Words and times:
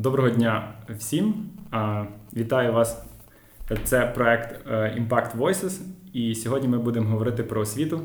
Доброго 0.00 0.30
дня 0.30 0.74
всім. 0.98 1.34
Вітаю 2.36 2.72
вас. 2.72 3.02
Це 3.84 4.12
проект 4.14 4.66
е, 4.66 4.72
Impact 4.72 5.36
Voices, 5.36 5.80
і 6.12 6.34
сьогодні 6.34 6.68
ми 6.68 6.78
будемо 6.78 7.10
говорити 7.10 7.42
про 7.42 7.60
освіту. 7.60 8.00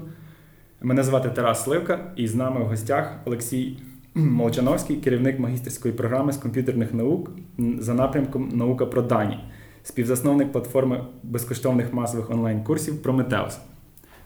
Мене 0.81 1.03
звати 1.03 1.29
Тарас 1.29 1.63
Сливка, 1.63 2.13
і 2.15 2.27
з 2.27 2.35
нами 2.35 2.63
в 2.63 2.67
гостях 2.67 3.19
Олексій 3.25 3.79
Молчановський, 4.13 4.95
керівник 4.95 5.39
магістерської 5.39 5.93
програми 5.93 6.31
з 6.31 6.37
комп'ютерних 6.37 6.93
наук 6.93 7.31
за 7.79 7.93
напрямком 7.93 8.49
Наука 8.49 8.85
про 8.85 9.01
дані, 9.01 9.39
співзасновник 9.83 10.51
платформи 10.51 11.05
безкоштовних 11.23 11.93
масових 11.93 12.29
онлайн-курсів 12.29 13.03
Прометеус. 13.03 13.59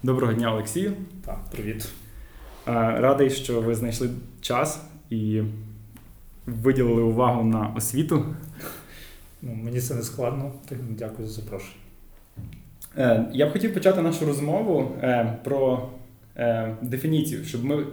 Доброго 0.03 0.33
дня, 0.33 0.53
Олексію. 0.53 0.93
Так, 1.25 1.39
привіт. 1.51 1.89
Радий, 2.65 3.29
що 3.29 3.61
ви 3.61 3.75
знайшли 3.75 4.09
час 4.41 4.85
і 5.09 5.41
виділили 6.53 7.01
увагу 7.01 7.43
на 7.43 7.73
освіту. 7.77 8.25
Ну, 9.41 9.53
Мені 9.53 9.81
це 9.81 9.95
не 9.95 10.01
складно, 10.01 10.51
дякую 10.89 11.27
за 11.27 11.33
запрошення. 11.33 11.73
Е, 12.97 13.25
я 13.33 13.47
б 13.47 13.51
хотів 13.51 13.73
почати 13.73 14.01
нашу 14.01 14.25
розмову 14.25 14.91
е, 15.01 15.37
про 15.43 15.89
е, 16.37 16.75
дефініцію, 16.81 17.45
щоб 17.45 17.65
ми 17.65 17.85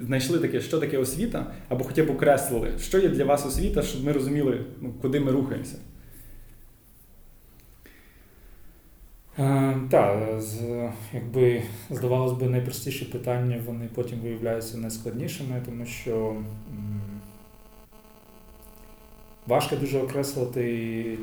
знайшли 0.00 0.38
таке, 0.38 0.60
що 0.60 0.78
таке 0.78 0.98
освіта, 0.98 1.46
або 1.68 1.84
хоча 1.84 2.04
б 2.04 2.10
окреслили, 2.10 2.72
що 2.78 2.98
є 2.98 3.08
для 3.08 3.24
вас 3.24 3.46
освіта, 3.46 3.82
щоб 3.82 4.04
ми 4.04 4.12
розуміли, 4.12 4.64
ну, 4.80 4.92
куди 5.02 5.20
ми 5.20 5.32
рухаємося. 5.32 5.76
Е, 9.38 9.76
так, 9.90 10.42
якби 11.12 11.62
здавалось 11.90 12.32
би, 12.32 12.48
найпростіші 12.48 13.04
питання, 13.04 13.60
вони 13.66 13.88
потім 13.94 14.18
виявляються 14.18 14.78
найскладнішими, 14.78 15.62
тому 15.66 15.86
що 15.86 16.36
важко 19.46 19.76
дуже 19.76 19.98
окреслити 19.98 21.18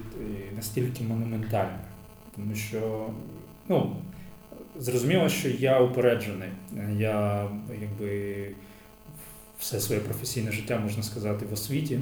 настільки 0.56 1.04
монументально, 1.04 1.80
тому 2.36 2.56
що 2.56 3.10
ну, 3.70 3.96
зрозуміло, 4.80 5.30
що 5.30 5.50
я 5.50 5.80
упереджений. 5.80 6.50
Я 6.98 7.50
якби 7.82 8.48
все 9.60 9.80
своє 9.80 10.02
професійне 10.02 10.52
життя 10.52 10.80
можна 10.80 11.04
сказати 11.04 11.46
в 11.46 11.54
освіті, 11.54 12.00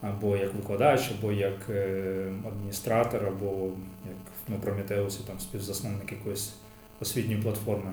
або 0.00 0.36
як 0.36 0.54
викладач, 0.54 1.10
або 1.18 1.32
як 1.32 1.70
е, 1.70 2.32
адміністратор, 2.48 3.26
або 3.26 3.70
як 4.08 4.48
на 4.48 4.56
Прометеусі 4.56 5.20
там 5.26 5.40
співзасновник 5.40 6.12
якоїсь 6.12 6.54
освітньої 7.00 7.42
платформи. 7.42 7.92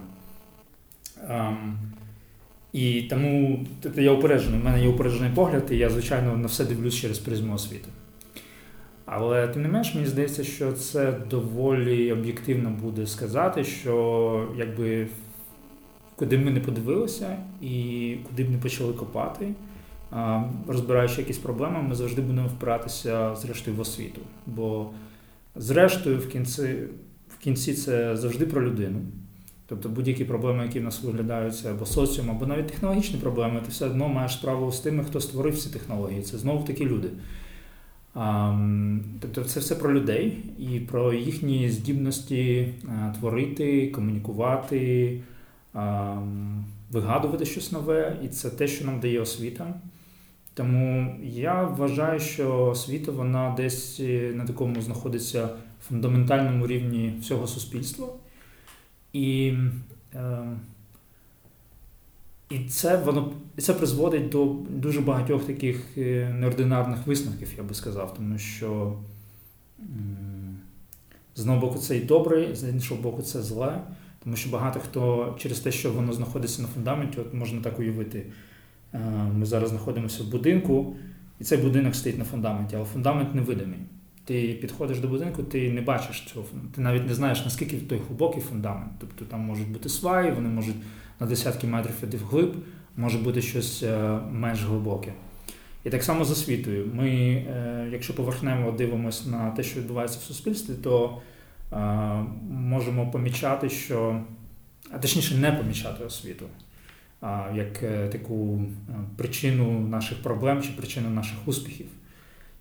І 2.78 3.02
тому 3.02 3.66
тобто 3.82 4.02
я 4.02 4.12
упереджений, 4.12 4.60
в 4.60 4.64
мене 4.64 4.82
є 4.82 4.88
упереджений 4.88 5.32
погляд, 5.36 5.64
і 5.72 5.78
я, 5.78 5.90
звичайно, 5.90 6.38
на 6.38 6.48
все 6.48 6.66
дивлюсь 6.66 6.96
через 6.96 7.20
призму 7.20 7.54
освіти. 7.54 7.90
Але 9.06 9.48
тим 9.48 9.62
не 9.62 9.68
менш, 9.68 9.96
мені 9.96 10.08
здається, 10.08 10.44
що 10.44 10.72
це 10.72 11.14
доволі 11.30 12.12
об'єктивно 12.12 12.70
буде 12.70 13.08
сказати, 13.08 13.64
що 13.64 14.48
якби 14.58 15.08
куди 16.16 16.38
б 16.38 16.46
ми 16.46 16.52
не 16.52 16.60
подивилися 16.60 17.38
і 17.62 18.16
куди 18.30 18.44
б 18.44 18.50
не 18.50 18.58
почали 18.58 18.94
копати, 18.94 19.54
розбираючи 20.68 21.22
якісь 21.22 21.38
проблеми, 21.38 21.82
ми 21.82 21.96
завжди 21.96 22.22
будемо 22.22 22.48
впиратися 22.48 23.36
зрештою 23.36 23.78
в 23.78 23.80
освіту. 23.80 24.22
Бо, 24.46 24.90
зрештою, 25.56 26.20
в 26.20 26.30
кінці, 26.30 26.76
в 27.28 27.38
кінці 27.38 27.74
це 27.74 28.18
завжди 28.18 28.46
про 28.46 28.66
людину. 28.66 29.00
Тобто 29.70 29.90
будь-які 29.90 30.26
проблеми, 30.26 30.64
які 30.64 30.80
в 30.80 30.84
нас 30.84 31.04
виглядаються, 31.04 31.72
або 31.72 31.86
соціум, 31.86 32.32
або 32.32 32.46
навіть 32.46 32.68
технологічні 32.68 33.20
проблеми, 33.20 33.62
ти 33.66 33.72
все 33.72 33.86
одно 33.86 34.08
маєш 34.08 34.34
справу 34.34 34.72
з 34.72 34.80
тими, 34.80 35.04
хто 35.04 35.22
створив 35.22 35.58
ці 35.58 35.70
технології. 35.70 36.22
Це 36.22 36.38
знову 36.38 36.64
таки 36.64 36.86
люди. 36.86 37.10
Тобто 39.20 39.44
це 39.44 39.60
все 39.60 39.76
про 39.76 39.94
людей 39.94 40.38
і 40.60 40.80
про 40.80 41.14
їхні 41.14 41.70
здібності 41.70 42.74
творити, 43.20 43.88
комунікувати, 43.88 45.22
вигадувати 46.92 47.46
щось 47.46 47.72
нове, 47.72 48.18
і 48.24 48.28
це 48.28 48.50
те, 48.50 48.68
що 48.68 48.86
нам 48.86 49.00
дає 49.00 49.20
освіта. 49.20 49.74
Тому 50.54 51.16
я 51.24 51.64
вважаю, 51.64 52.20
що 52.20 52.66
освіта 52.66 53.12
вона 53.12 53.54
десь 53.58 54.02
на 54.34 54.46
такому 54.46 54.82
знаходиться 54.82 55.50
фундаментальному 55.88 56.68
рівні 56.68 57.14
всього 57.22 57.48
суспільства. 57.48 58.08
І 59.14 59.54
е, 60.16 60.58
і 62.50 62.60
це 62.60 62.98
воно 62.98 63.34
це 63.58 63.74
призводить 63.74 64.30
до 64.30 64.56
дуже 64.70 65.02
багатьох 65.02 65.46
таких 65.46 65.98
е, 65.98 66.36
неординарних 66.40 67.08
висновків, 67.08 67.54
я 67.58 67.64
би 67.64 67.74
сказав, 67.74 68.14
тому 68.14 68.38
що 68.38 68.94
з 71.36 71.42
одного 71.42 71.60
боку 71.60 71.80
це 71.80 71.98
і 71.98 72.00
добре, 72.00 72.56
з 72.56 72.70
іншого 72.70 73.02
боку, 73.02 73.22
це 73.22 73.42
зле, 73.42 73.82
тому 74.24 74.36
що 74.36 74.50
багато 74.50 74.80
хто 74.80 75.36
через 75.40 75.60
те, 75.60 75.72
що 75.72 75.92
воно 75.92 76.14
знаходиться 76.14 76.62
на 76.62 76.68
фундаменті, 76.68 77.20
от 77.20 77.34
можна 77.34 77.62
так 77.62 77.80
уявити. 77.80 78.26
Е, 78.94 79.00
ми 79.34 79.46
зараз 79.46 79.70
знаходимося 79.70 80.24
в 80.24 80.28
будинку, 80.28 80.96
і 81.40 81.44
цей 81.44 81.58
будинок 81.58 81.96
стоїть 81.96 82.18
на 82.18 82.26
фундаменті, 82.26 82.76
але 82.76 82.86
фундамент 82.86 83.36
невидимий. 83.36 83.80
Ти 84.28 84.58
підходиш 84.62 85.00
до 85.00 85.08
будинку, 85.08 85.44
ти 85.44 85.72
не 85.72 85.82
бачиш 85.82 86.22
цього, 86.34 86.46
ти 86.76 86.82
навіть 86.82 87.08
не 87.08 87.14
знаєш, 87.14 87.46
наскільки 87.46 87.78
той 87.78 88.02
глибокий 88.08 88.42
фундамент. 88.42 88.92
Тобто 89.00 89.26
там 89.26 89.40
можуть 89.40 89.68
бути 89.68 89.90
сваї, 89.90 90.32
вони 90.32 90.50
можуть 90.50 90.76
на 91.20 91.28
десятки 91.28 91.68
метрів 91.68 91.94
іти 92.04 92.18
вглиб, 92.18 92.56
може 92.98 93.18
бути 93.18 93.42
щось 93.42 93.84
е, 93.84 94.20
менш 94.32 94.64
глибоке. 94.64 95.14
І 95.84 95.90
так 95.90 96.04
само 96.04 96.26
з 96.26 96.32
освітою. 96.32 96.92
Ми, 96.94 97.10
е, 97.10 97.88
якщо 97.92 98.16
поверхнево 98.16 98.72
дивимося 98.72 99.30
на 99.30 99.52
те, 99.52 99.64
що 99.64 99.80
відбувається 99.80 100.20
в 100.20 100.24
суспільстві, 100.24 100.74
то 100.84 101.22
е, 101.72 101.78
можемо 102.50 103.12
помічати, 103.12 103.70
що, 103.70 104.22
а 104.92 104.98
точніше, 104.98 105.36
не 105.36 105.52
помічати 105.52 106.04
освіту 106.04 106.46
як 107.56 107.80
таку 108.12 108.62
причину 109.18 109.80
наших 109.80 110.24
проблем 110.24 110.62
чи 110.62 110.70
причину 110.70 111.10
наших 111.10 111.38
успіхів. 111.48 111.88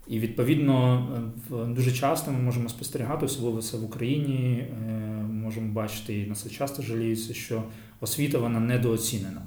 І 0.06 0.18
відповідно 0.18 1.08
дуже 1.50 1.92
часто 1.92 2.32
ми 2.32 2.38
можемо 2.38 2.68
спостерігати, 2.68 3.26
особливо 3.26 3.62
це 3.62 3.76
в 3.76 3.84
Україні. 3.84 4.58
Е, 4.58 4.96
можемо 5.32 5.72
бачити 5.72 6.20
і 6.20 6.26
на 6.26 6.34
це 6.34 6.50
часто 6.50 6.82
жаліються, 6.82 7.34
що 7.34 7.62
освіта 8.00 8.38
вона 8.38 8.60
недооцінена. 8.60 9.42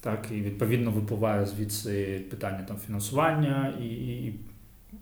Так, 0.00 0.28
і 0.30 0.34
відповідно 0.34 0.90
випливає 0.90 1.46
звідси 1.46 2.22
питання 2.30 2.62
там 2.68 2.76
фінансування, 2.86 3.74
і, 3.80 3.86
і 3.86 4.34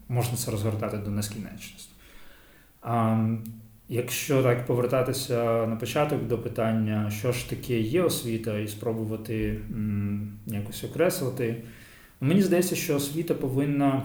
можна 0.08 0.36
це 0.36 0.50
розгортати 0.50 0.96
до 0.96 1.10
нескінченності. 1.10 1.88
А 2.82 3.26
якщо 3.88 4.42
так 4.42 4.66
повертатися 4.66 5.66
на 5.66 5.76
початок 5.76 6.26
до 6.26 6.38
питання, 6.38 7.10
що 7.10 7.32
ж 7.32 7.50
таке 7.50 7.80
є 7.80 8.02
освіта, 8.02 8.58
і 8.58 8.68
спробувати 8.68 9.60
м, 9.70 10.32
якось 10.46 10.84
окреслити, 10.84 11.62
мені 12.20 12.42
здається, 12.42 12.76
що 12.76 12.96
освіта 12.96 13.34
повинна 13.34 14.02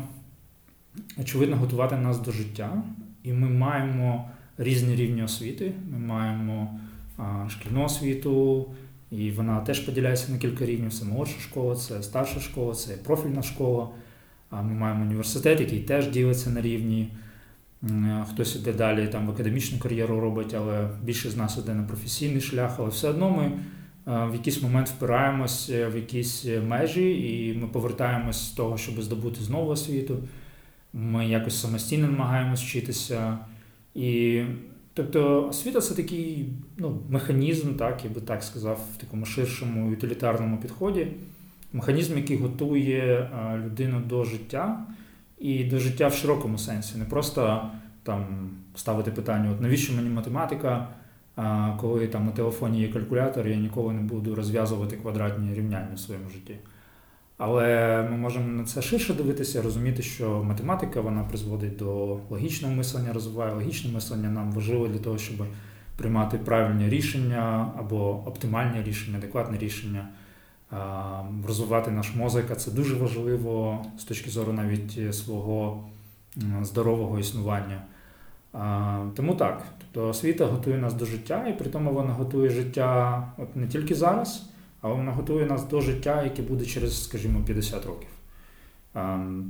очевидно, 1.17 1.55
готувати 1.55 1.95
нас 1.95 2.19
до 2.19 2.31
життя, 2.31 2.83
і 3.23 3.33
ми 3.33 3.49
маємо 3.49 4.29
різні 4.57 4.95
рівні 4.95 5.23
освіти. 5.23 5.71
Ми 5.91 5.97
маємо 5.97 6.79
шкільну 7.49 7.83
освіту, 7.83 8.65
і 9.11 9.31
вона 9.31 9.59
теж 9.59 9.79
поділяється 9.79 10.31
на 10.31 10.37
кілька 10.37 10.65
рівнів. 10.65 10.93
Це 10.93 11.05
молодша 11.05 11.39
школа, 11.39 11.75
це 11.75 12.03
старша 12.03 12.39
школа, 12.39 12.73
це 12.73 12.93
профільна 12.93 13.41
школа. 13.41 13.89
Ми 14.51 14.73
маємо 14.73 15.01
університет, 15.03 15.59
який 15.59 15.79
теж 15.79 16.09
ділиться 16.09 16.49
на 16.49 16.61
рівні. 16.61 17.09
Хтось 18.31 18.55
іде 18.55 18.73
далі 18.73 19.07
там 19.07 19.27
в 19.27 19.31
академічну 19.31 19.79
кар'єру 19.79 20.19
робить, 20.19 20.53
але 20.53 20.89
більше 21.03 21.29
з 21.29 21.37
нас 21.37 21.57
іде 21.57 21.73
на 21.73 21.83
професійний 21.83 22.41
шлях, 22.41 22.75
але 22.77 22.89
все 22.89 23.09
одно 23.09 23.29
ми 23.29 23.51
в 24.05 24.33
якийсь 24.33 24.61
момент 24.61 24.89
впираємося 24.89 25.89
в 25.89 25.95
якісь 25.95 26.45
межі, 26.67 27.11
і 27.11 27.57
ми 27.57 27.67
повертаємось 27.67 28.47
з 28.47 28.51
того, 28.51 28.77
щоб 28.77 29.01
здобути 29.01 29.43
знову 29.43 29.69
освіту 29.69 30.17
ми 30.93 31.27
якось 31.27 31.61
самостійно 31.61 32.07
намагаємось 32.07 32.61
вчитися. 32.61 33.37
І 33.95 34.41
тобто 34.93 35.47
освіта 35.47 35.81
це 35.81 35.95
такий 35.95 36.49
ну, 36.77 37.01
механізм, 37.09 37.75
так, 37.75 38.05
я 38.05 38.09
би 38.09 38.21
так 38.21 38.43
сказав, 38.43 38.79
в 38.95 38.97
такому 38.97 39.25
ширшому 39.25 39.93
утилітарному 39.93 40.57
підході. 40.57 41.07
Механізм, 41.73 42.17
який 42.17 42.37
готує 42.37 43.29
людину 43.65 43.99
до 43.99 44.23
життя 44.23 44.85
і 45.39 45.63
до 45.63 45.79
життя 45.79 46.07
в 46.07 46.13
широкому 46.13 46.57
сенсі. 46.57 46.97
Не 46.97 47.05
просто 47.05 47.69
там 48.03 48.49
ставити 48.75 49.11
питання, 49.11 49.51
от 49.51 49.61
навіщо 49.61 49.93
мені 49.93 50.09
математика, 50.09 50.87
коли 51.81 52.07
там 52.07 52.25
на 52.25 52.31
телефоні 52.31 52.81
є 52.81 52.87
калькулятор, 52.87 53.47
я 53.47 53.55
ніколи 53.55 53.93
не 53.93 54.01
буду 54.01 54.35
розв'язувати 54.35 54.97
квадратні 54.97 55.53
рівняння 55.53 55.95
в 55.95 55.99
своєму 55.99 56.29
житті. 56.29 56.55
Але 57.39 58.01
ми 58.11 58.17
можемо 58.17 58.47
на 58.47 58.63
це 58.63 58.81
ширше 58.81 59.13
дивитися, 59.13 59.61
розуміти, 59.61 60.03
що 60.03 60.43
математика 60.43 61.01
вона 61.01 61.23
призводить 61.23 61.77
до 61.77 62.19
логічного 62.29 62.73
мислення, 62.73 63.13
розвиває 63.13 63.53
логічне 63.53 63.91
мислення. 63.91 64.29
Нам 64.29 64.51
важливо 64.51 64.87
для 64.87 64.99
того, 64.99 65.17
щоб 65.17 65.45
приймати 65.97 66.37
правильні 66.37 66.89
рішення 66.89 67.71
або 67.79 68.23
оптимальні 68.25 68.83
рішення, 68.83 69.17
адекватне 69.17 69.57
рішення. 69.57 70.07
розвивати 71.47 71.91
наш 71.91 72.15
мозок, 72.15 72.45
а 72.51 72.55
це 72.55 72.71
дуже 72.71 72.95
важливо 72.95 73.85
з 73.97 74.03
точки 74.03 74.29
зору 74.29 74.53
навіть 74.53 75.15
свого 75.15 75.83
здорового 76.61 77.19
існування. 77.19 77.81
Тому 79.15 79.35
так, 79.35 79.63
тобто 79.79 80.09
освіта 80.09 80.45
готує 80.45 80.77
нас 80.77 80.93
до 80.93 81.05
життя, 81.05 81.47
і 81.47 81.57
при 81.57 81.69
тому 81.69 81.91
вона 81.91 82.13
готує 82.13 82.49
життя 82.49 83.23
от 83.37 83.55
не 83.55 83.67
тільки 83.67 83.95
зараз, 83.95 84.48
але 84.81 84.95
вона 84.95 85.11
готує 85.11 85.45
нас 85.45 85.67
до 85.67 85.81
життя, 85.81 86.23
яке 86.23 86.41
буде 86.41 86.65
через, 86.65 87.03
скажімо, 87.03 87.43
50 87.45 87.85
років. 87.85 88.09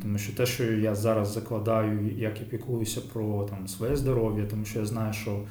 Тому 0.02 0.18
що 0.18 0.34
те, 0.34 0.46
що 0.46 0.64
я 0.64 0.96
зараз 0.96 1.34
закладаю, 1.34 2.10
як 2.18 2.40
я 2.40 2.46
піклуюся 2.46 3.02
про 3.02 3.44
там, 3.44 3.68
своє 3.68 3.96
здоров'я, 3.96 4.46
тому 4.46 4.66
що 4.66 4.80
я 4.80 4.86
знаю, 4.86 5.14
що 5.14 5.42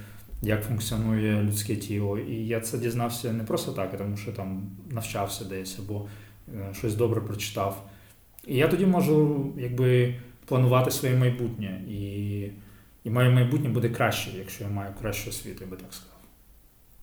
як 0.42 0.64
функціонує 0.64 1.42
людське 1.42 1.76
тіло. 1.76 2.18
І 2.18 2.46
я 2.46 2.60
це 2.60 2.78
дізнався 2.78 3.32
не 3.32 3.44
просто 3.44 3.72
так, 3.72 3.90
а 3.94 3.96
тому 3.96 4.16
що 4.16 4.32
там 4.32 4.62
навчався 4.90 5.44
десь 5.44 5.78
або 5.78 6.06
е, 6.54 6.74
щось 6.74 6.94
добре 6.94 7.20
прочитав. 7.20 7.88
І 8.46 8.56
я 8.56 8.68
тоді 8.68 8.86
можу 8.86 9.46
якби 9.58 10.14
планувати 10.46 10.90
своє 10.90 11.16
майбутнє. 11.16 11.82
І 11.88 12.50
і 13.04 13.10
моє 13.10 13.30
майбутнє 13.30 13.68
буде 13.68 13.88
краще, 13.88 14.30
якщо 14.38 14.64
я 14.64 14.70
маю 14.70 14.92
кращу 15.00 15.30
освіту, 15.30 15.64
я 15.64 15.70
би 15.70 15.76
так 15.76 15.94
сказав. 15.94 16.18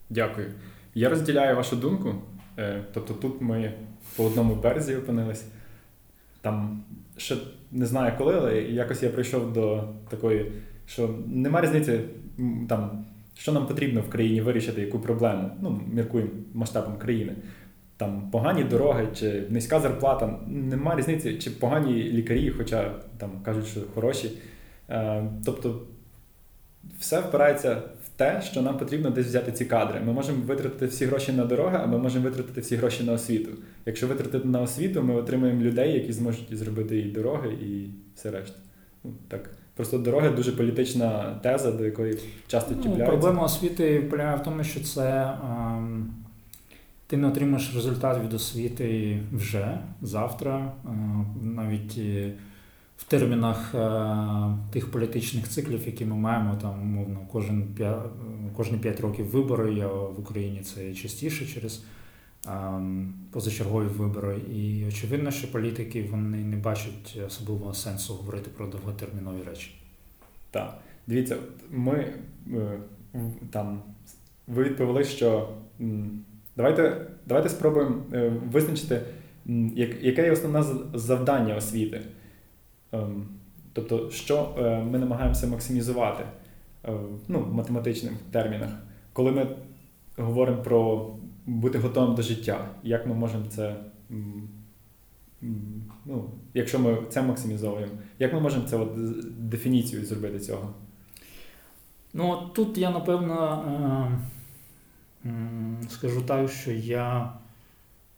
Дякую. 0.10 0.52
Я 0.94 1.10
розділяю 1.10 1.56
вашу 1.56 1.76
думку. 1.76 2.16
Е, 2.58 2.84
тобто 2.94 3.14
тут 3.14 3.42
ми 3.42 3.74
по 4.16 4.24
одному 4.24 4.56
березі 4.56 4.96
опинились. 4.96 5.46
Там 6.42 6.84
ще 7.18 7.36
не 7.72 7.86
знаю 7.86 8.14
коли, 8.18 8.36
але 8.36 8.62
якось 8.62 9.04
я 9.04 9.10
прийшов 9.10 9.54
до 9.54 9.84
такої, 10.10 10.52
що 10.86 11.16
нема 11.28 11.62
різниці 11.62 12.00
там 12.70 13.06
що 13.38 13.52
нам 13.52 13.68
потрібно 13.68 14.02
в 14.02 14.10
країні 14.10 14.42
вирішити, 14.42 14.82
яку 14.82 15.00
проблему? 15.00 15.50
Ну, 15.62 15.82
міркуємо 15.94 16.32
масштабом 16.54 16.98
країни. 16.98 17.36
Там 17.98 18.30
погані 18.32 18.64
дороги 18.64 19.08
чи 19.14 19.44
низька 19.50 19.80
зарплата, 19.80 20.40
нема 20.48 20.96
різниці, 20.96 21.34
чи 21.38 21.50
погані 21.50 21.94
лікарі, 21.94 22.50
хоча 22.50 22.92
там 23.18 23.30
кажуть, 23.44 23.68
що 23.68 23.82
хороші. 23.94 24.32
Е, 24.90 25.24
тобто 25.46 25.82
все 27.00 27.20
впирається 27.20 27.82
в 28.06 28.10
те, 28.18 28.42
що 28.52 28.62
нам 28.62 28.78
потрібно 28.78 29.10
десь 29.10 29.26
взяти 29.26 29.52
ці 29.52 29.66
кадри. 29.66 30.02
Ми 30.06 30.14
можемо 30.14 30.44
витратити 30.46 30.86
всі 30.86 31.06
гроші 31.06 31.32
на 31.32 31.46
дороги, 31.46 31.80
а 31.84 31.86
ми 31.86 31.98
можемо 31.98 32.26
витратити 32.26 32.62
всі 32.62 32.76
гроші 32.76 33.04
на 33.04 33.14
освіту. 33.14 33.52
Якщо 33.86 34.08
витратити 34.08 34.48
на 34.48 34.62
освіту, 34.62 35.04
ми 35.04 35.16
отримаємо 35.16 35.62
людей, 35.62 35.94
які 35.94 36.14
зможуть 36.14 36.58
зробити 36.58 37.00
і 37.00 37.12
дороги, 37.12 37.50
і 37.54 37.90
все 38.16 38.32
решта. 38.32 38.58
Ну, 39.04 39.14
так. 39.28 39.50
Просто 39.76 39.98
дороги 39.98 40.30
дуже 40.30 40.52
політична 40.52 41.40
теза, 41.44 41.72
до 41.72 41.86
якої 41.86 42.18
часто 42.48 42.76
ну. 42.86 43.06
Проблема 43.06 43.44
освіти 43.44 44.08
полягає 44.12 44.38
в 44.38 44.44
тому, 44.44 44.64
що 44.64 44.80
це 44.80 45.34
ем, 45.44 46.14
ти 47.08 47.18
не 47.18 47.28
отримаєш 47.28 47.76
результат 47.76 48.24
від 48.24 48.34
освіти 48.34 49.20
вже 49.34 49.80
завтра, 50.02 50.74
ем, 50.86 51.26
навіть 51.42 51.98
е, 51.98 52.34
в 52.98 53.04
термінах 53.04 53.76
е, 53.76 54.74
тих 54.74 54.92
політичних 54.92 55.50
циклів, 55.50 55.86
які 55.86 56.06
ми 56.06 56.16
маємо, 56.16 56.56
там 56.62 56.82
умовно, 56.82 57.20
кожен 57.32 57.68
кожні 58.58 58.78
5 58.78 59.00
років 59.00 59.26
вибори 59.26 59.82
а 59.82 59.88
в 59.88 60.20
Україні 60.20 60.62
це 60.62 60.94
частіше 60.94 61.46
через. 61.46 61.84
Ем, 62.48 63.14
позачергові 63.32 63.88
вибори. 63.88 64.38
І 64.38 64.86
очевидно, 64.88 65.32
що 65.32 65.52
політики 65.52 66.08
вони 66.12 66.38
не 66.38 66.58
бачать 66.58 67.20
особливого 67.28 67.74
сенсу 67.74 68.14
говорити 68.14 68.50
про 68.58 68.68
довготермінові 68.68 69.44
речі. 69.48 69.76
Так, 70.52 70.78
дивіться, 71.08 71.38
ми 71.72 72.14
е, 72.54 72.80
там 73.52 73.82
ви 74.48 74.64
відповіли, 74.64 75.04
що 75.04 75.50
давайте 76.58 77.08
давайте 77.26 77.50
спробуємо 77.50 77.96
е, 78.14 78.34
визначити, 78.52 79.02
яке 80.02 80.24
є 80.24 80.32
основне 80.32 80.64
завдання 80.94 81.56
освіти. 81.56 82.02
Ем, 82.96 83.28
тобто, 83.74 84.12
що 84.12 84.56
е, 84.58 84.84
ми 84.84 85.00
намагаємося 85.00 85.48
максимізувати 85.48 86.24
ну, 87.28 87.40
в 87.40 87.54
математичних 87.54 88.14
термінах, 88.32 88.70
коли 89.14 89.32
ми 89.32 89.48
говоримо 90.18 90.64
про 90.64 91.10
бути 91.46 91.80
готовим 91.80 92.16
до 92.16 92.22
життя. 92.22 92.70
Як 92.84 93.08
ми 93.08 93.16
можемо 93.16 93.46
це, 93.50 93.76
ну, 96.06 96.30
якщо 96.54 96.80
ми 96.80 96.98
це 97.10 97.22
максимізовуємо, 97.22 97.92
як 98.20 98.34
ми 98.34 98.40
можемо 98.40 98.68
це 98.68 98.78
от, 98.78 98.90
дефініцію 99.50 100.06
зробити 100.06 100.40
цього? 100.40 100.74
Ну, 102.14 102.50
тут 102.54 102.78
я 102.78 102.92
напевно 102.92 104.18
е, 105.26 105.30
скажу 105.90 106.22
так, 106.22 106.50
що 106.50 106.72
я 106.72 107.34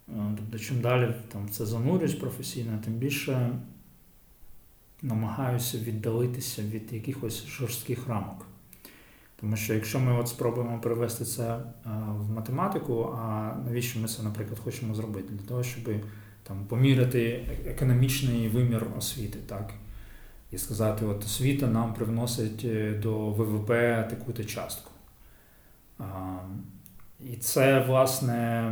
е, 0.09 0.35
тобто, 0.37 0.59
чим 0.59 0.81
далі 0.81 1.13
там, 1.31 1.49
це 1.49 1.65
занурююсь 1.65 2.15
професійно, 2.15 2.79
тим 2.85 2.93
більше 2.93 3.49
намагаюся 5.01 5.77
віддалитися 5.77 6.61
від 6.61 6.93
якихось 6.93 7.45
жорстких 7.47 8.07
рамок. 8.07 8.45
Тому 9.39 9.55
що 9.55 9.73
якщо 9.73 9.99
ми 9.99 10.13
от 10.13 10.27
спробуємо 10.27 10.79
перевести 10.79 11.25
це 11.25 11.43
е, 11.55 11.61
в 12.17 12.31
математику, 12.31 13.15
а 13.17 13.53
навіщо 13.65 13.99
ми 13.99 14.07
це, 14.07 14.23
наприклад, 14.23 14.59
хочемо 14.59 14.95
зробити? 14.95 15.33
Для 15.33 15.47
того, 15.47 15.63
щоб 15.63 15.83
там 16.43 16.65
поміряти 16.65 17.45
економічний 17.65 18.47
вимір 18.47 18.85
освіти, 18.97 19.39
так? 19.47 19.73
І 20.51 20.57
сказати, 20.57 21.05
от 21.05 21.23
освіта 21.23 21.67
нам 21.67 21.93
привносить 21.93 22.65
е, 22.65 22.99
до 23.03 23.29
ВВП 23.29 23.67
таку-то 24.09 24.43
частку. 24.43 24.91
І 27.19 27.35
це, 27.35 27.83
власне, 27.87 28.71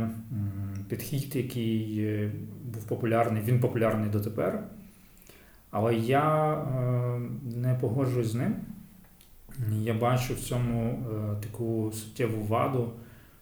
підхід, 0.88 1.36
який 1.36 2.04
е, 2.04 2.32
був 2.64 2.84
популярний, 2.84 3.42
він 3.42 3.60
популярний 3.60 4.10
дотепер. 4.10 4.64
Але 5.78 5.94
я 5.94 6.56
не 7.42 7.74
погоджуюсь 7.74 8.28
з 8.28 8.34
ним. 8.34 8.56
Я 9.80 9.94
бачу 9.94 10.34
в 10.34 10.40
цьому 10.40 10.90
е, 10.90 11.36
таку 11.42 11.92
суттєву 11.92 12.44
ваду, 12.44 12.92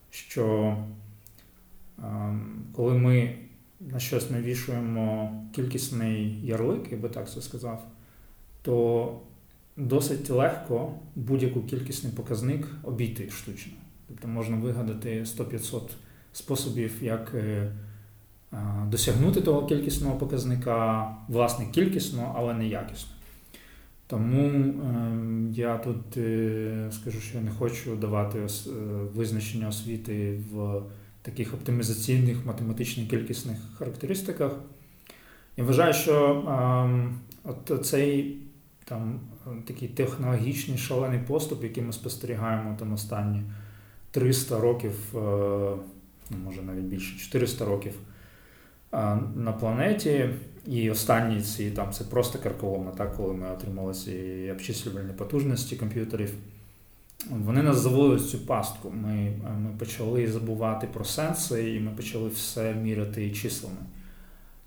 що 0.09 0.77
е, 1.99 2.03
коли 2.73 2.93
ми 2.93 3.35
на 3.79 3.99
щось 3.99 4.31
навішуємо 4.31 5.33
кількісний 5.53 6.45
ярлик, 6.45 6.91
я 6.91 6.97
би 6.97 7.09
так 7.09 7.31
це 7.31 7.41
сказав, 7.41 7.87
то 8.61 9.19
досить 9.77 10.29
легко 10.29 10.93
будь-яку 11.15 11.61
кількісний 11.61 12.13
показник 12.13 12.67
обійти 12.83 13.29
штучно. 13.29 13.73
Тобто 14.07 14.27
можна 14.27 14.57
вигадати 14.57 15.23
100-500 15.23 15.81
способів, 16.33 16.91
як 17.01 17.31
е, 17.35 17.71
досягнути 18.87 19.41
того 19.41 19.65
кількісного 19.65 20.15
показника, 20.15 21.11
власне, 21.27 21.65
кількісно, 21.71 22.35
але 22.37 22.53
не 22.53 22.67
якісно. 22.67 23.11
Тому 24.07 24.49
ем, 24.49 25.51
я 25.55 25.77
тут 25.77 26.17
е, 26.17 26.89
скажу, 26.91 27.19
що 27.19 27.37
я 27.37 27.43
не 27.43 27.51
хочу 27.51 27.95
давати 27.95 28.39
е, 28.39 28.47
визначення 29.15 29.67
освіти 29.67 30.39
в 30.51 30.81
таких 31.21 31.53
оптимізаційних 31.53 32.45
математичних 32.45 33.09
кількісних 33.09 33.57
характеристиках. 33.77 34.51
Я 35.57 35.63
вважаю, 35.63 35.93
що 35.93 36.43
ем, 36.47 37.19
от 37.43 37.85
цей 37.87 38.37
там 38.85 39.19
такий 39.67 39.87
технологічний 39.87 40.77
шалений 40.77 41.19
поступ, 41.19 41.63
який 41.63 41.83
ми 41.83 41.93
спостерігаємо 41.93 42.75
там 42.79 42.93
останні 42.93 43.43
300 44.11 44.59
років, 44.59 44.93
е, 45.15 45.17
ну, 46.29 46.37
може 46.43 46.61
навіть 46.61 46.83
більше 46.83 47.19
400 47.19 47.65
років 47.65 47.93
на 49.35 49.51
планеті. 49.59 50.29
І 50.67 50.91
останні 50.91 51.41
ці 51.41 51.71
там 51.71 51.91
це 51.91 52.03
просто 52.03 52.39
карколомна, 52.39 52.91
так, 52.91 53.15
коли 53.15 53.33
ми 53.33 53.51
отримали 53.51 53.93
ці 53.93 54.49
обчислювальні 54.51 55.13
потужності 55.13 55.75
комп'ютерів. 55.75 56.33
Вони 57.29 57.63
нас 57.63 57.77
завели 57.77 58.15
в 58.15 58.25
цю 58.25 58.39
пастку. 58.39 58.89
Ми 58.89 59.31
ми 59.59 59.69
почали 59.79 60.27
забувати 60.27 60.87
про 60.87 61.05
сенси, 61.05 61.75
і 61.75 61.79
ми 61.79 61.91
почали 61.91 62.29
все 62.29 62.73
міряти 62.73 63.31
числами. 63.31 63.75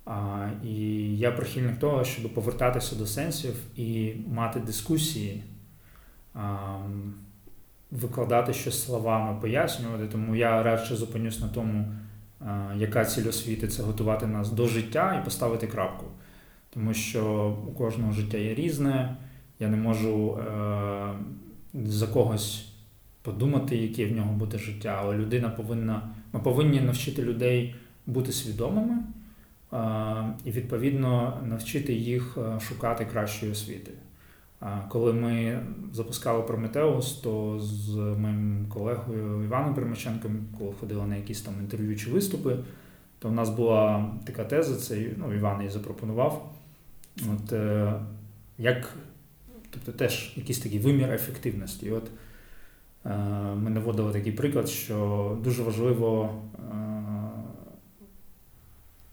А, 0.05 0.49
І 0.65 0.77
я 1.19 1.33
прихильник 1.33 1.79
того, 1.79 2.05
щоб 2.05 2.35
повертатися 2.35 2.97
до 2.97 3.07
сенсів 3.07 3.55
і 3.77 4.15
мати 4.35 4.61
дискусії, 4.61 5.43
а, 6.35 6.79
викладати 7.91 8.53
щось 8.53 8.85
словами, 8.85 9.41
пояснювати. 9.41 10.07
Тому 10.07 10.37
я 10.37 10.63
радше 10.63 10.97
зупинюсь 10.97 11.41
на 11.41 11.49
тому 11.49 11.93
яка 12.77 13.05
ціль 13.05 13.29
освіти 13.29 13.69
це 13.69 13.83
готувати 13.83 14.27
нас 14.27 14.51
до 14.51 14.67
життя 14.67 15.21
і 15.23 15.25
поставити 15.25 15.67
крапку. 15.67 16.07
Тому 16.71 16.95
що 16.95 17.57
у 17.69 17.73
кожного 17.73 18.13
життя 18.13 18.39
є 18.39 18.55
різне, 18.55 19.17
я 19.61 19.69
не 19.69 19.77
можу 19.77 20.39
е, 20.39 21.09
за 21.75 22.07
когось 22.07 22.69
подумати, 23.23 23.77
яке 23.77 24.07
в 24.07 24.13
нього 24.13 24.33
буде 24.33 24.59
життя, 24.59 24.99
але 25.03 25.17
людина 25.17 25.49
повинна, 25.49 26.15
ми 26.33 26.41
повинні 26.41 26.81
навчити 26.81 27.23
людей 27.23 27.75
бути 28.07 28.33
свідомими 28.33 28.95
е, 29.73 29.79
і, 30.45 30.51
відповідно, 30.51 31.41
навчити 31.45 31.93
їх 31.93 32.39
е, 32.39 32.61
шукати 32.61 33.05
кращої 33.05 33.53
освіти. 33.53 33.91
Коли 34.89 35.13
ми 35.13 35.61
запускали 35.93 36.43
Прометеус, 36.43 37.13
то 37.13 37.61
з 37.61 37.97
моїм 37.97 38.67
колегою 38.69 39.45
Іваном 39.45 39.75
Примаченком, 39.75 40.47
коли 40.59 40.73
ходили 40.81 41.07
на 41.07 41.17
якісь 41.17 41.41
там 41.41 41.55
інтерв'ю 41.61 41.97
чи 41.97 42.11
виступи, 42.11 42.57
То 43.19 43.29
в 43.29 43.33
нас 43.33 43.51
була 43.51 44.11
така 44.25 44.45
теза, 44.45 44.77
це 44.77 45.07
ну, 45.17 45.35
Іван 45.35 45.59
її 45.59 45.71
запропонував. 45.71 46.53
От, 47.33 47.53
е, 47.53 47.93
як, 48.59 48.95
Тобто 49.71 49.93
теж 49.93 50.33
якийсь 50.37 50.59
такий 50.59 50.79
вимір 50.79 51.13
ефективності. 51.13 51.87
І 51.87 51.91
от 51.91 52.11
е, 53.07 53.11
Ми 53.55 53.71
наводили 53.71 54.13
такий 54.13 54.33
приклад, 54.33 54.69
що 54.69 55.39
дуже 55.45 55.63
важливо. 55.63 56.35
Е, 56.73 56.89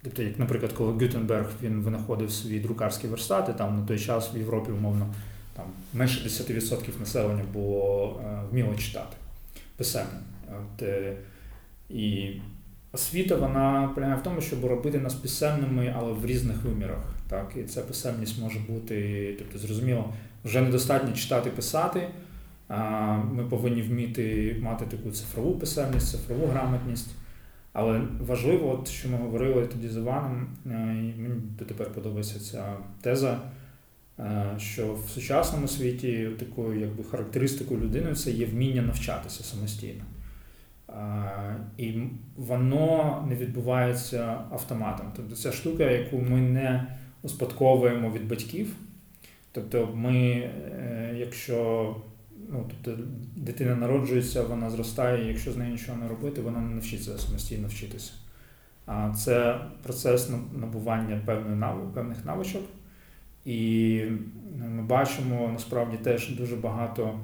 Тобто, 0.04 0.24
як, 0.24 0.40
наприклад, 0.40 0.74
коли 0.74 0.94
Гютенберг 0.94 1.50
він 1.62 1.82
винаходив 1.82 2.32
свої 2.32 2.60
друкарські 2.60 3.08
верстати, 3.08 3.54
там 3.54 3.80
на 3.80 3.86
той 3.86 4.00
час 4.00 4.36
в 4.36 4.38
Європі, 4.38 4.72
умовно, 4.72 5.14
там 5.56 5.66
менше 5.94 6.30
10% 6.30 7.00
населення 7.00 7.44
було 7.54 8.22
е, 8.26 8.40
вміло 8.52 8.76
читати 8.76 9.18
писемно. 9.78 10.20
От, 10.50 10.82
е, 10.82 11.16
І 11.90 12.32
освіта 12.92 13.36
вона 13.36 13.92
полягає 13.96 14.20
в 14.20 14.24
тому, 14.24 14.42
щоб 14.42 14.66
робити 14.66 15.00
нас 15.00 15.14
писемними, 15.14 15.96
але 15.98 16.12
в 16.14 16.26
різних 16.26 16.64
вимірах. 16.64 17.16
Так? 17.30 17.52
І 17.60 17.64
ця 17.64 17.82
писемність 17.82 18.40
може 18.42 18.60
бути, 18.60 19.36
тобто, 19.40 19.58
зрозуміло, 19.58 20.14
вже 20.46 20.62
недостатньо 20.62 21.14
читати, 21.14 21.50
писати. 21.50 22.08
Ми 23.32 23.44
повинні 23.50 23.82
вміти 23.82 24.56
мати 24.62 24.86
таку 24.86 25.12
цифрову 25.12 25.52
писемність, 25.52 26.12
цифрову 26.12 26.48
грамотність. 26.48 27.10
Але 27.74 28.02
важливо, 28.28 28.72
от, 28.74 28.88
що 28.88 29.10
ми 29.10 29.18
говорили 29.18 29.68
тоді 29.68 29.90
з 29.90 29.98
Іваном, 29.98 30.48
і 30.66 31.22
мені 31.22 31.36
дотепер 31.60 31.94
подобається 31.94 32.40
ця 32.40 32.74
теза, 33.02 33.40
що 34.58 34.94
в 34.94 35.10
сучасному 35.10 35.68
світі 35.68 36.30
такою 36.40 36.80
якби, 36.80 37.04
характеристикою 37.04 37.80
людини 37.80 38.16
це 38.16 38.32
є 38.32 38.46
вміння 38.46 38.82
навчатися 38.82 39.44
самостійно. 39.44 40.04
І 41.78 41.94
воно 42.36 43.26
не 43.30 43.36
відбувається 43.36 44.42
автоматом. 44.52 45.12
Тобто 45.16 45.36
це 45.36 45.52
штука, 45.52 45.84
яку 45.84 46.18
ми 46.18 46.42
не 46.42 46.88
успадковуємо 47.22 48.12
від 48.12 48.28
батьків. 48.28 48.76
Тобто, 49.52 49.90
ми, 49.96 50.20
е, 50.20 51.16
якщо 51.18 51.96
ну, 52.50 52.70
тобто 52.70 53.04
дитина 53.36 53.76
народжується, 53.76 54.44
вона 54.44 54.70
зростає, 54.70 55.26
і 55.26 55.28
якщо 55.28 55.52
з 55.52 55.58
нею 55.58 55.72
нічого 55.72 55.98
не 55.98 56.08
робити, 56.08 56.42
вона 56.42 56.60
не 56.60 56.76
навчиться 56.76 57.18
самостійно 57.18 57.68
вчитися. 57.68 58.14
А 58.86 59.14
це 59.14 59.60
процес 59.84 60.30
набування 60.54 61.22
певних 61.94 62.26
навичок. 62.26 62.62
І 63.46 64.02
ми 64.58 64.84
бачимо 64.84 65.50
насправді 65.54 65.98
теж 65.98 66.30
дуже 66.30 66.56
багато 66.56 67.20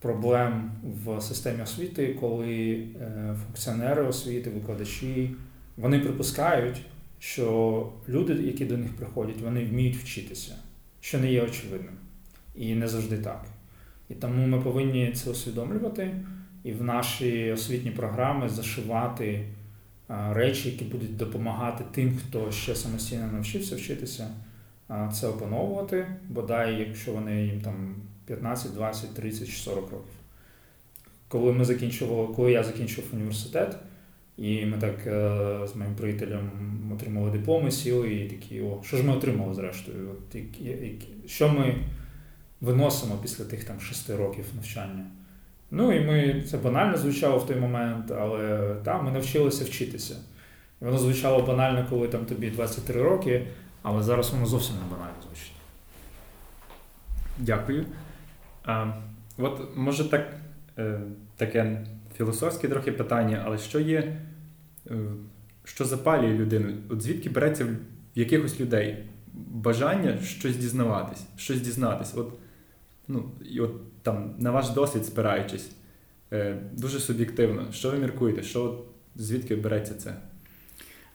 проблем 0.00 0.70
в 1.04 1.20
системі 1.20 1.62
освіти, 1.62 2.16
коли 2.20 2.72
е, 3.00 3.36
функціонери 3.44 4.02
освіти, 4.02 4.50
викладачі, 4.50 5.30
вони 5.76 5.98
припускають, 5.98 6.80
що 7.18 7.88
люди, 8.08 8.32
які 8.34 8.64
до 8.64 8.76
них 8.76 8.96
приходять, 8.96 9.40
вони 9.40 9.64
вміють 9.64 9.96
вчитися, 9.96 10.54
що 11.00 11.18
не 11.18 11.32
є 11.32 11.42
очевидним. 11.42 11.94
І 12.54 12.74
не 12.74 12.88
завжди 12.88 13.18
так. 13.18 13.44
І 14.08 14.14
тому 14.14 14.46
ми 14.46 14.60
повинні 14.60 15.12
це 15.12 15.30
усвідомлювати 15.30 16.20
і 16.64 16.72
в 16.72 16.82
наші 16.82 17.52
освітні 17.52 17.90
програми 17.90 18.48
зашивати 18.48 19.44
речі, 20.08 20.70
які 20.70 20.84
будуть 20.84 21.16
допомагати 21.16 21.84
тим, 21.92 22.16
хто 22.16 22.52
ще 22.52 22.74
самостійно 22.74 23.30
навчився 23.32 23.76
вчитися, 23.76 24.30
це 25.12 25.28
опановувати, 25.28 26.06
бодай, 26.28 26.78
якщо 26.88 27.12
вони 27.12 27.44
їм 27.44 27.60
там 27.60 27.94
15, 28.26 28.74
20, 28.74 29.14
30 29.14 29.48
чи 29.48 29.56
40 29.56 29.80
років. 29.82 30.12
Коли 31.28 31.52
ми 31.52 31.64
закінчували, 31.64 32.34
коли 32.34 32.52
я 32.52 32.64
закінчив 32.64 33.04
університет, 33.12 33.76
і 34.36 34.66
ми 34.66 34.78
так 34.78 35.06
е, 35.06 35.66
з 35.66 35.76
моїм 35.76 35.94
приятелем 35.94 36.50
отримали 36.94 37.30
дипломи, 37.30 37.70
сіли 37.70 38.14
і 38.14 38.28
такі, 38.28 38.60
о, 38.60 38.80
що 38.84 38.96
ж 38.96 39.02
ми 39.02 39.16
отримали 39.16 39.54
зрештою? 39.54 40.10
От, 40.10 40.36
Що 41.26 41.48
ми 41.48 41.74
виносимо 42.60 43.18
після 43.22 43.44
тих 43.44 43.64
там 43.64 43.80
шести 43.80 44.16
років 44.16 44.44
навчання. 44.56 45.06
Ну 45.70 45.92
і 45.92 46.00
ми 46.00 46.42
це 46.50 46.56
банально 46.56 46.98
звучало 46.98 47.38
в 47.38 47.46
той 47.46 47.56
момент, 47.56 48.10
але 48.10 48.74
там 48.84 49.04
ми 49.04 49.10
навчилися 49.10 49.64
вчитися. 49.64 50.16
І 50.82 50.84
воно 50.84 50.98
звучало 50.98 51.42
банально, 51.42 51.86
коли 51.90 52.08
там 52.08 52.24
тобі 52.24 52.50
23 52.50 53.02
роки, 53.02 53.46
але 53.88 54.02
зараз 54.02 54.30
воно 54.30 54.46
зовсім 54.46 54.74
не 54.76 54.96
банально 54.96 55.22
звучить. 55.26 55.52
Дякую. 57.38 57.86
А, 58.64 58.92
От 59.38 59.76
може 59.76 60.10
так, 60.10 60.36
е, 60.78 61.00
таке 61.36 61.86
філософське 62.16 62.68
трохи 62.68 62.92
питання, 62.92 63.42
але 63.46 63.58
що 63.58 63.80
є, 63.80 64.20
е, 64.90 64.96
що 65.64 65.84
запалює 65.84 66.34
людину? 66.34 66.74
От 66.88 67.02
звідки 67.02 67.30
береться 67.30 67.64
в 67.64 67.68
якихось 68.14 68.60
людей 68.60 69.04
бажання 69.34 70.18
щось 70.22 70.56
дізнаватись, 70.56 71.26
щось 71.36 71.60
дізнатись? 71.60 72.16
От 72.16 72.32
ну, 73.08 73.30
і 73.50 73.60
от 73.60 74.02
там 74.02 74.34
на 74.38 74.50
ваш 74.50 74.70
досвід 74.70 75.06
спираючись, 75.06 75.70
е, 76.32 76.58
дуже 76.72 77.00
суб'єктивно, 77.00 77.72
що 77.72 77.90
ви 77.90 77.98
міркуєте, 77.98 78.42
що 78.42 78.84
звідки 79.16 79.56
береться 79.56 79.94
це? 79.94 80.16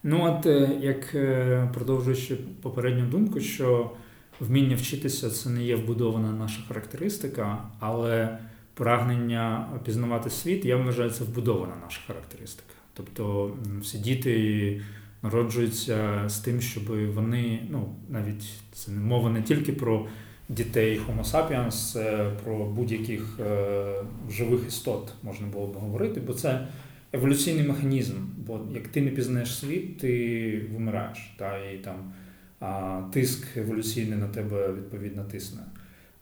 Ну, 0.04 0.24
от 0.24 0.46
е, 0.46 0.80
як 0.82 1.16
е, 1.16 1.70
продовжуючи 1.74 2.36
попередню 2.36 3.06
думку, 3.06 3.40
що 3.40 3.92
вміння 4.40 4.76
вчитися 4.76 5.30
це 5.30 5.50
не 5.50 5.64
є 5.64 5.76
вбудована 5.76 6.32
наша 6.32 6.62
характеристика, 6.68 7.58
але 7.80 8.38
прагнення 8.74 9.70
пізнавати 9.86 10.30
світ, 10.30 10.66
я 10.66 10.78
вважаю, 10.78 11.10
це 11.10 11.24
вбудована 11.24 11.74
наша 11.84 12.02
характеристика. 12.08 12.74
Тобто 12.94 13.52
всі 13.82 13.98
діти 13.98 14.82
народжуються 15.24 16.24
з 16.28 16.40
тим, 16.40 16.62
щоб 16.62 17.14
вони, 17.14 17.68
ну 17.70 17.96
навіть 18.10 18.44
це 18.74 18.92
не 18.92 19.00
мова 19.00 19.30
не 19.30 19.42
тільки 19.42 19.74
про 19.74 20.08
дітей 20.50 21.00
Homo 21.00 21.32
sapiens, 21.32 22.00
про 22.44 22.66
будь-яких 22.66 23.40
е, 23.40 24.04
живих 24.32 24.68
істот 24.68 25.14
можна 25.24 25.48
було 25.48 25.68
б 25.68 25.74
говорити, 25.74 26.22
бо 26.28 26.34
це 26.34 26.68
еволюційний 27.14 27.68
механізм. 27.68 28.14
Бо 28.48 28.62
як 28.74 28.88
ти 28.88 29.02
не 29.02 29.12
пізнаєш 29.12 29.56
світ, 29.56 29.98
ти 29.98 30.62
вимираєш. 30.74 31.36
Та, 31.38 31.58
і 31.58 31.78
там 31.78 32.14
а, 32.60 33.02
тиск 33.14 33.58
еволюційний 33.58 34.18
на 34.18 34.28
тебе 34.28 34.74
відповідно 34.74 35.24
тисне. 35.24 35.62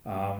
А, 0.03 0.35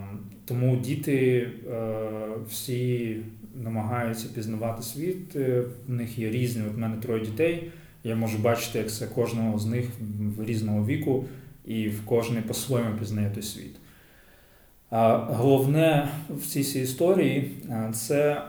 Тому 0.45 0.77
діти 0.77 1.49
а, 1.69 1.73
е, 1.73 2.29
всі 2.49 3.17
намагаються 3.63 4.27
пізнавати 4.35 4.83
світ, 4.83 5.35
е, 5.35 5.63
в 5.87 5.93
них 5.93 6.19
є 6.19 6.29
різні. 6.29 6.63
От 6.67 6.75
в 6.75 6.77
мене 6.77 6.97
троє 6.97 7.25
дітей. 7.25 7.71
Я 8.03 8.15
можу 8.15 8.37
бачити, 8.37 8.77
як 8.77 8.91
це 8.91 9.07
кожного 9.07 9.59
з 9.59 9.65
них 9.65 9.85
в 10.37 10.45
різного 10.45 10.85
віку 10.85 11.25
і 11.65 11.89
в 11.89 12.05
кожний 12.05 12.41
по-своєму 12.41 12.97
пізнає 12.97 13.31
той 13.33 13.43
світ. 13.43 13.75
Головне 15.29 16.09
в 16.29 16.47
цій 16.47 16.63
цій 16.63 16.79
історії 16.79 17.51
це 17.93 18.41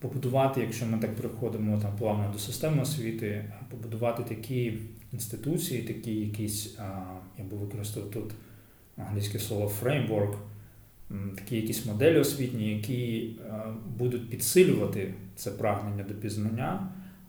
побудувати, 0.00 0.60
якщо 0.60 0.86
ми 0.86 0.98
так 0.98 1.16
приходимо 1.16 1.78
там 1.78 1.96
плавно 1.98 2.30
до 2.32 2.38
системи 2.38 2.82
освіти, 2.82 3.52
побудувати 3.70 4.22
такі 4.22 4.78
інституції, 5.12 5.82
такі 5.82 6.14
якісь, 6.14 6.78
я 7.38 7.44
би 7.50 7.56
використав 7.56 8.10
тут 8.10 8.32
англійське 8.96 9.38
слово 9.38 9.72
framework, 9.82 10.34
такі 11.36 11.56
якісь 11.56 11.86
моделі 11.86 12.18
освітні, 12.18 12.74
які 12.74 13.30
будуть 13.98 14.30
підсилювати 14.30 15.14
це 15.36 15.50
прагнення 15.50 16.04
до 16.04 16.14
пізнання, 16.14 16.88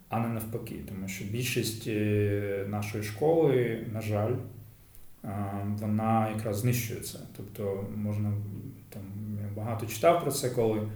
а 0.10 0.20
не 0.20 0.28
навпаки. 0.28 0.76
Тому 0.88 1.08
що 1.08 1.26
більшість 1.26 1.88
е, 1.88 2.66
нашої 2.70 3.04
школи, 3.04 3.86
на 3.94 4.02
жаль, 4.02 4.34
вона 5.80 6.30
якраз 6.30 6.58
знищується. 6.58 7.20
Тобто 7.38 7.88
можна 7.96 8.34
там 8.90 9.02
я 9.42 9.56
багато 9.56 9.86
читав 9.86 10.22
про 10.24 10.32
це, 10.32 10.50
коли 10.50 10.88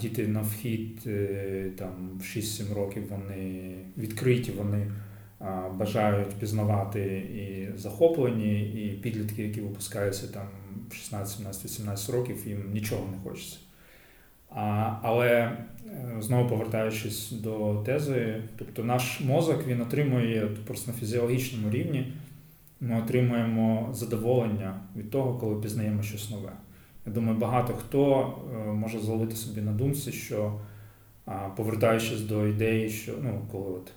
діти 0.00 0.28
на 0.28 0.40
вхід 0.40 1.02
е, 1.06 1.70
там 1.78 2.10
в 2.18 2.22
6-7 2.22 2.74
років 2.74 3.08
вони 3.10 3.74
відкриті, 3.98 4.52
вони 4.58 4.90
бажають 5.74 6.28
пізнавати 6.28 7.00
і 7.16 7.78
захоплені, 7.78 8.60
і 8.60 9.00
підлітки, 9.02 9.42
які 9.42 9.60
випускаються 9.60 10.26
там 10.26 10.46
в 10.90 10.94
16, 10.94 11.36
17, 11.36 11.64
18 11.64 12.10
років, 12.10 12.46
їм 12.46 12.72
нічого 12.72 13.08
не 13.12 13.30
хочеться. 13.30 13.56
А, 14.50 14.94
Але 15.02 15.28
е, 15.30 15.56
знову 16.20 16.48
повертаючись 16.48 17.32
до 17.32 17.82
тези, 17.86 18.42
тобто 18.56 18.84
наш 18.84 19.20
мозок 19.20 19.66
він 19.66 19.80
отримує 19.80 20.46
просто 20.66 20.90
на 20.90 20.96
фізіологічному 20.96 21.70
рівні 21.70 22.12
ми 22.80 22.98
отримуємо 22.98 23.88
задоволення 23.92 24.80
від 24.96 25.10
того, 25.10 25.38
коли 25.38 25.60
пізнаємо 25.60 26.02
щось 26.02 26.30
нове. 26.30 26.52
Я 27.06 27.12
думаю, 27.12 27.38
багато 27.38 27.74
хто 27.74 28.34
е, 28.54 28.72
може 28.72 28.98
зловити 28.98 29.36
собі 29.36 29.60
на 29.60 29.72
думці, 29.72 30.12
що 30.12 30.60
повертаючись 31.56 32.20
до 32.20 32.46
ідеї, 32.46 32.88
що 32.90 33.12
ну, 33.22 33.46
коли 33.52 33.70
от 33.70 33.92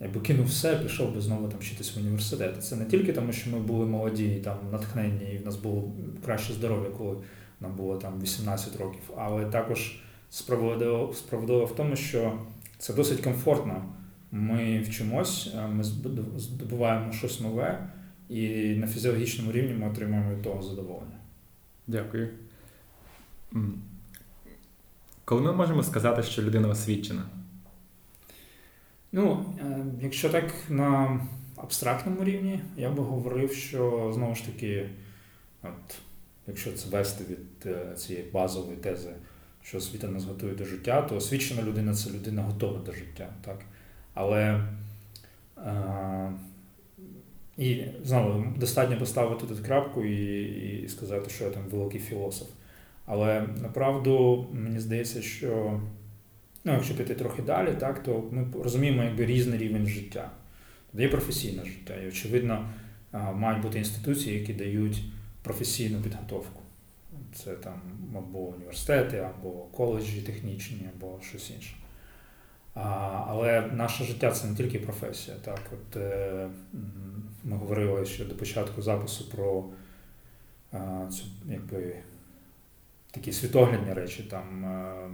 я 0.00 0.08
би 0.08 0.20
кинув 0.20 0.46
все, 0.46 0.76
пішов 0.76 1.14
би 1.14 1.20
знову 1.20 1.48
там 1.48 1.60
вчитись 1.60 1.96
в 1.96 2.00
університет. 2.00 2.64
Це 2.64 2.76
не 2.76 2.84
тільки 2.84 3.12
тому, 3.12 3.32
що 3.32 3.50
ми 3.50 3.58
були 3.58 3.86
молоді, 3.86 4.34
і 4.34 4.40
там 4.40 4.56
натхненні, 4.72 5.32
і 5.32 5.38
в 5.38 5.44
нас 5.44 5.56
було 5.56 5.92
краще 6.24 6.52
здоров'я, 6.52 6.90
коли 6.90 7.16
нам 7.60 7.76
було 7.76 7.96
там 7.96 8.20
18 8.22 8.80
років, 8.80 9.02
але 9.16 9.44
також 9.44 10.00
справедливо, 10.30 11.12
справедливо 11.14 11.64
в 11.64 11.76
тому, 11.76 11.96
що 11.96 12.38
це 12.78 12.94
досить 12.94 13.20
комфортно 13.20 13.84
Ми 14.30 14.80
вчимось, 14.80 15.54
ми 15.72 15.84
здобуваємо 16.36 17.12
щось 17.12 17.40
нове, 17.40 17.90
і 18.28 18.74
на 18.74 18.86
фізіологічному 18.86 19.52
рівні 19.52 19.74
ми 19.74 19.90
отримуємо 19.90 20.34
від 20.34 20.42
того 20.42 20.62
задоволення. 20.62 21.19
Дякую. 21.90 22.28
Коли 25.24 25.40
ми 25.40 25.52
можемо 25.52 25.82
сказати, 25.82 26.22
що 26.22 26.42
людина 26.42 26.68
освічена? 26.68 27.22
Ну, 29.12 29.54
е, 29.60 29.84
якщо 30.00 30.30
так 30.30 30.52
на 30.68 31.20
абстрактному 31.56 32.24
рівні, 32.24 32.60
я 32.76 32.90
би 32.90 33.02
говорив, 33.02 33.52
що 33.52 34.12
знову 34.14 34.34
ж 34.34 34.46
таки, 34.46 34.90
от, 35.62 35.98
якщо 36.46 36.72
це 36.72 36.88
вести 36.88 37.24
від 37.24 37.66
е, 37.66 37.94
цієї 37.96 38.30
базової 38.30 38.76
тези, 38.76 39.10
що 39.62 39.78
освіта 39.78 40.08
нас 40.08 40.24
готує 40.24 40.54
до 40.54 40.64
життя, 40.64 41.02
то 41.02 41.16
освічена 41.16 41.62
людина 41.62 41.94
це 41.94 42.10
людина 42.10 42.42
готова 42.42 42.78
до 42.78 42.92
життя. 42.92 43.28
так? 43.44 43.60
Але 44.14 44.66
е, 45.58 46.32
і 47.60 47.84
знову 48.04 48.44
достатньо 48.56 48.98
поставити 48.98 49.46
тут 49.46 49.60
крапку 49.60 50.04
і, 50.04 50.42
і 50.84 50.88
сказати, 50.88 51.30
що 51.30 51.44
я 51.44 51.50
там 51.50 51.62
великий 51.70 52.00
філософ. 52.00 52.48
Але 53.06 53.46
направду 53.62 54.46
мені 54.52 54.80
здається, 54.80 55.22
що 55.22 55.80
ну, 56.64 56.72
якщо 56.72 56.94
піти 56.94 57.14
трохи 57.14 57.42
далі, 57.42 57.74
так, 57.80 58.02
то 58.02 58.24
ми 58.30 58.46
розуміємо 58.62 59.02
якби 59.02 59.26
різний 59.26 59.58
рівень 59.58 59.86
життя. 59.86 60.30
Тобто 60.86 61.02
є 61.02 61.08
професійне 61.08 61.64
життя. 61.64 61.94
І, 62.04 62.08
очевидно, 62.08 62.68
мають 63.12 63.62
бути 63.62 63.78
інституції, 63.78 64.38
які 64.38 64.54
дають 64.54 65.02
професійну 65.42 66.00
підготовку. 66.00 66.62
Це 67.34 67.54
там 67.54 67.80
або 68.16 68.38
університети, 68.38 69.16
або 69.16 69.50
коледжі 69.50 70.22
технічні, 70.22 70.88
або 70.96 71.18
щось 71.22 71.50
інше. 71.50 71.74
А, 72.74 72.80
Але 73.28 73.62
наше 73.72 74.04
життя 74.04 74.30
це 74.30 74.46
не 74.46 74.56
тільки 74.56 74.78
професія. 74.78 75.36
Так? 75.44 75.60
От, 75.72 75.96
е, 75.96 76.48
Ми 77.44 77.56
говорили 77.56 78.06
ще 78.06 78.24
до 78.24 78.34
початку 78.34 78.82
запису 78.82 79.30
про 79.30 79.64
а, 80.72 81.06
цю 81.10 81.24
якби, 81.48 81.94
такі 83.10 83.32
світоглядні 83.32 83.92
речі, 83.92 84.22
там, 84.22 84.64
а, 84.64 85.08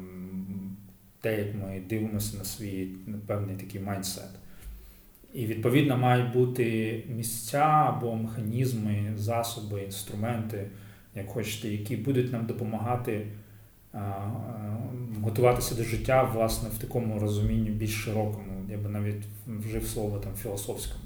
те, 1.20 1.38
як 1.38 1.54
ми 1.54 1.82
дивимося 1.88 2.38
на 2.38 2.44
свій 2.44 2.88
певний 3.26 3.56
такий 3.56 3.80
майндсет. 3.80 4.30
І 5.34 5.46
відповідно 5.46 5.96
мають 5.96 6.32
бути 6.32 7.04
місця 7.08 7.58
або 7.58 8.14
механізми, 8.14 9.12
засоби, 9.16 9.82
інструменти, 9.82 10.70
як 11.14 11.28
хочете, 11.28 11.68
які 11.68 11.96
будуть 11.96 12.32
нам 12.32 12.46
допомагати 12.46 13.26
готуватися 15.22 15.74
до 15.74 15.84
життя 15.84 16.22
власне 16.22 16.68
в 16.68 16.78
такому 16.78 17.18
розумінні 17.18 17.70
більш 17.70 18.04
широкому, 18.04 18.64
я 18.70 18.78
би 18.78 18.88
навіть 18.88 19.22
вжив 19.46 19.86
слово 19.86 20.18
там 20.18 20.34
філософському. 20.34 21.04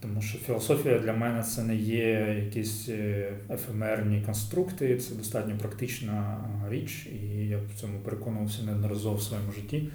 Тому 0.00 0.22
що 0.22 0.38
філософія 0.38 0.98
для 0.98 1.12
мене 1.12 1.42
це 1.42 1.62
не 1.62 1.76
є 1.76 2.42
якісь 2.44 2.88
е, 2.88 3.32
ефемерні 3.50 4.22
конструкти, 4.22 4.96
це 4.96 5.14
достатньо 5.14 5.54
практична 5.58 6.44
річ, 6.68 7.06
і 7.06 7.48
я 7.48 7.58
в 7.58 7.80
цьому 7.80 7.98
переконувався 7.98 8.62
неодноразово 8.62 9.16
в 9.16 9.22
своєму 9.22 9.52
житті. 9.52 9.88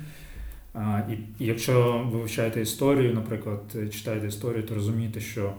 І, 1.09 1.45
якщо 1.45 2.05
ви 2.11 2.19
вивчаєте 2.19 2.61
історію, 2.61 3.13
наприклад, 3.13 3.75
читаєте 3.91 4.27
історію, 4.27 4.63
то 4.63 4.75
розумієте, 4.75 5.19
що 5.19 5.53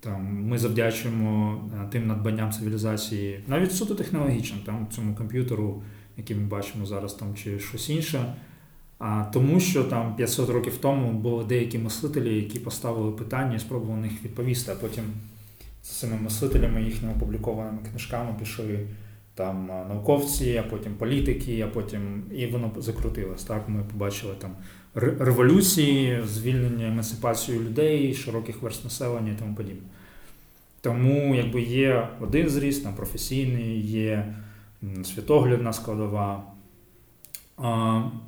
там 0.00 0.24
ми 0.24 0.58
завдячуємо 0.58 1.60
е, 1.74 1.88
тим 1.90 2.06
надбанням 2.06 2.52
цивілізації, 2.52 3.40
навіть 3.46 3.72
суто 3.72 3.94
технологічним, 3.94 4.60
там 4.66 4.88
цьому 4.90 5.14
комп'ютеру, 5.14 5.82
який 6.16 6.36
ми 6.36 6.46
бачимо 6.46 6.86
зараз, 6.86 7.14
там 7.14 7.34
чи 7.34 7.58
щось 7.58 7.90
інше. 7.90 8.34
А 9.04 9.24
тому, 9.32 9.60
що 9.60 9.84
там 9.84 10.16
500 10.16 10.50
років 10.50 10.76
тому 10.76 11.12
були 11.12 11.44
деякі 11.44 11.78
мислителі, 11.78 12.36
які 12.36 12.58
поставили 12.58 13.12
питання 13.12 13.56
і 13.56 13.58
спробували 13.58 14.00
на 14.00 14.06
них 14.06 14.24
відповісти, 14.24 14.72
а 14.72 14.74
потім 14.74 15.04
з 15.82 15.88
цими 15.88 16.16
мислителями, 16.16 16.82
їхніми 16.82 17.14
опублікованими 17.14 17.78
книжками 17.90 18.34
пішли 18.40 18.86
там 19.34 19.66
науковці, 19.66 20.62
а 20.64 20.70
потім 20.70 20.94
політики, 20.94 21.60
а 21.60 21.66
потім 21.66 22.22
і 22.36 22.46
воно 22.46 22.72
закрутилось. 22.78 23.44
Так, 23.44 23.68
ми 23.68 23.82
побачили 23.92 24.34
там 24.38 24.50
революції, 24.94 26.22
звільнення 26.26 26.88
емансипацію 26.88 27.60
людей, 27.60 28.14
широких 28.14 28.62
верст 28.62 28.84
населення 28.84 29.32
і 29.32 29.38
тому 29.38 29.54
подібне. 29.54 29.88
Тому 30.80 31.34
якби 31.34 31.62
є 31.62 32.08
один 32.20 32.48
зріст, 32.48 32.84
там 32.84 32.94
професійний, 32.94 33.80
є 33.80 34.34
світоглядна 35.04 35.72
складова. 35.72 36.51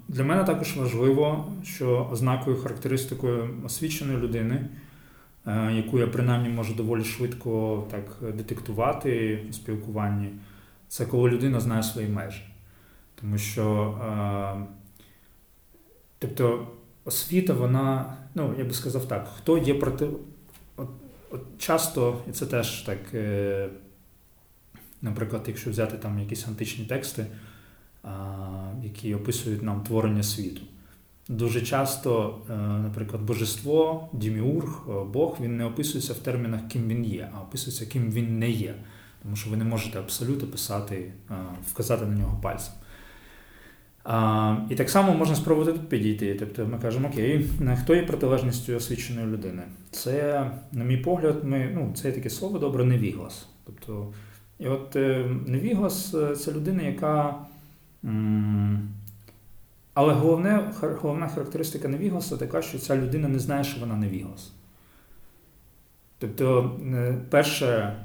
Для 0.08 0.24
мене 0.24 0.44
також 0.44 0.76
важливо, 0.76 1.52
що 1.62 2.08
ознакою 2.12 2.56
характеристикою 2.56 3.60
освіченої 3.64 4.18
людини, 4.18 4.68
е, 5.46 5.72
яку 5.72 5.98
я 5.98 6.06
принаймні 6.06 6.48
можу 6.48 6.74
доволі 6.74 7.04
швидко 7.04 7.84
так 7.90 8.34
детектувати 8.36 9.40
у 9.50 9.52
спілкуванні, 9.52 10.30
це 10.88 11.06
коли 11.06 11.30
людина 11.30 11.60
знає 11.60 11.82
свої 11.82 12.08
межі. 12.08 12.44
Тому 13.20 13.38
що 13.38 13.98
е, 14.04 14.66
тобто 16.18 16.68
освіта, 17.04 17.52
вона, 17.52 18.16
ну, 18.34 18.54
я 18.58 18.64
би 18.64 18.72
сказав 18.72 19.08
так, 19.08 19.28
хто 19.36 19.58
є 19.58 19.74
проти. 19.74 20.08
От, 20.76 20.88
от 21.30 21.40
Часто, 21.58 22.20
і 22.28 22.32
це 22.32 22.46
теж 22.46 22.82
так, 22.82 22.98
е, 23.14 23.68
наприклад, 25.02 25.44
якщо 25.46 25.70
взяти 25.70 25.96
там 25.96 26.18
якісь 26.18 26.48
античні 26.48 26.84
тексти 26.84 27.26
які 28.82 29.14
описують 29.14 29.62
нам 29.62 29.80
творення 29.80 30.22
світу. 30.22 30.60
Дуже 31.28 31.60
часто, 31.60 32.38
е, 32.50 32.56
наприклад, 32.56 33.22
божество, 33.22 34.08
Діміург, 34.12 34.82
е, 34.88 34.92
Бог, 35.12 35.36
він 35.40 35.56
не 35.56 35.64
описується 35.64 36.12
в 36.12 36.18
термінах, 36.18 36.60
ким 36.68 36.88
він 36.88 37.04
є, 37.04 37.28
а 37.34 37.40
описується, 37.40 37.86
ким 37.86 38.10
він 38.10 38.38
не 38.38 38.50
є. 38.50 38.74
Тому 39.22 39.36
що 39.36 39.50
ви 39.50 39.56
не 39.56 39.64
можете 39.64 39.98
абсолютно 39.98 40.48
писати, 40.48 41.12
е, 41.30 41.34
вказати 41.66 42.06
на 42.06 42.14
нього 42.14 42.40
пальцем. 42.42 42.74
І 44.70 44.74
так 44.74 44.90
само 44.90 45.14
можна 45.14 45.34
спробувати 45.34 45.72
тут 45.72 45.88
підійти. 45.88 46.34
Тобто 46.34 46.66
ми 46.66 46.78
кажемо, 46.78 47.08
окей, 47.08 47.46
хто 47.82 47.94
є 47.94 48.02
протилежністю 48.02 48.76
освіченої 48.76 49.26
людини? 49.26 49.62
Це, 49.90 50.50
на 50.72 50.84
мій 50.84 50.96
погляд, 50.96 51.44
ми, 51.44 51.70
ну, 51.74 51.92
це 51.94 52.12
таке 52.12 52.30
слово 52.30 52.58
добре 52.58 52.84
невіглас. 52.84 53.48
Тобто, 53.66 54.12
і 54.58 54.66
от 54.66 54.94
невіглас 55.46 56.14
це 56.44 56.52
людина, 56.52 56.82
яка. 56.82 57.34
Але 59.94 60.14
головне, 60.14 60.72
головна 60.80 61.28
характеристика 61.28 61.88
невігласа 61.88 62.36
така, 62.36 62.62
що 62.62 62.78
ця 62.78 62.96
людина 62.96 63.28
не 63.28 63.38
знає, 63.38 63.64
що 63.64 63.80
вона 63.80 63.96
невіглас. 63.96 64.52
Тобто, 66.18 66.76
е, 66.94 67.18
перше, 67.30 67.96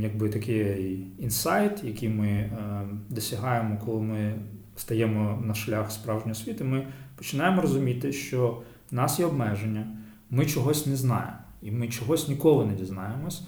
якби 0.00 0.28
такий 0.28 1.06
інсайт, 1.18 1.84
який 1.84 2.08
ми 2.08 2.28
е, 2.28 2.50
досягаємо, 3.08 3.78
коли 3.84 4.00
ми 4.00 4.34
стаємо 4.76 5.42
на 5.44 5.54
шлях 5.54 5.92
справжньої 5.92 6.32
освіти, 6.32 6.64
ми 6.64 6.86
починаємо 7.16 7.62
розуміти, 7.62 8.12
що 8.12 8.62
в 8.90 8.94
нас 8.94 9.18
є 9.18 9.26
обмеження, 9.26 9.86
ми 10.30 10.46
чогось 10.46 10.86
не 10.86 10.96
знаємо, 10.96 11.38
і 11.62 11.70
ми 11.70 11.88
чогось 11.88 12.28
ніколи 12.28 12.66
не 12.66 12.74
дізнаємось. 12.74 13.42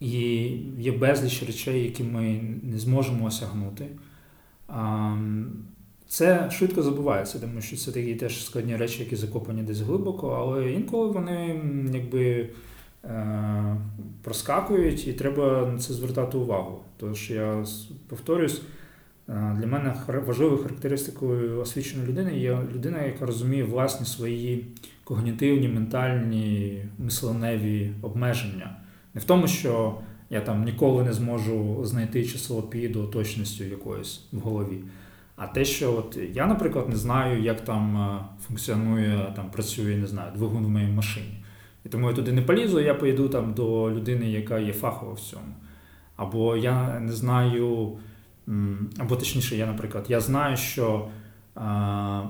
І 0.00 0.10
є 0.78 0.92
безліч 0.92 1.42
речей, 1.42 1.84
які 1.84 2.04
ми 2.04 2.40
не 2.62 2.78
зможемо 2.78 3.24
осягнути. 3.24 3.86
Це 6.08 6.50
швидко 6.50 6.82
забувається, 6.82 7.38
тому 7.38 7.60
що 7.60 7.76
це 7.76 7.92
такі 7.92 8.14
теж 8.14 8.44
складні 8.44 8.76
речі, 8.76 9.02
які 9.02 9.16
закопані 9.16 9.62
десь 9.62 9.80
глибоко, 9.80 10.28
але 10.28 10.72
інколи 10.72 11.10
вони 11.10 11.60
якби 11.92 12.48
е, 13.04 13.76
проскакують 14.22 15.08
і 15.08 15.12
треба 15.12 15.66
на 15.72 15.78
це 15.78 15.94
звертати 15.94 16.36
увагу. 16.36 16.80
Тож 16.96 17.30
я 17.30 17.64
повторюсь, 18.08 18.62
е, 19.28 19.56
для 19.60 19.66
мене 19.66 19.94
важливою 20.26 20.62
характеристикою 20.62 21.60
освіченої 21.60 22.08
людини 22.08 22.38
є 22.38 22.58
людина, 22.74 23.02
яка 23.02 23.26
розуміє 23.26 23.64
власні 23.64 24.06
свої 24.06 24.66
когнітивні, 25.04 25.68
ментальні, 25.68 26.82
мисленеві 26.98 27.92
обмеження. 28.02 28.76
Не 29.14 29.20
в 29.20 29.24
тому, 29.24 29.48
що 29.48 29.98
я 30.32 30.40
там 30.40 30.64
ніколи 30.64 31.04
не 31.04 31.12
зможу 31.12 31.84
знайти 31.84 32.24
число 32.24 32.62
пі 32.62 32.88
до 32.88 33.06
точністю 33.06 33.64
якоїсь 33.64 34.24
в 34.32 34.38
голові. 34.38 34.78
А 35.36 35.46
те, 35.46 35.64
що 35.64 35.96
от 35.98 36.18
я, 36.32 36.46
наприклад, 36.46 36.88
не 36.88 36.96
знаю, 36.96 37.42
як 37.42 37.60
там 37.60 37.96
е, 37.96 38.24
функціонує, 38.46 39.32
там 39.36 39.50
працює, 39.50 39.96
не 39.96 40.06
знаю, 40.06 40.32
двигун 40.34 40.64
в 40.64 40.68
моїй 40.68 40.88
машині. 40.88 41.44
І 41.84 41.88
тому 41.88 42.08
я 42.08 42.14
туди 42.14 42.32
не 42.32 42.42
полізу, 42.42 42.80
я 42.80 42.94
поїду 42.94 43.28
там 43.28 43.54
до 43.54 43.90
людини, 43.90 44.30
яка 44.30 44.58
є 44.58 44.72
фахова 44.72 45.12
в 45.12 45.20
цьому. 45.20 45.54
Або 46.16 46.56
я 46.56 47.00
не 47.00 47.12
знаю, 47.12 47.96
або 48.98 49.16
точніше, 49.16 49.56
я, 49.56 49.66
наприклад, 49.66 50.06
я 50.08 50.20
знаю, 50.20 50.56
що 50.56 51.08
а, 51.54 52.22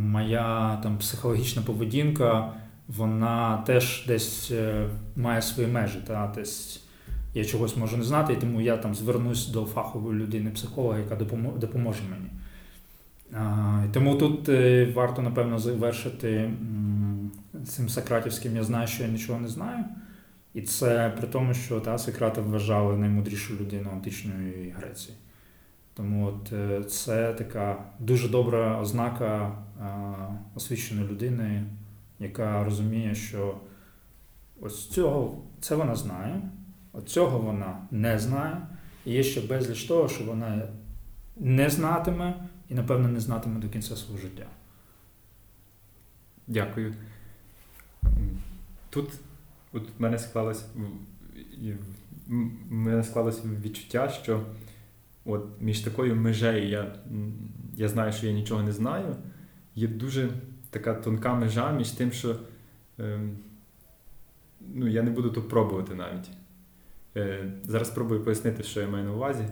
моя 0.00 0.80
там 0.82 0.98
психологічна 0.98 1.62
поведінка, 1.62 2.52
вона 2.88 3.56
теж 3.56 4.04
десь 4.08 4.50
е, 4.50 4.88
має 5.16 5.42
свої 5.42 5.68
межі. 5.68 5.98
Та, 6.06 6.32
десь 6.34 6.83
я 7.34 7.44
чогось 7.44 7.76
можу 7.76 7.96
не 7.96 8.04
знати, 8.04 8.32
і 8.32 8.36
тому 8.36 8.60
я 8.60 8.76
там 8.76 8.94
звернусь 8.94 9.48
до 9.48 9.64
фахової 9.64 10.18
людини, 10.18 10.50
психолога, 10.50 10.98
яка 10.98 11.16
допоможе 11.56 12.00
мені. 12.10 12.30
Тому 13.92 14.14
тут 14.14 14.48
е, 14.48 14.92
варто, 14.94 15.22
напевно, 15.22 15.58
завершити 15.58 16.50
цим 17.66 17.88
Сократівським 17.88 18.56
я 18.56 18.64
знаю, 18.64 18.86
що 18.86 19.02
я 19.02 19.08
нічого 19.08 19.40
не 19.40 19.48
знаю. 19.48 19.84
І 20.54 20.62
це 20.62 21.12
при 21.18 21.28
тому, 21.28 21.54
що 21.54 21.80
та, 21.80 21.98
Сократа 21.98 22.40
вважали 22.40 22.96
наймудрішу 22.96 23.54
людину 23.54 23.90
античної 23.92 24.74
Греції. 24.78 25.16
Тому 25.94 26.26
от 26.26 26.52
е, 26.52 26.84
це 26.84 27.32
така 27.32 27.84
дуже 27.98 28.28
добра 28.28 28.80
ознака 28.80 29.58
освіченої 30.54 31.08
людини, 31.08 31.64
яка 32.18 32.64
розуміє, 32.64 33.14
що 33.14 33.54
ось 34.60 34.88
цього 34.88 35.42
це 35.60 35.74
вона 35.76 35.94
знає, 35.94 36.42
от 36.94 37.08
цього 37.08 37.38
вона 37.38 37.78
не 37.90 38.18
знає. 38.18 38.66
І 39.04 39.12
є 39.12 39.22
ще 39.22 39.40
безліч 39.40 39.84
того, 39.84 40.08
що 40.08 40.24
вона 40.24 40.68
не 41.36 41.70
знатиме 41.70 42.48
і, 42.68 42.74
напевно, 42.74 43.08
не 43.08 43.20
знатиме 43.20 43.60
до 43.60 43.68
кінця 43.68 43.96
свого 43.96 44.20
життя. 44.20 44.46
Дякую. 46.46 46.94
Тут 48.90 49.10
от 49.72 49.88
в 49.98 50.02
мене 50.02 50.18
склалось 50.18 50.64
в 52.26 52.74
мене 52.74 53.04
склалось 53.04 53.42
відчуття, 53.44 54.08
що 54.08 54.42
от 55.24 55.46
між 55.60 55.80
такою 55.80 56.16
межею 56.16 56.68
я 56.68 56.94
я 57.76 57.88
знаю, 57.88 58.12
що 58.12 58.26
я 58.26 58.32
нічого 58.32 58.62
не 58.62 58.72
знаю, 58.72 59.16
є 59.74 59.88
дуже 59.88 60.30
така 60.70 60.94
тонка 60.94 61.34
межа 61.34 61.72
між 61.72 61.90
тим, 61.90 62.12
що 62.12 62.36
е, 63.00 63.20
ну, 64.60 64.88
я 64.88 65.02
не 65.02 65.10
буду 65.10 65.30
тут 65.30 65.48
пробувати 65.48 65.94
навіть. 65.94 66.30
Е, 67.16 67.52
Зараз 67.64 67.88
спробую 67.88 68.20
пояснити, 68.20 68.62
що 68.62 68.80
я 68.80 68.88
маю 68.88 69.04
на 69.04 69.12
увазі. 69.12 69.44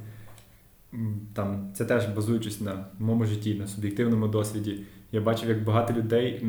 Там, 1.34 1.72
Це 1.74 1.84
теж 1.84 2.06
базуючись 2.06 2.60
на 2.60 2.86
моєму 2.98 3.24
житті, 3.24 3.54
на 3.54 3.66
суб'єктивному 3.66 4.28
досвіді. 4.28 4.80
Я 5.12 5.20
бачив, 5.20 5.48
як 5.48 5.64
багато 5.64 5.94
людей 5.94 6.46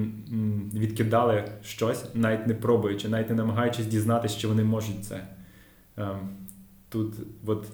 відкидали 0.74 1.44
щось, 1.64 2.06
навіть 2.14 2.48
не 2.48 2.54
пробуючи, 2.54 3.10
навіть 3.10 3.30
не 3.30 3.36
намагаючись 3.36 3.86
дізнатися, 3.86 4.38
що 4.38 4.48
вони 4.48 4.64
можуть 4.64 5.06
це. 5.06 5.28
Ем, 5.98 6.30
тут 6.90 7.14
от 7.46 7.68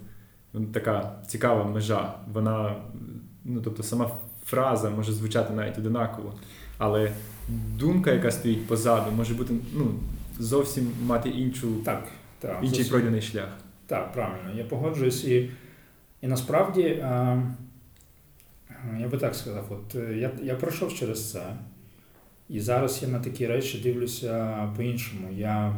така 0.71 1.15
цікава 1.27 1.63
межа. 1.63 2.13
Вона, 2.33 2.75
ну 3.45 3.61
тобто, 3.61 3.83
сама 3.83 4.11
фраза 4.45 4.89
може 4.89 5.11
звучати 5.11 5.53
навіть 5.53 5.77
одинаково, 5.77 6.33
але 6.77 7.11
думка, 7.77 8.11
яка 8.11 8.31
стоїть 8.31 8.67
позаду, 8.67 9.11
може 9.11 9.33
бути 9.33 9.53
ну, 9.73 9.91
зовсім 10.39 10.91
мати 11.05 11.29
іншу, 11.29 11.67
так, 11.85 12.07
так, 12.39 12.57
інший 12.61 12.69
зовсім. 12.69 12.89
пройдений 12.91 13.21
шлях. 13.21 13.49
Так, 13.87 14.13
правильно. 14.13 14.51
Я 14.57 14.63
погоджуюсь 14.63 15.23
і, 15.23 15.49
і 16.21 16.27
насправді. 16.27 17.01
А... 17.03 17.43
Я 18.99 19.07
би 19.07 19.17
так 19.17 19.35
сказав, 19.35 19.65
от 19.69 19.95
е, 19.95 20.17
я 20.17 20.31
я 20.43 20.55
пройшов 20.55 20.93
через 20.93 21.31
це, 21.31 21.55
і 22.49 22.59
зараз 22.59 22.99
я 23.03 23.07
на 23.07 23.19
такі 23.19 23.47
речі 23.47 23.77
дивлюся 23.77 24.73
по-іншому. 24.77 25.27
Я 25.37 25.75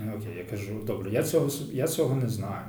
е, 0.00 0.14
окей, 0.16 0.36
я 0.38 0.44
кажу, 0.44 0.82
добре, 0.86 1.10
я 1.10 1.22
цього, 1.22 1.50
я 1.72 1.88
цього 1.88 2.16
не 2.16 2.28
знаю. 2.28 2.66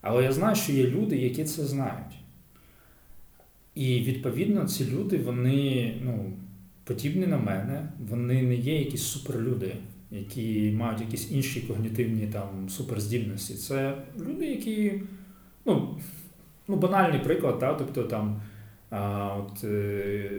Але 0.00 0.22
я 0.22 0.32
знаю, 0.32 0.56
що 0.56 0.72
є 0.72 0.86
люди, 0.86 1.16
які 1.16 1.44
це 1.44 1.64
знають. 1.64 2.14
І 3.74 4.00
відповідно 4.00 4.64
ці 4.64 4.86
люди, 4.86 5.18
вони 5.18 5.94
ну, 6.02 6.32
подібні 6.84 7.26
на 7.26 7.38
мене, 7.38 7.88
вони 8.08 8.42
не 8.42 8.54
є 8.54 8.78
якісь 8.78 9.02
суперлюди, 9.02 9.76
які 10.18 10.74
мають 10.76 11.00
якісь 11.00 11.30
інші 11.30 11.60
когнітивні 11.60 12.26
там 12.26 12.68
суперздібності. 12.68 13.54
Це 13.54 13.94
люди, 14.20 14.46
які. 14.46 15.02
ну, 15.64 15.98
Ну, 16.68 16.76
банальний 16.76 17.20
приклад, 17.20 17.58
та, 17.58 17.74
тобто 17.74 18.02
там 18.02 18.40
а, 18.90 19.34
от, 19.36 19.64
е, 19.64 20.30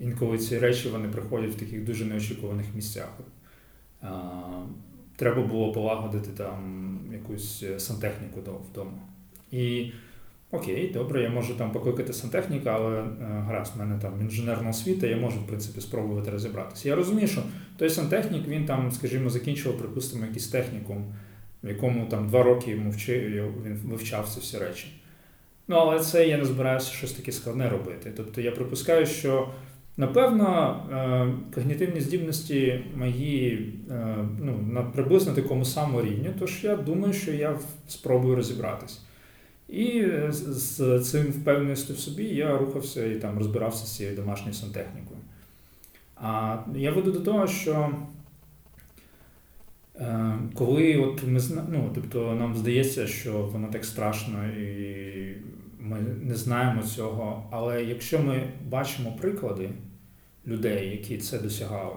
інколи 0.00 0.38
ці 0.38 0.58
речі 0.58 0.88
вони 0.88 1.08
приходять 1.08 1.50
в 1.50 1.58
таких 1.58 1.84
дуже 1.84 2.04
неочікуваних 2.04 2.66
місцях. 2.74 3.18
А, 4.02 4.30
Треба 5.16 5.42
було 5.42 5.72
полагодити 5.72 6.30
там 6.36 6.98
якусь 7.12 7.64
сантехніку 7.78 8.40
вдома. 8.70 8.98
І 9.50 9.92
окей, 10.54 10.90
добре, 10.94 11.22
я 11.22 11.30
можу 11.30 11.54
там 11.54 11.72
покликати 11.72 12.12
сантехніка, 12.12 12.70
але 12.70 12.96
е, 12.96 13.06
гаразд, 13.20 13.76
в 13.76 13.78
мене 13.78 13.98
там 14.02 14.20
інженерна 14.20 14.70
освіта, 14.70 15.06
я 15.06 15.16
можу, 15.16 15.40
в 15.40 15.46
принципі, 15.46 15.80
спробувати 15.80 16.30
розібратися. 16.30 16.88
Я 16.88 16.94
розумію, 16.94 17.28
що 17.28 17.42
той 17.76 17.90
сантехнік, 17.90 18.48
він 18.48 18.66
там, 18.66 18.92
скажімо, 18.92 19.30
закінчував, 19.30 19.78
припустимо, 19.78 20.26
якийсь 20.26 20.48
технікум, 20.48 21.14
в 21.62 21.68
якому 21.68 22.06
там 22.06 22.28
два 22.28 22.42
роки 22.42 22.70
йому 22.70 22.90
вчив, 22.90 23.22
він 23.66 23.80
вивчав 23.84 24.28
ці 24.28 24.40
всі 24.40 24.58
речі. 24.58 24.86
Ну, 25.68 25.76
але 25.76 26.00
це 26.00 26.28
я 26.28 26.38
не 26.38 26.44
збираюся 26.44 26.92
щось 26.92 27.12
таке 27.12 27.32
складне 27.32 27.68
робити. 27.68 28.12
Тобто 28.16 28.40
я 28.40 28.52
припускаю, 28.52 29.06
що 29.06 29.48
напевно 29.96 30.80
е, 30.92 31.54
когнітивні 31.54 32.00
здібності 32.00 32.84
мої 32.96 33.72
е, 33.90 34.16
ну, 34.40 34.58
на 34.72 34.82
приблизно 34.82 35.32
такому 35.32 35.64
самому 35.64 36.02
рівні, 36.02 36.30
тож 36.38 36.64
я 36.64 36.76
думаю, 36.76 37.12
що 37.12 37.32
я 37.32 37.58
спробую 37.88 38.36
розібратись. 38.36 39.00
І 39.68 40.06
з 40.38 41.00
цим 41.04 41.26
впевненістю 41.26 41.94
в 41.94 41.98
собі 41.98 42.24
я 42.24 42.58
рухався 42.58 43.06
і 43.06 43.14
там 43.14 43.38
розбирався 43.38 43.86
з 43.86 43.96
цією 43.96 44.16
домашньою 44.16 44.54
сантехнікою. 44.54 45.20
А 46.16 46.58
я 46.74 46.92
веду 46.92 47.12
до 47.12 47.20
того, 47.20 47.46
що 47.46 47.90
е, 49.96 50.38
коли 50.54 50.96
от 50.96 51.22
ми 51.24 51.40
ну, 51.68 51.90
тобто 51.94 52.34
нам 52.34 52.56
здається, 52.56 53.06
що 53.06 53.32
воно 53.32 53.68
так 53.68 53.84
страшно 53.84 54.48
і 54.48 55.36
ми 55.80 56.00
не 56.22 56.34
знаємо 56.34 56.82
цього. 56.82 57.48
Але 57.50 57.84
якщо 57.84 58.18
ми 58.18 58.42
бачимо 58.68 59.16
приклади 59.20 59.70
людей, 60.46 60.90
які 60.90 61.18
це 61.18 61.38
досягали, 61.38 61.96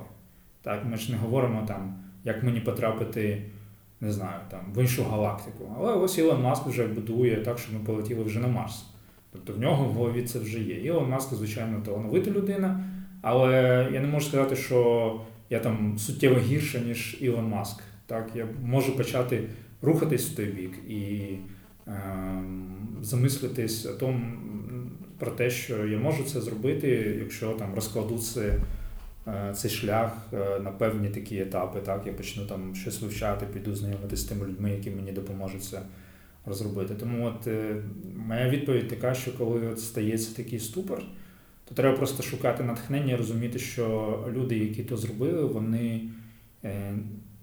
так 0.61 0.85
ми 0.85 0.97
ж 0.97 1.11
не 1.11 1.17
говоримо 1.17 1.65
там, 1.67 1.99
як 2.23 2.43
мені 2.43 2.59
потрапити, 2.59 3.43
не 4.01 4.11
знаю, 4.11 4.39
там 4.51 4.59
в 4.75 4.81
іншу 4.81 5.03
галактику. 5.03 5.75
Але 5.77 5.93
ось 5.93 6.17
Ілон 6.17 6.41
Маск 6.41 6.65
вже 6.67 6.87
будує 6.87 7.35
так, 7.35 7.59
що 7.59 7.73
ми 7.73 7.79
полетіли 7.79 8.23
вже 8.23 8.39
на 8.39 8.47
Марс. 8.47 8.85
Тобто 9.31 9.53
в 9.53 9.59
нього 9.59 9.85
в 9.85 9.93
голові 9.93 10.23
це 10.23 10.39
вже 10.39 10.59
є. 10.59 10.75
Ілон 10.75 11.09
Маск, 11.09 11.33
звичайно, 11.33 11.81
талановита 11.85 12.31
людина, 12.31 12.83
але 13.21 13.53
я 13.93 14.01
не 14.01 14.07
можу 14.07 14.27
сказати, 14.27 14.55
що 14.55 15.21
я 15.49 15.59
там 15.59 15.97
суттєво 15.97 16.39
гірше, 16.39 16.81
ніж 16.81 17.17
Ілон 17.21 17.45
Маск. 17.45 17.83
Так, 18.05 18.29
я 18.35 18.47
можу 18.63 18.97
почати 18.97 19.43
рухатись 19.81 20.29
в 20.29 20.35
той 20.35 20.45
бік 20.45 20.71
і 20.89 21.29
Ем, 21.87 22.97
замислитись 23.01 23.85
о 23.85 23.93
том, 23.93 24.37
про 25.19 25.31
те, 25.31 25.49
що 25.49 25.85
я 25.85 25.97
можу 25.97 26.23
це 26.23 26.41
зробити, 26.41 27.17
якщо 27.19 27.51
там 27.51 27.75
розкладу 27.75 28.17
це, 28.17 28.41
е, 28.41 28.61
цей 29.53 29.71
шлях 29.71 30.11
е, 30.33 30.59
на 30.59 30.71
певні 30.71 31.09
такі 31.09 31.39
етапи. 31.39 31.79
Так, 31.79 32.07
Я 32.07 32.13
почну 32.13 32.45
там 32.45 32.75
щось 32.75 33.01
вивчати, 33.01 33.45
піду 33.45 33.75
знайомитися 33.75 34.23
з 34.23 34.25
тими 34.25 34.45
людьми, 34.45 34.71
які 34.71 34.91
мені 34.91 35.11
допоможуть 35.11 35.63
це 35.63 35.81
розробити. 36.45 36.95
Тому 36.95 37.25
от 37.25 37.47
е, 37.47 37.75
моя 38.27 38.49
відповідь 38.49 38.87
така, 38.87 39.13
що 39.13 39.37
коли 39.37 39.67
от 39.67 39.79
стається 39.79 40.35
такий 40.35 40.59
ступор, 40.59 41.03
то 41.65 41.75
треба 41.75 41.97
просто 41.97 42.23
шукати 42.23 42.63
натхнення 42.63 43.13
і 43.13 43.17
розуміти, 43.17 43.59
що 43.59 44.25
люди, 44.31 44.57
які 44.57 44.83
то 44.83 44.97
зробили, 44.97 45.43
вони 45.43 46.01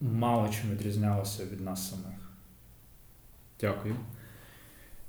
мало 0.00 0.48
чим 0.48 0.70
відрізнялися 0.70 1.42
від 1.52 1.60
нас 1.60 1.90
самих. 1.90 2.18
Дякую. 3.60 3.96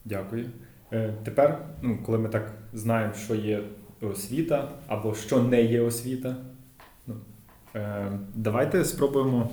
Дякую. 0.05 0.49
Е, 0.93 1.13
Тепер, 1.23 1.65
ну, 1.81 1.99
коли 2.05 2.17
ми 2.17 2.29
так 2.29 2.51
знаємо, 2.73 3.13
що 3.13 3.35
є 3.35 3.63
освіта 4.01 4.71
або 4.87 5.15
що 5.15 5.43
не 5.43 5.63
є 5.63 5.81
освіта, 5.81 6.29
е, 6.29 6.35
давайте 8.35 8.85
спробуємо 8.85 9.49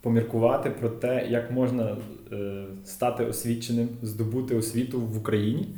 поміркувати 0.00 0.70
про 0.70 0.88
те, 0.88 1.26
як 1.30 1.50
можна 1.50 1.96
е, 2.32 2.64
стати 2.84 3.24
освіченим, 3.24 3.88
здобути 4.02 4.56
освіту 4.56 5.00
в 5.00 5.18
Україні. 5.18 5.68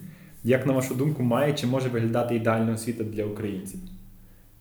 Як, 0.45 0.67
на 0.67 0.73
вашу 0.73 0.95
думку, 0.95 1.23
має 1.23 1.53
чи 1.53 1.67
може 1.67 1.89
виглядати 1.89 2.37
ідеальна 2.37 2.73
освіта 2.73 3.05
для 3.05 3.25
українців? 3.25 3.81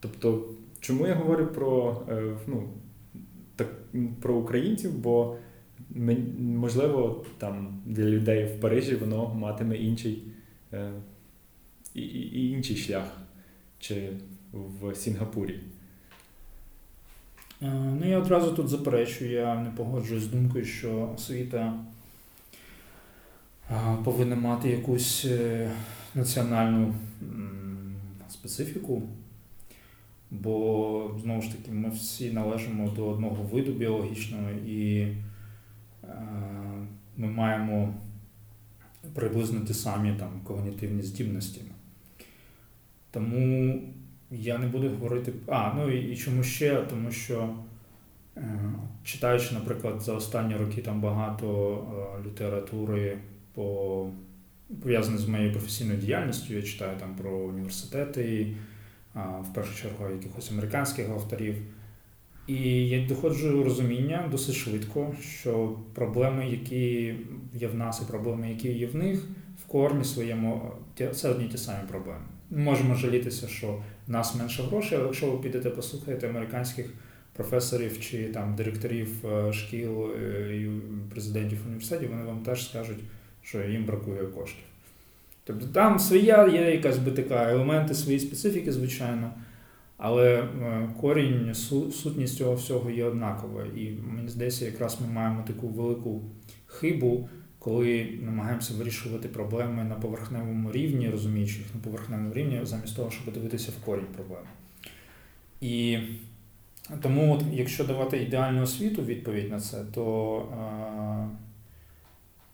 Тобто, 0.00 0.48
чому 0.80 1.06
я 1.06 1.14
говорю 1.14 1.46
про 1.46 2.02
е, 2.08 2.22
ну, 2.46 2.68
так, 3.56 3.68
про 4.20 4.34
українців? 4.34 4.98
Бо 4.98 5.36
можливо, 6.38 7.24
там 7.38 7.82
для 7.86 8.04
людей 8.04 8.44
в 8.44 8.60
Парижі 8.60 8.96
воно 8.96 9.34
матиме 9.34 9.76
інший 9.76 10.22
е, 10.72 10.90
і, 11.94 12.02
і 12.02 12.50
інший 12.50 12.76
шлях, 12.76 13.16
чи 13.78 14.08
в 14.52 14.94
Сінгапурі. 14.94 15.60
Е, 17.62 17.66
ну, 18.00 18.06
я 18.06 18.18
одразу 18.18 18.52
тут 18.52 18.68
заперечую, 18.68 19.30
я 19.30 19.60
не 19.60 19.70
погоджуюсь 19.70 20.22
з 20.22 20.26
думкою, 20.26 20.64
що 20.64 21.10
освіта 21.16 21.74
е, 23.70 23.96
повинна 24.04 24.36
мати 24.36 24.70
якусь 24.70 25.24
е, 25.24 25.70
національну 26.14 26.94
специфіку. 28.28 29.02
Бо, 30.30 31.18
знову 31.22 31.42
ж 31.42 31.52
таки, 31.52 31.72
ми 31.72 31.90
всі 31.90 32.32
належимо 32.32 32.90
до 32.90 33.06
одного 33.06 33.42
виду 33.42 33.72
біологічного 33.72 34.50
і 34.50 35.08
ми 37.16 37.26
маємо 37.26 37.94
приблизно 39.14 39.60
ті 39.60 39.74
самі 39.74 40.14
там, 40.18 40.40
когнітивні 40.44 41.02
здібності. 41.02 41.60
Тому 43.10 43.80
я 44.38 44.58
не 44.58 44.66
буду 44.66 44.88
говорити. 44.88 45.32
А, 45.46 45.72
ну 45.76 45.90
і, 45.90 46.12
і 46.12 46.16
чому 46.16 46.42
ще? 46.42 46.76
Тому 46.90 47.10
що 47.10 47.48
е, 48.36 48.72
читаючи, 49.04 49.54
наприклад, 49.54 50.00
за 50.00 50.12
останні 50.12 50.56
роки 50.56 50.82
там 50.82 51.00
багато 51.00 51.78
е, 52.22 52.28
літератури 52.28 53.18
по 53.54 54.06
пов'язане 54.82 55.18
з 55.18 55.28
моєю 55.28 55.52
професійною 55.52 55.98
діяльністю, 55.98 56.54
я 56.54 56.62
читаю 56.62 56.96
там 57.00 57.14
про 57.14 57.30
університети, 57.30 58.56
а, 59.14 59.20
в 59.20 59.54
першу 59.54 59.82
чергу 59.82 60.14
якихось 60.14 60.50
американських 60.50 61.10
авторів. 61.10 61.56
І 62.46 62.88
я 62.88 63.06
доходжу 63.06 63.64
розуміння 63.64 64.28
досить 64.30 64.54
швидко, 64.54 65.14
що 65.20 65.76
проблеми, 65.94 66.48
які 66.50 67.14
є 67.54 67.68
в 67.68 67.74
нас, 67.74 68.02
і 68.02 68.10
проблеми, 68.10 68.50
які 68.50 68.68
є 68.72 68.86
в 68.86 68.96
них, 68.96 69.24
в 69.64 69.66
корні 69.66 70.04
своєму 70.04 70.72
це 71.14 71.28
одні 71.28 71.48
ті 71.48 71.58
самі 71.58 71.88
проблеми. 71.88 72.24
Ми 72.50 72.58
можемо 72.58 72.94
жалітися, 72.94 73.48
що 73.48 73.78
нас 74.08 74.34
менше 74.34 74.62
грошей, 74.62 74.98
але 74.98 75.06
якщо 75.06 75.30
ви 75.30 75.38
підете 75.38 75.70
послухаєте 75.70 76.28
американських 76.28 76.86
професорів 77.32 78.00
чи 78.00 78.24
там 78.24 78.54
директорів 78.54 79.26
е, 79.26 79.52
шкіл 79.52 80.10
е, 80.10 80.56
і 80.56 80.70
президентів 81.10 81.58
університетів, 81.66 82.10
вони 82.10 82.24
вам 82.24 82.38
теж 82.38 82.70
скажуть, 82.70 82.98
що 83.42 83.62
їм 83.62 83.84
бракує 83.84 84.26
коштів. 84.26 84.64
Тобто 85.44 85.66
там 85.66 85.98
своя 85.98 86.46
є 86.46 86.70
якась 86.70 86.98
би 86.98 87.10
така 87.10 87.50
елементи 87.50 87.94
свої 87.94 88.20
специфіки, 88.20 88.72
звичайно. 88.72 89.30
Але 89.96 90.34
е, 90.34 90.88
корінь, 91.00 91.54
сутність 91.92 92.36
цього 92.36 92.54
всього 92.54 92.90
є 92.90 93.04
однакова. 93.04 93.64
І 93.76 93.90
мені 94.14 94.28
здається, 94.28 94.64
якраз 94.64 94.98
ми 95.00 95.06
маємо 95.06 95.44
таку 95.46 95.68
велику 95.68 96.22
хибу, 96.66 97.28
коли 97.64 98.08
намагаємося 98.22 98.74
вирішувати 98.74 99.28
проблеми 99.28 99.84
на 99.84 99.94
поверхневому 99.94 100.72
рівні, 100.72 101.10
розуміючи 101.10 101.58
їх 101.58 101.74
на 101.74 101.80
поверхневому 101.80 102.32
рівні, 102.34 102.60
замість 102.62 102.96
того, 102.96 103.10
щоб 103.10 103.34
дивитися 103.34 103.72
в 103.80 103.84
корінь 103.84 104.06
проблем. 104.16 104.42
І 105.60 105.98
тому, 107.02 107.34
от, 107.34 107.42
якщо 107.52 107.84
давати 107.84 108.22
ідеальну 108.22 108.62
освіту 108.62 109.02
відповідь 109.02 109.50
на 109.50 109.60
це, 109.60 109.84
то 109.94 110.36
е, 110.52 111.28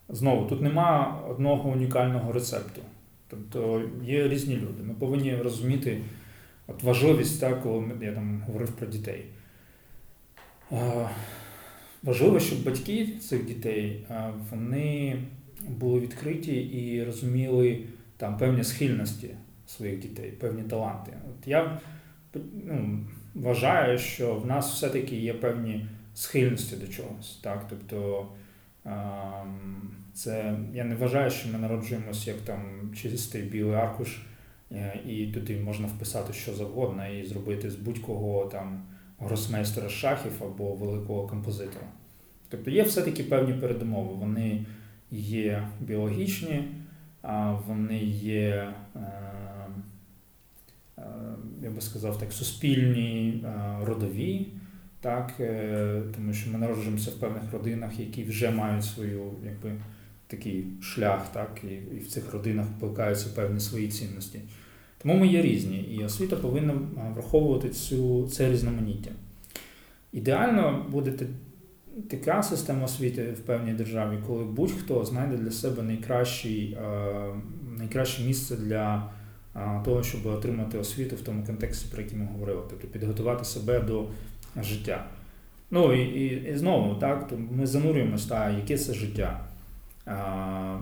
знову 0.09 0.49
тут 0.49 0.61
нема 0.61 1.21
одного 1.29 1.69
унікального 1.69 2.31
рецепту. 2.31 2.81
Тобто 3.27 3.81
є 4.03 4.27
різні 4.27 4.55
люди. 4.55 4.83
Ми 4.83 4.93
повинні 4.93 5.35
розуміти. 5.35 6.01
От 6.67 6.83
важливість, 6.83 7.41
так, 7.41 7.63
коли 7.63 7.83
я 8.01 8.13
там 8.13 8.43
говорив 8.47 8.71
про 8.71 8.87
дітей. 8.87 9.25
Важливо, 12.03 12.39
щоб 12.39 12.63
батьки 12.63 13.07
цих 13.07 13.45
дітей 13.45 14.05
вони 14.51 15.17
були 15.69 15.99
відкриті 15.99 16.55
і 16.55 17.03
розуміли 17.03 17.83
там 18.17 18.37
певні 18.37 18.63
схильності 18.63 19.29
своїх 19.67 19.99
дітей, 19.99 20.31
певні 20.31 20.63
таланти. 20.63 21.11
От 21.29 21.47
Я 21.47 21.79
ну, 22.65 22.99
вважаю, 23.35 23.97
що 23.97 24.35
в 24.35 24.45
нас 24.45 24.73
все-таки 24.73 25.15
є 25.15 25.33
певні 25.33 25.85
схильності 26.13 26.75
до 26.75 26.87
чогось. 26.87 27.39
Так? 27.43 27.67
Тобто 27.69 28.27
це 30.13 30.57
я 30.73 30.83
не 30.83 30.95
вважаю, 30.95 31.31
що 31.31 31.49
ми 31.49 31.59
народжуємося 31.59 32.31
як 32.31 32.39
там 32.41 32.91
чистий 32.95 33.41
білий 33.41 33.75
аркуш. 33.75 34.17
Е, 34.71 34.99
і 35.07 35.27
туди 35.27 35.59
можна 35.59 35.87
вписати 35.87 36.33
що 36.33 36.53
завгодно 36.53 37.07
і 37.07 37.25
зробити 37.25 37.71
з 37.71 37.75
будь-кого 37.75 38.45
там 38.45 38.83
гросмейстера 39.21 39.89
шахів 39.89 40.31
або 40.43 40.73
великого 40.75 41.27
композитора. 41.27 41.85
Тобто 42.49 42.71
є 42.71 42.83
все-таки 42.83 43.23
певні 43.23 43.53
передумови. 43.53 44.13
Вони 44.13 44.65
є 45.11 45.67
біологічні, 45.79 46.63
вони 47.67 48.03
є, 48.03 48.73
е, 48.95 48.99
е, 50.97 51.03
я 51.63 51.69
би 51.69 51.81
сказав 51.81 52.19
так, 52.19 52.33
суспільні, 52.33 53.45
родові, 53.81 54.47
так, 55.01 55.33
тому 56.15 56.33
що 56.33 56.51
ми 56.51 56.59
народжуємося 56.59 57.11
в 57.11 57.13
певних 57.13 57.43
родинах, 57.53 57.99
які 57.99 58.23
вже 58.23 58.51
мають 58.51 58.83
свою 58.83 59.31
якби, 59.45 59.71
такий 60.27 60.65
шлях, 60.81 61.31
так, 61.33 61.61
і 61.95 61.99
в 61.99 62.07
цих 62.07 62.33
родинах 62.33 62.67
плекаються 62.79 63.29
певні 63.35 63.59
свої 63.59 63.87
цінності. 63.87 64.39
Тому 65.01 65.15
ми 65.15 65.27
є 65.27 65.41
різні, 65.41 65.77
і 65.77 66.03
освіта 66.03 66.35
повинна 66.35 66.73
враховувати 67.13 67.69
цю, 67.69 68.27
це 68.27 68.51
різноманіття. 68.51 69.11
Ідеально 70.11 70.85
буде 70.89 71.13
така 72.09 72.43
система 72.43 72.85
освіти 72.85 73.31
в 73.31 73.39
певній 73.39 73.73
державі, 73.73 74.17
коли 74.27 74.43
будь-хто 74.43 75.05
знайде 75.05 75.37
для 75.37 75.51
себе 75.51 75.83
найкращий, 75.83 76.77
найкраще 77.77 78.23
місце 78.23 78.55
для 78.55 79.11
того, 79.85 80.03
щоб 80.03 80.25
отримати 80.25 80.77
освіту 80.77 81.15
в 81.15 81.21
тому 81.21 81.45
контексті, 81.45 81.91
про 81.91 82.01
який 82.01 82.17
ми 82.17 82.25
говорили, 82.25 82.61
тобто 82.69 82.87
підготувати 82.87 83.45
себе 83.45 83.79
до 83.79 84.07
життя. 84.61 85.05
Ну 85.71 85.93
і 85.93 86.03
і, 86.03 86.51
і 86.53 86.57
знову, 86.57 86.95
так, 86.95 87.27
то 87.27 87.37
ми 87.51 87.67
занурюємося, 87.67 88.49
яке 88.49 88.77
це 88.77 88.93
життя. 88.93 89.45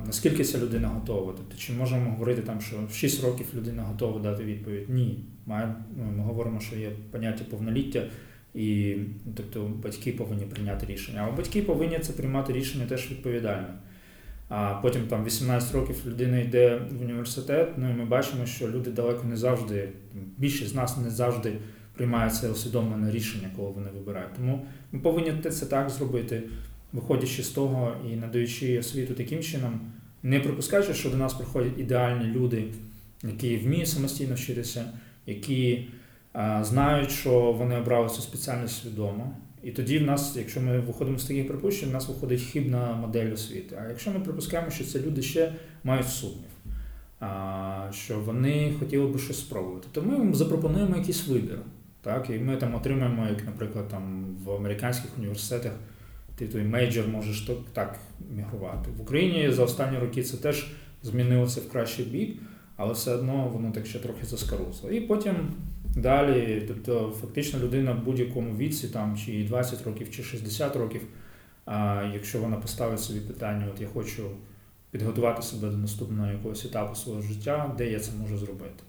Наскільки 0.06 0.44
ця 0.44 0.58
людина 0.58 0.88
готова? 0.88 1.34
Тобто, 1.38 1.58
Чи 1.58 1.74
можемо 1.74 2.12
говорити, 2.12 2.42
там, 2.42 2.62
що 2.62 2.76
в 2.90 2.94
6 2.94 3.24
років 3.24 3.46
людина 3.56 3.84
готова 3.84 4.20
дати 4.20 4.44
відповідь? 4.44 4.90
Ні. 4.90 5.24
Ми, 5.46 5.76
ну, 5.98 6.04
ми 6.18 6.24
говоримо, 6.24 6.60
що 6.60 6.76
є 6.76 6.92
поняття 7.12 7.44
повноліття, 7.44 8.04
і 8.54 8.96
тобто, 9.36 9.72
батьки 9.84 10.12
повинні 10.12 10.46
прийняти 10.46 10.86
рішення. 10.86 11.28
А 11.28 11.38
батьки 11.38 11.62
повинні 11.62 12.00
це 12.00 12.14
приймати 12.14 12.54
рішення 12.54 12.86
теж 12.86 13.12
відповідально. 13.12 13.68
А 14.50 14.74
потім 14.74 15.08
там 15.08 15.26
18 15.26 15.76
років 15.76 15.96
людина 16.06 16.40
йде 16.40 16.82
в 16.92 17.02
університет, 17.02 17.70
ну 17.78 17.90
і 17.90 17.94
ми 17.94 18.06
бачимо, 18.06 18.46
що 18.46 18.68
люди 18.68 18.92
далеко 18.92 19.24
не 19.24 19.38
завжди, 19.38 19.90
більшість 20.38 20.72
з 20.72 20.76
нас 20.76 20.98
не 20.98 21.10
завжди 21.10 21.54
приймають 21.94 22.36
це 22.36 22.50
усвідомлене 22.50 23.12
рішення, 23.12 23.50
коли 23.56 23.70
вони 23.72 23.90
вибирають. 23.90 24.34
Тому 24.36 24.66
ми 24.92 25.00
повинні 25.00 25.34
це 25.52 25.66
так 25.66 25.90
зробити 25.90 26.44
виходячи 26.94 27.44
з 27.44 27.50
того 27.50 27.96
і 28.12 28.16
надаючи 28.16 28.80
освіту 28.80 29.14
таким 29.14 29.40
чином, 29.40 29.80
не 30.24 30.40
припускаючи, 30.40 30.94
що 30.94 31.10
до 31.10 31.18
нас 31.18 31.34
приходять 31.34 31.80
ідеальні 31.80 32.26
люди, 32.26 32.64
які 33.24 33.58
вміють 33.58 33.88
самостійно 33.88 34.36
вчитися, 34.36 34.86
які 35.26 35.88
а, 36.34 36.64
знають, 36.64 37.12
що 37.12 37.52
вони 37.52 37.78
обрали 37.78 38.10
цю 38.10 38.22
спеціальність 38.22 38.82
свідомо. 38.82 39.36
І 39.64 39.72
тоді 39.72 40.00
в 40.00 40.04
нас, 40.04 40.36
якщо 40.38 40.62
ми 40.62 40.80
виходимо 40.80 41.20
з 41.20 41.26
таких 41.26 41.48
припущень, 41.48 41.90
в 41.90 41.94
нас 41.94 42.08
виходить 42.08 42.42
хибна 42.42 42.94
модель 42.94 43.34
освіти. 43.34 43.80
А 43.82 43.90
якщо 43.90 44.12
ми 44.12 44.20
припускаємо, 44.20 44.72
що 44.72 44.84
це 44.84 45.00
люди 45.00 45.22
ще 45.22 45.54
мають 45.84 46.08
сумнів, 46.08 46.50
що 47.92 48.20
вони 48.20 48.74
хотіли 48.80 49.08
би 49.08 49.20
щось 49.20 49.40
спробувати, 49.40 49.88
то 49.92 50.02
ми 50.02 50.16
їм 50.16 50.36
запропонуємо 50.36 50.98
якийсь 50.98 51.28
вибір. 51.28 51.60
Так? 52.02 52.30
І 52.30 52.34
ми 52.34 52.58
там 52.58 52.76
отримаємо, 52.76 53.28
як, 53.28 53.46
наприклад, 53.46 53.88
там 53.88 54.26
в 54.46 54.52
американських 54.52 55.18
університетах 55.18 55.72
ти 56.40 56.48
той 56.48 56.64
мейджор 56.64 57.08
можеш 57.08 57.50
так 57.74 58.00
мігрувати. 58.36 58.90
В 58.98 59.02
Україні 59.02 59.52
за 59.52 59.64
останні 59.64 59.98
роки 60.00 60.24
це 60.24 60.38
теж 60.38 60.68
змінилося 61.04 61.62
в 61.62 61.70
кращий 61.70 62.06
бік, 62.06 62.42
але 62.76 62.94
все 62.94 63.16
одно 63.16 63.50
воно 63.54 63.72
так 63.72 63.86
ще 63.86 64.00
трохи 64.00 64.26
заскорузло. 64.26 64.92
І 64.92 65.02
потім 65.02 65.36
далі, 65.96 66.66
тобто 66.68 67.14
фактично 67.22 67.60
людина 67.60 67.92
в 67.92 68.04
будь-якому 68.06 68.58
віці, 68.58 68.88
там 68.88 69.18
чи 69.18 69.44
20 69.44 69.86
років, 69.86 70.12
чи 70.12 70.24
60 70.24 70.76
років, 70.76 71.02
а 71.66 72.10
якщо 72.14 72.40
вона 72.40 72.58
поставить 72.58 73.00
собі 73.00 73.20
питання, 73.20 73.68
от 73.74 73.82
я 73.82 73.88
хочу 73.88 74.24
підготувати 74.92 75.42
себе 75.42 75.70
до 75.70 75.78
наступного 75.78 76.32
якогось 76.32 76.66
етапу 76.66 76.96
свого 76.96 77.22
життя, 77.22 77.76
де 77.78 77.92
я 77.92 78.00
це 78.00 78.12
можу 78.22 78.38
зробити. 78.38 78.84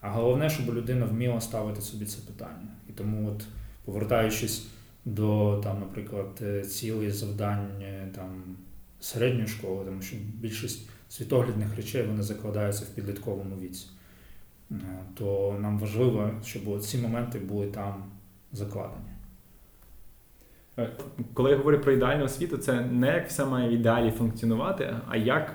А 0.00 0.10
головне, 0.10 0.50
щоб 0.50 0.74
людина 0.74 1.06
вміла 1.06 1.40
ставити 1.40 1.80
собі 1.80 2.04
це 2.04 2.18
питання. 2.26 2.68
І 2.88 2.92
тому, 2.92 3.28
от, 3.28 3.44
повертаючись 3.84 4.66
до, 5.14 5.60
там, 5.64 5.80
наприклад, 5.80 6.40
е, 6.42 6.62
цілей 6.62 7.10
завдань 7.10 7.68
е, 7.82 8.08
там, 8.14 8.42
середньої 9.00 9.46
школи, 9.46 9.84
тому 9.84 10.02
що 10.02 10.16
більшість 10.34 10.88
світоглядних 11.08 11.76
речей 11.76 12.06
вони 12.06 12.22
закладаються 12.22 12.84
в 12.84 12.94
підлітковому 12.94 13.56
віці. 13.56 13.86
Е, 14.70 14.76
то 15.14 15.56
нам 15.60 15.78
важливо, 15.78 16.30
щоб 16.44 16.80
ці 16.80 16.98
моменти 16.98 17.38
були 17.38 17.66
там 17.66 18.04
закладені. 18.52 19.10
Коли 21.34 21.50
я 21.50 21.56
говорю 21.56 21.80
про 21.80 21.92
ідеальну 21.92 22.24
освіту, 22.24 22.58
це 22.58 22.80
не 22.80 23.06
як 23.06 23.28
все 23.28 23.44
має 23.44 23.68
в 23.68 23.72
ідеалі 23.72 24.10
функціонувати, 24.10 24.96
а 25.08 25.16
як 25.16 25.54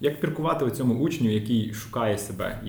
як 0.00 0.20
піркувати 0.20 0.64
у 0.64 0.70
цьому 0.70 0.94
учню, 0.94 1.30
який 1.30 1.74
шукає 1.74 2.18
себе. 2.18 2.60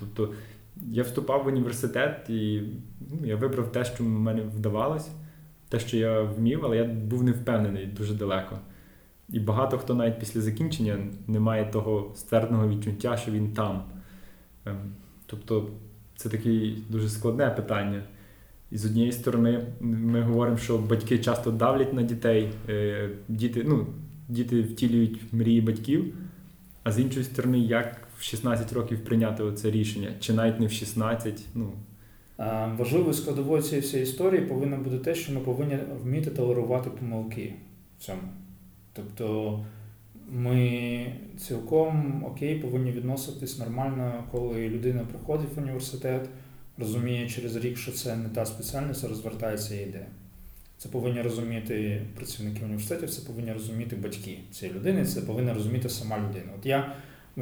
Тобто 0.00 0.34
я 0.82 1.02
вступав 1.02 1.44
в 1.44 1.46
університет 1.46 2.30
і 2.30 2.62
ну, 3.10 3.26
я 3.26 3.36
вибрав 3.36 3.72
те, 3.72 3.84
що 3.84 4.04
в 4.04 4.08
мене 4.08 4.42
вдавалось, 4.42 5.10
те, 5.68 5.78
що 5.78 5.96
я 5.96 6.20
вмів, 6.20 6.60
але 6.64 6.76
я 6.76 6.84
був 6.84 7.22
не 7.24 7.32
впевнений 7.32 7.86
дуже 7.86 8.14
далеко. 8.14 8.58
І 9.28 9.40
багато 9.40 9.78
хто 9.78 9.94
навіть 9.94 10.18
після 10.18 10.40
закінчення 10.40 10.98
не 11.26 11.40
має 11.40 11.64
того 11.64 12.12
ствердного 12.14 12.68
відчуття, 12.68 13.16
що 13.16 13.32
він 13.32 13.52
там. 13.52 13.82
Ем, 14.66 14.92
тобто 15.26 15.70
це 16.16 16.28
таке 16.28 16.72
дуже 16.88 17.08
складне 17.08 17.50
питання. 17.50 18.02
І 18.70 18.78
з 18.78 18.86
однієї 18.86 19.12
сторони, 19.12 19.66
ми 19.80 20.22
говоримо, 20.22 20.56
що 20.56 20.78
батьки 20.78 21.18
часто 21.18 21.50
давлять 21.50 21.92
на 21.92 22.02
дітей, 22.02 22.52
е, 22.68 23.10
діти 23.28 23.64
ну, 23.66 23.86
діти 24.28 24.62
втілюють 24.62 25.32
мрії 25.32 25.60
батьків, 25.60 26.14
А 26.82 26.92
з 26.92 27.00
іншої 27.00 27.24
сторони, 27.24 27.58
як 27.58 28.08
в 28.20 28.22
16 28.22 28.72
років 28.72 29.04
прийняти 29.04 29.52
це 29.52 29.70
рішення? 29.70 30.12
Чи 30.20 30.32
навіть 30.32 30.60
не 30.60 30.66
в 30.66 30.72
16? 30.72 31.40
Ну, 31.54 31.72
Важливою 32.78 33.14
складовою 33.14 33.62
цієї 33.62 33.80
всієї 33.80 34.08
історії 34.08 34.40
повинно 34.40 34.76
бути 34.76 34.98
те, 34.98 35.14
що 35.14 35.32
ми 35.32 35.40
повинні 35.40 35.78
вміти 36.02 36.30
толерувати 36.30 36.90
помилки 36.90 37.54
в 37.98 38.02
цьому. 38.02 38.22
Тобто 38.92 39.58
ми 40.30 41.12
цілком 41.38 42.24
окей 42.24 42.58
повинні 42.58 42.90
відноситись 42.90 43.58
нормально, 43.58 44.24
коли 44.30 44.68
людина 44.68 45.06
приходить 45.10 45.56
в 45.56 45.58
університет, 45.58 46.28
розуміє 46.78 47.28
через 47.28 47.56
рік, 47.56 47.78
що 47.78 47.92
це 47.92 48.16
не 48.16 48.28
та 48.28 48.46
спеціальність, 48.46 49.04
а 49.04 49.08
розвертається 49.08 49.74
і 49.74 49.82
йде. 49.82 50.06
Це 50.78 50.88
повинні 50.88 51.22
розуміти 51.22 52.02
працівники 52.16 52.64
університетів, 52.64 53.10
це 53.10 53.22
повинні 53.26 53.52
розуміти 53.52 53.96
батьки 53.96 54.38
цієї 54.50 54.78
людини, 54.78 55.04
це 55.04 55.20
повинна 55.20 55.54
розуміти 55.54 55.88
сама 55.88 56.18
людина. 56.18 56.52
От 56.58 56.66
я 56.66 56.92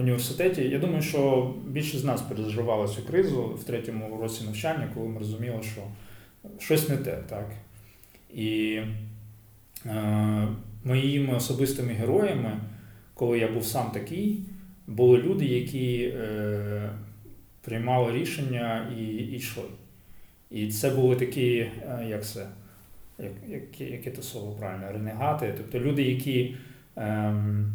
університеті, 0.01 0.63
я 0.63 0.79
думаю, 0.79 1.03
що 1.03 1.53
більшість 1.67 2.03
з 2.03 2.05
нас 2.05 2.23
переживала 2.23 2.89
цю 2.89 3.03
кризу 3.03 3.43
в 3.43 3.65
третьому 3.65 4.19
році 4.23 4.45
навчання, 4.45 4.91
коли 4.95 5.09
ми 5.09 5.19
розуміли, 5.19 5.63
що 5.63 5.83
щось 6.59 6.89
не 6.89 6.97
те, 6.97 7.19
так. 7.29 7.51
І 8.35 8.81
е, 9.87 10.49
моїми 10.85 11.35
особистими 11.35 11.93
героями, 11.93 12.61
коли 13.15 13.39
я 13.39 13.49
був 13.49 13.65
сам 13.65 13.91
такий, 13.91 14.43
були 14.87 15.19
люди, 15.19 15.45
які 15.45 16.13
е, 16.17 16.91
приймали 17.61 18.13
рішення 18.13 18.91
і, 18.99 19.05
йшли. 19.17 19.65
І 20.51 20.69
це 20.69 20.91
були 20.91 21.17
такі, 21.17 21.57
е, 21.59 22.07
як 22.09 22.27
це, 22.27 22.47
як, 23.19 23.33
як, 23.49 23.81
яке 23.81 24.11
то 24.11 24.23
слово 24.23 24.53
правильно, 24.53 24.93
ренегати, 24.93 25.55
тобто 25.57 25.81
люди, 25.81 26.03
які 26.03 26.57
ем, 26.97 27.75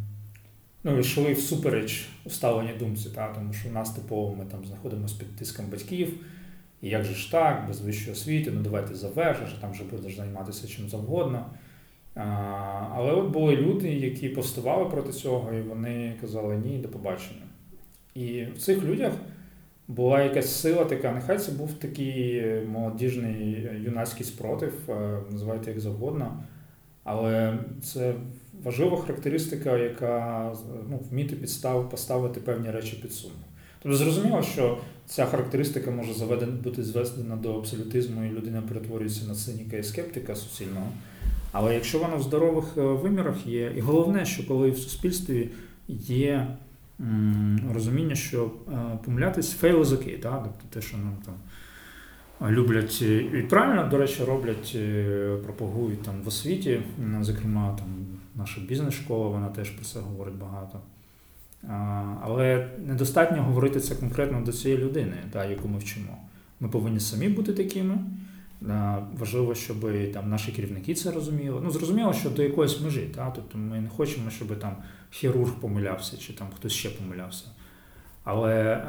ну, 0.84 1.00
йшли 1.00 1.34
всупереч 1.34 2.08
уставленій 2.26 2.74
думці, 2.80 3.10
та, 3.10 3.28
тому 3.28 3.54
що 3.54 3.70
в 3.70 3.72
нас 3.72 3.90
типово 3.90 4.36
ми 4.36 4.46
там 4.46 4.66
знаходимося 4.66 5.16
під 5.20 5.36
тиском 5.36 5.66
батьків. 5.66 6.14
І 6.82 6.90
як 6.90 7.04
же 7.04 7.14
ж 7.14 7.32
так, 7.32 7.68
без 7.68 7.82
вищої 7.82 8.12
освіти, 8.12 8.52
ну 8.52 8.62
давайте 8.62 8.96
завершиш, 8.96 9.54
там 9.62 9.72
вже 9.72 9.84
будеш 9.84 10.16
займатися 10.16 10.68
чим 10.68 10.90
завгодно. 10.90 11.46
Але 12.96 13.12
от 13.12 13.30
були 13.30 13.56
люди, 13.56 13.94
які 13.94 14.30
повставали 14.30 14.86
проти 14.86 15.12
цього, 15.12 15.54
і 15.54 15.62
вони 15.62 16.16
казали 16.22 16.56
ні, 16.56 16.78
до 16.78 16.88
побачення. 16.88 17.42
І 18.16 18.44
в 18.56 18.58
цих 18.58 18.84
людях 18.84 19.14
була 19.88 20.22
якась 20.22 20.56
сила 20.56 20.86
така, 20.86 21.12
нехай 21.12 21.38
це 21.38 21.52
був 21.52 21.74
такий 21.74 22.44
молодіжний 22.66 23.70
юнацький 23.86 24.26
спротив, 24.26 24.74
е, 24.90 25.20
називайте 25.32 25.72
як 25.72 25.80
завгодно. 25.80 26.44
Але 27.04 27.60
це 27.84 28.14
важлива 28.64 28.98
характеристика, 28.98 29.78
яка 29.78 30.52
ну, 30.90 31.00
вміти 31.12 31.36
підстав, 31.36 31.90
поставити 31.90 32.40
певні 32.40 32.72
речі 32.72 33.00
під 33.02 33.14
сумнів. 33.14 33.46
Тобто 33.84 33.98
зрозуміло, 33.98 34.44
що 34.44 34.78
ця 35.06 35.26
характеристика 35.26 35.92
може 35.92 36.14
заведена 36.14 36.52
бути 36.52 36.84
зведена 36.84 37.36
до 37.36 37.58
абсолютизму, 37.58 38.24
і 38.24 38.30
людина 38.30 38.62
перетворюється 38.62 39.26
на 39.26 39.36
циніка 39.36 39.78
і 39.78 39.84
скептика 39.84 40.36
суцільного. 40.36 40.88
Але 41.52 41.74
якщо 41.74 42.00
вона 42.00 42.16
в 42.16 42.22
здорових 42.22 42.66
е, 42.78 42.82
вимірах 42.82 43.48
є, 43.48 43.72
і 43.78 43.80
головне, 43.80 44.26
що 44.26 44.48
коли 44.48 44.72
в 44.72 44.78
суспільстві 44.78 45.50
є 46.08 46.48
розуміння, 47.74 48.16
що 48.16 48.52
е, 48.68 49.00
помилятись 49.06 49.52
fail 49.52 49.82
is 49.82 49.94
okay, 49.94 50.20
тобто 50.22 50.50
те, 50.70 50.82
що 50.82 50.98
нам 50.98 51.18
там 51.26 51.36
люблять 52.54 53.02
і 53.02 53.46
правильно, 53.50 53.88
до 53.92 53.98
речі, 53.98 54.24
роблять, 54.24 54.74
е, 54.76 55.38
пропагують 55.44 56.02
там 56.02 56.22
в 56.24 56.28
освіті, 56.28 56.80
зокрема, 57.22 57.78
там 57.80 57.88
наша 58.36 58.62
бізнес-школа, 58.62 59.30
вона 59.30 59.48
теж 59.48 59.70
про 59.70 59.86
це 59.86 60.00
говорить 60.00 60.36
багато. 60.36 60.80
Але 62.22 62.70
недостатньо 62.86 63.44
говорити 63.44 63.80
це 63.80 63.96
конкретно 63.96 64.42
до 64.42 64.52
цієї 64.54 64.82
людини, 64.82 65.18
та, 65.32 65.46
яку 65.46 65.68
ми 65.68 65.78
вчимо. 65.78 66.18
Ми 66.60 66.70
повинні 66.70 67.00
самі 67.00 67.30
бути 67.30 67.54
такими. 67.54 67.98
Важливо, 69.20 69.56
щоб 69.56 70.12
там 70.14 70.30
наші 70.30 70.52
керівники 70.52 70.94
це 70.94 71.12
розуміли. 71.12 71.62
Ну, 71.64 71.72
зрозуміло, 71.72 72.14
що 72.14 72.30
до 72.30 72.44
якоїсь 72.44 72.82
межі. 72.82 73.02
Та? 73.16 73.32
Тобто 73.32 73.58
ми 73.58 73.82
не 73.82 73.90
хочемо, 73.90 74.30
щоб 74.30 74.60
там 74.60 74.76
хірург 75.10 75.54
помилявся 75.54 76.18
чи 76.18 76.34
там 76.34 76.48
хтось 76.58 76.72
ще 76.74 76.90
помилявся. 76.90 77.46
Але 78.24 78.54
е, 78.54 78.84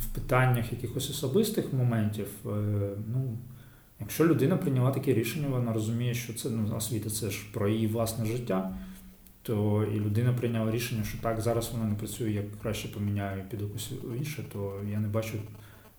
в 0.00 0.14
питаннях 0.14 0.72
якихось 0.72 1.10
особистих 1.10 1.72
моментів, 1.72 2.26
е, 2.46 2.48
ну, 3.12 3.38
якщо 4.00 4.26
людина 4.26 4.56
прийняла 4.56 4.90
таке 4.90 5.14
рішення, 5.14 5.48
вона 5.48 5.72
розуміє, 5.72 6.14
що 6.14 6.34
це 6.34 6.50
ну, 6.50 6.76
освіта 6.76 7.10
це 7.10 7.30
ж 7.30 7.46
про 7.52 7.68
її 7.68 7.86
власне 7.86 8.26
життя, 8.26 8.74
то 9.42 9.84
і 9.94 10.00
людина 10.00 10.32
прийняла 10.32 10.70
рішення, 10.70 11.04
що 11.04 11.18
так, 11.18 11.40
зараз 11.40 11.70
вона 11.72 11.84
не 11.84 11.94
працює, 11.94 12.30
як 12.30 12.44
краще 12.62 12.88
поміняю 12.88 13.44
під 13.50 13.60
якусь 13.60 13.92
інше, 14.18 14.44
то 14.52 14.80
я 14.90 15.00
не 15.00 15.08
бачу 15.08 15.38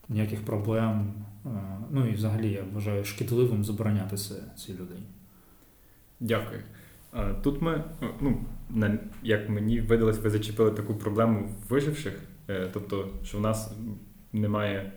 ніяких 0.09 0.45
проблем. 0.45 1.13
Е, 1.45 1.49
ну 1.91 2.07
і 2.07 2.11
взагалі 2.11 2.51
я 2.51 2.63
вважаю 2.73 3.05
шкідливим 3.05 3.63
забороняти 3.63 4.17
цій 4.57 4.73
людині. 4.73 5.05
Дякую. 6.19 6.61
Тут 7.43 7.61
ми, 7.61 7.83
ну, 8.21 8.37
як 9.23 9.49
мені 9.49 9.81
видалось, 9.81 10.19
ви 10.19 10.29
зачепили 10.29 10.71
таку 10.71 10.95
проблему 10.95 11.49
виживших, 11.69 12.19
е, 12.49 12.69
тобто, 12.73 13.09
що 13.23 13.37
в 13.37 13.41
нас 13.41 13.73
немає, 14.33 14.91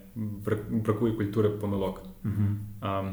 бракує 0.71 1.13
культури 1.13 1.49
помилок. 1.49 2.03
Угу. 2.25 2.45
А, 2.81 3.13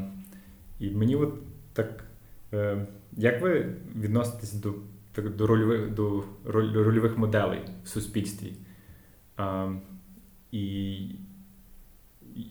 І 0.78 0.90
мені 0.90 1.16
от 1.16 1.34
так, 1.72 2.04
е, 2.52 2.86
як 3.12 3.42
ви 3.42 3.74
відноситесь 3.96 4.54
до 4.54 4.74
до 5.36 5.46
рольових 5.46 5.94
до 5.94 6.24
рольових 6.44 7.18
моделей 7.18 7.60
в 7.84 7.88
суспільстві? 7.88 8.52
А, 9.36 9.72
І 10.52 10.98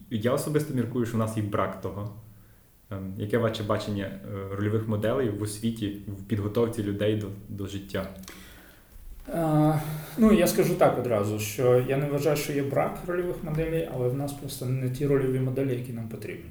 я 0.10 0.34
особисто 0.34 0.74
міркую, 0.74 1.06
що 1.06 1.18
в 1.18 1.20
нас 1.20 1.38
є 1.38 1.44
брак 1.44 1.82
того. 1.82 2.22
Ем, 2.92 3.14
яке 3.18 3.38
ваше 3.38 3.64
бачення 3.64 4.06
е, 4.06 4.56
рольових 4.56 4.88
моделей 4.88 5.30
в 5.30 5.42
освіті, 5.42 6.02
в 6.08 6.24
підготовці 6.24 6.84
людей 6.84 7.16
до 7.16 7.28
до 7.50 7.68
життя? 7.68 8.10
А, 9.34 9.80
ну, 10.18 10.32
я 10.32 10.48
скажу 10.48 10.76
так 10.76 11.00
одразу, 11.00 11.40
що 11.40 11.86
я 11.88 11.98
не 11.98 12.06
вважаю, 12.06 12.38
що 12.38 12.54
є 12.54 12.64
брак 12.64 12.98
рольових 13.08 13.44
моделей, 13.44 13.90
але 13.94 14.08
в 14.08 14.16
нас 14.16 14.34
просто 14.34 14.66
не 14.66 14.90
ті 14.90 15.08
рольові 15.08 15.40
моделі, 15.40 15.76
які 15.76 15.94
нам 15.94 16.08
потрібні. 16.08 16.50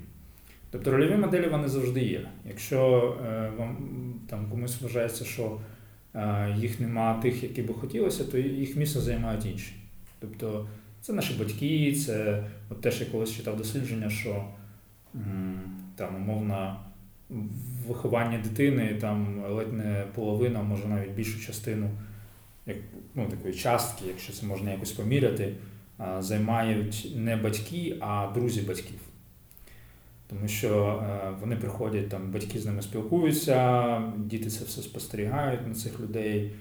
Тобто 0.70 0.90
рольові 0.90 1.16
моделі 1.16 1.48
вони 1.48 1.68
завжди 1.68 2.00
є. 2.00 2.28
Якщо 2.48 3.16
е, 3.26 3.50
вам 3.58 3.76
там 4.30 4.50
комусь 4.50 4.82
вважається, 4.82 5.24
що 5.24 5.60
е, 6.14 6.54
їх 6.58 6.80
нема 6.80 7.14
тих, 7.14 7.42
які 7.42 7.62
би 7.62 7.74
хотілося, 7.74 8.24
то 8.24 8.38
їх 8.38 8.76
місце 8.76 9.00
займають 9.00 9.46
інші. 9.46 9.72
Тобто 10.20 10.68
це 11.00 11.12
наші 11.12 11.34
батьки, 11.38 11.94
це 11.94 12.44
от 12.70 12.80
теж 12.80 13.00
я 13.00 13.06
колись 13.06 13.32
читав 13.32 13.56
дослідження, 13.56 14.10
що 14.10 14.44
там 15.96 16.16
умовно 16.16 16.76
виховання 17.88 18.38
дитини, 18.38 18.98
там 19.00 19.44
ледь 19.48 19.72
не 19.72 20.04
половина, 20.14 20.62
може 20.62 20.88
навіть 20.88 21.10
більшу 21.10 21.40
частину 21.40 21.90
як, 22.68 22.76
ну, 23.14 23.26
такої 23.26 23.54
частки, 23.54 24.04
якщо 24.08 24.32
це 24.32 24.46
можна 24.46 24.70
якось 24.70 24.92
поміряти, 24.92 25.54
займають 26.18 27.12
не 27.16 27.36
батьки, 27.36 27.96
а 28.00 28.30
друзі 28.34 28.60
батьків. 28.60 29.00
Тому 30.28 30.48
що 30.48 31.02
е, 31.02 31.30
вони 31.40 31.56
приходять, 31.56 32.08
там, 32.08 32.30
батьки 32.30 32.58
з 32.58 32.66
ними 32.66 32.82
спілкуються, 32.82 34.12
діти 34.16 34.50
це 34.50 34.64
все 34.64 34.82
спостерігають 34.82 35.66
на 35.66 35.74
цих 35.74 36.00
людей. 36.00 36.52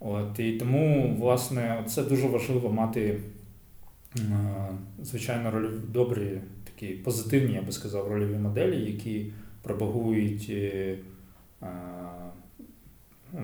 От, 0.00 0.38
І 0.38 0.52
тому, 0.52 1.16
власне, 1.18 1.84
це 1.86 2.04
дуже 2.04 2.28
важливо 2.28 2.72
мати, 2.72 3.20
е, 4.16 4.68
звичайно, 5.02 5.50
роль 5.50 5.70
добрі 5.88 6.40
такі 6.64 6.86
позитивні, 6.86 7.54
я 7.54 7.62
би 7.62 7.72
сказав, 7.72 8.08
рольові 8.08 8.38
моделі, 8.38 8.92
які 8.92 9.32
пропагують 9.62 10.46
е, 10.50 10.98
ну, 13.32 13.40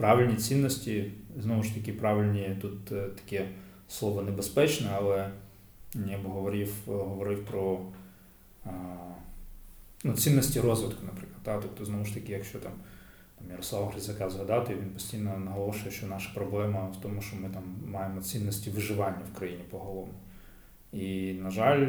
правильні 0.00 0.36
цінності. 0.36 1.12
Знову 1.38 1.62
ж 1.62 1.74
таки, 1.74 1.92
правильні 1.92 2.56
тут 2.60 2.92
е, 2.92 3.02
таке 3.02 3.48
слово 3.88 4.22
небезпечне, 4.22 4.90
але 4.94 5.30
я 5.94 6.18
б 6.18 6.22
говорив 6.22 6.74
говорив 6.86 7.44
про 7.44 7.80
ну, 10.04 10.12
цінності 10.12 10.60
розвитку, 10.60 11.06
наприклад. 11.06 11.40
Та? 11.42 11.58
Тобто, 11.58 11.84
знову 11.84 12.04
ж 12.04 12.14
таки, 12.14 12.32
якщо 12.32 12.58
там 12.58 12.72
Ярослава 13.50 13.90
Грицака 13.90 14.30
згадати, 14.30 14.74
він 14.74 14.90
постійно 14.90 15.38
наголошує, 15.38 15.90
що 15.90 16.06
наша 16.06 16.30
проблема 16.34 16.86
в 16.86 17.00
тому, 17.02 17.22
що 17.22 17.36
ми 17.36 17.48
там 17.48 17.62
маємо 17.86 18.20
цінності 18.20 18.70
виживання 18.70 19.22
в 19.34 19.38
країні 19.38 19.64
поголовно. 19.70 20.14
І, 20.92 21.32
на 21.32 21.50
жаль, 21.50 21.86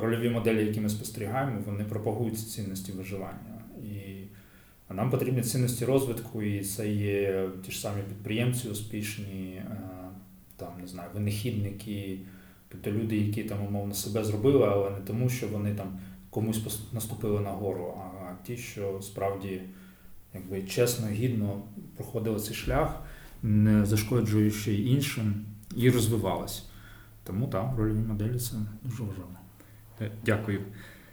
рольові 0.00 0.30
моделі, 0.30 0.66
які 0.66 0.80
ми 0.80 0.88
спостерігаємо, 0.88 1.60
вони 1.66 1.84
пропагують 1.84 2.38
цінності 2.38 2.92
виживання. 2.92 3.62
І 3.82 4.13
нам 4.90 5.10
потрібні 5.10 5.42
цінності 5.42 5.84
розвитку, 5.84 6.42
і 6.42 6.64
це 6.64 6.88
є 6.88 7.48
ті 7.66 7.72
ж 7.72 7.80
самі 7.80 8.02
підприємці 8.02 8.68
успішні, 8.68 9.52
е, 9.54 9.80
там, 10.56 10.68
не 10.80 10.86
знаю, 10.86 11.10
винахідники, 11.14 12.18
тобто 12.68 12.92
люди, 12.92 13.16
які 13.16 13.44
там 13.44 13.66
умовно 13.66 13.94
себе 13.94 14.24
зробили, 14.24 14.66
але 14.66 14.90
не 14.90 15.00
тому, 15.06 15.28
що 15.28 15.48
вони 15.48 15.74
там 15.74 15.98
комусь 16.30 16.80
наступили 16.92 17.40
на 17.40 17.50
гору, 17.50 17.94
а 17.98 18.46
ті, 18.46 18.56
що 18.56 19.00
справді 19.02 19.60
якби 20.34 20.62
чесно, 20.62 21.08
гідно 21.08 21.62
проходили 21.96 22.40
цей 22.40 22.54
шлях. 22.54 23.02
не 23.42 23.86
зашкоджуючи 23.86 24.74
іншим, 24.74 25.34
і 25.76 25.90
розвивалась. 25.90 26.66
Тому 27.24 27.46
так, 27.46 27.74
рольові 27.78 27.98
моделі 27.98 28.38
це 28.38 28.56
дуже 28.82 29.02
важливо. 29.02 29.30
Е, 30.00 30.10
дякую. 30.24 30.60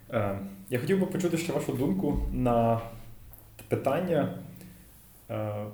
Е, 0.09 0.39
я 0.69 0.80
хотів 0.80 0.99
би 0.99 1.05
почути 1.05 1.38
ще 1.38 1.53
вашу 1.53 1.74
думку 1.74 2.19
на 2.34 2.82
питання 3.72 4.34
е, 5.30 5.65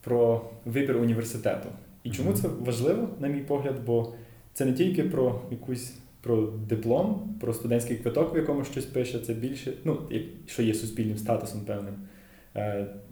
про 0.00 0.44
вибір 0.64 0.96
університету. 0.96 1.68
І 2.04 2.10
чому 2.10 2.32
це 2.32 2.48
важливо, 2.48 3.08
на 3.20 3.28
мій 3.28 3.40
погляд, 3.40 3.74
бо 3.86 4.12
це 4.52 4.64
не 4.64 4.72
тільки 4.72 5.02
про 5.02 5.40
якусь 5.50 5.94
про 6.20 6.46
диплом, 6.46 7.36
про 7.40 7.54
студентський 7.54 7.96
квиток, 7.96 8.34
в 8.34 8.36
якому 8.36 8.64
щось 8.64 8.84
пише, 8.84 9.18
це 9.18 9.34
більше, 9.34 9.72
ну, 9.84 9.98
що 10.46 10.62
є 10.62 10.74
суспільним 10.74 11.18
статусом 11.18 11.60
певним. 11.60 11.94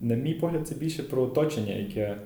На 0.00 0.14
мій 0.14 0.34
погляд, 0.34 0.68
це 0.68 0.74
більше 0.74 1.02
про 1.02 1.22
оточення, 1.22 1.74
яке 1.74 2.16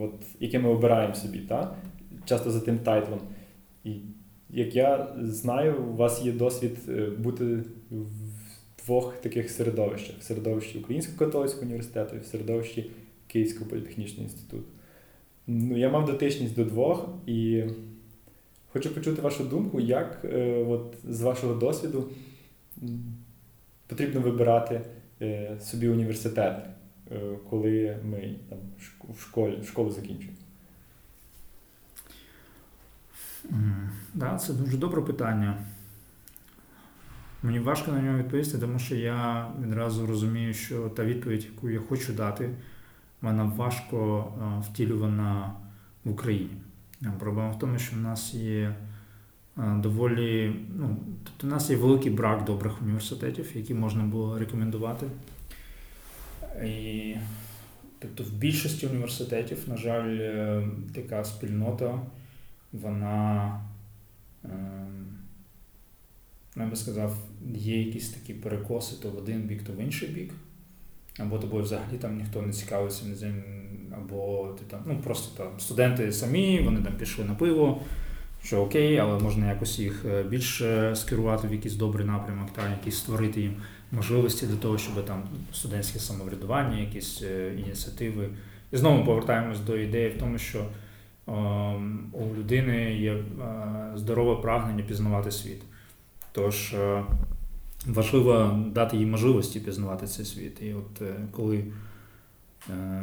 от, 0.00 0.12
яке 0.40 0.58
ми 0.58 0.68
обираємо 0.68 1.14
собі, 1.14 1.38
та? 1.38 1.76
часто 2.24 2.50
за 2.50 2.60
тим 2.60 2.78
title-ом. 2.78 3.20
І 3.84 3.96
як 4.50 4.76
я 4.76 5.14
знаю, 5.20 5.74
у 5.92 5.96
вас 5.96 6.24
є 6.24 6.32
досвід 6.32 6.78
е, 6.88 7.06
бути 7.18 7.44
в 7.90 8.21
двох 8.86 9.16
таких 9.16 9.50
середовищах: 9.50 10.16
в 10.18 10.22
середовищі 10.22 10.78
Українського 10.78 11.18
католицького 11.18 11.62
університету 11.62 12.16
і 12.16 12.18
в 12.18 12.24
середовищі 12.24 12.90
Київського 13.26 13.70
політехнічного 13.70 14.24
інституту. 14.24 14.64
Ну, 15.46 15.78
Я 15.78 15.90
мав 15.90 16.06
дотичність 16.06 16.54
до 16.56 16.64
двох 16.64 17.08
і 17.26 17.64
хочу 18.72 18.94
почути 18.94 19.22
вашу 19.22 19.44
думку, 19.44 19.80
як 19.80 20.20
е, 20.24 20.64
от, 20.68 20.96
з 21.08 21.20
вашого 21.20 21.54
досвіду 21.54 22.08
потрібно 23.86 24.20
вибирати 24.20 24.80
е, 25.22 25.56
собі 25.60 25.88
університет, 25.88 26.54
коли 27.50 27.98
ми 28.04 28.34
там, 28.48 28.58
в 29.14 29.20
школі, 29.20 29.58
в 29.62 29.66
школу 29.66 29.90
закінчуємо. 29.90 30.36
Mm, 33.50 33.88
да, 34.14 34.38
це 34.38 34.52
дуже 34.52 34.76
добре 34.76 35.02
питання. 35.02 35.58
Мені 37.42 37.58
важко 37.58 37.92
на 37.92 38.02
нього 38.02 38.18
відповісти, 38.18 38.58
тому 38.58 38.78
що 38.78 38.96
я 38.96 39.50
відразу 39.62 40.06
розумію, 40.06 40.54
що 40.54 40.88
та 40.88 41.04
відповідь, 41.04 41.44
яку 41.54 41.70
я 41.70 41.80
хочу 41.80 42.12
дати, 42.12 42.50
вона 43.22 43.44
важко 43.44 44.26
втілювана 44.68 45.52
в 46.04 46.10
Україні. 46.10 46.56
Проблема 47.18 47.50
в 47.50 47.58
тому, 47.58 47.78
що 47.78 47.96
в 47.96 47.98
нас 47.98 48.34
є 48.34 48.74
доволі, 49.56 50.56
ну, 50.76 50.96
тобто 51.24 51.46
у 51.46 51.50
нас 51.50 51.70
є 51.70 51.76
великий 51.76 52.10
брак 52.10 52.44
добрих 52.44 52.82
університетів, 52.82 53.50
які 53.54 53.74
можна 53.74 54.02
було 54.02 54.38
рекомендувати. 54.38 55.06
І, 56.64 57.14
Тобто 58.02 58.24
в 58.24 58.32
більшості 58.32 58.86
університетів, 58.86 59.58
на 59.66 59.76
жаль, 59.76 60.16
е, 60.20 60.68
така 60.94 61.24
спільнота 61.24 62.00
вона, 62.72 63.60
ем, 64.44 65.18
я 66.56 66.66
би 66.66 66.76
сказав, 66.76 67.16
є 67.54 67.82
якісь 67.82 68.08
такі 68.08 68.34
перекоси 68.34 68.96
то 69.02 69.10
в 69.10 69.18
один 69.18 69.42
бік, 69.42 69.62
то 69.62 69.72
в 69.72 69.80
інший 69.80 70.08
бік. 70.08 70.32
Або 71.18 71.38
тобою 71.38 71.62
взагалі 71.62 71.98
там 72.00 72.18
ніхто 72.18 72.42
не 72.42 72.52
цікавиться 72.52 73.04
не 73.04 73.26
ним, 73.26 73.42
або 73.96 74.48
ти 74.58 74.64
там, 74.70 74.80
ну 74.86 75.00
просто 75.04 75.44
там 75.44 75.60
студенти 75.60 76.12
самі, 76.12 76.60
вони 76.60 76.80
там 76.80 76.92
пішли 76.92 77.24
на 77.24 77.34
пиво, 77.34 77.80
що 78.44 78.62
окей, 78.62 78.98
але 78.98 79.18
можна 79.18 79.48
якось 79.48 79.78
їх 79.78 80.04
е, 80.04 80.22
більше 80.22 80.96
скерувати 80.96 81.48
в 81.48 81.52
якийсь 81.52 81.74
добрий 81.74 82.06
напрямок, 82.06 82.50
та 82.52 82.70
якісь 82.70 82.96
створити 82.96 83.40
їм 83.40 83.54
можливості 83.92 84.46
для 84.46 84.56
того, 84.56 84.78
щоб 84.78 85.04
там 85.04 85.22
студентське 85.52 85.98
самоврядування, 85.98 86.78
якісь 86.78 87.22
е, 87.22 87.54
ініціативи. 87.58 88.28
І 88.72 88.76
знову 88.76 89.04
повертаємось 89.04 89.60
до 89.60 89.76
ідеї 89.76 90.08
в 90.08 90.18
тому, 90.18 90.38
що 90.38 90.66
Ем, 91.28 92.10
у 92.12 92.34
людини 92.34 92.94
є 92.94 93.12
е, 93.12 93.22
здорове 93.94 94.42
прагнення 94.42 94.82
пізнавати 94.82 95.30
світ. 95.30 95.62
Тож 96.32 96.74
важливо 97.86 98.60
дати 98.74 98.96
їй 98.96 99.06
можливості 99.06 99.60
пізнавати 99.60 100.06
цей 100.06 100.24
світ. 100.24 100.62
І 100.62 100.74
от 100.74 101.02
е, 101.02 101.14
коли 101.30 101.64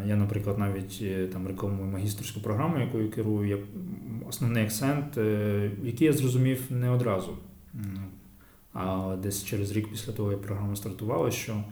я, 0.05 0.15
наприклад, 0.15 0.57
навіть 0.57 1.31
там 1.31 1.47
рекламую 1.47 1.91
магістрську 1.91 2.39
програму, 2.39 2.79
якою 2.79 3.11
керую, 3.11 3.49
я 3.49 3.57
основний 4.29 4.63
акцент, 4.63 5.17
який 5.83 6.07
я 6.07 6.13
зрозумів 6.13 6.63
не 6.69 6.89
одразу. 6.89 7.37
А 8.73 9.15
десь 9.23 9.43
через 9.43 9.71
рік 9.71 9.89
після 9.89 10.13
того, 10.13 10.31
як 10.31 10.41
програма 10.41 10.75
стартувала, 10.75 11.31
що 11.31 11.63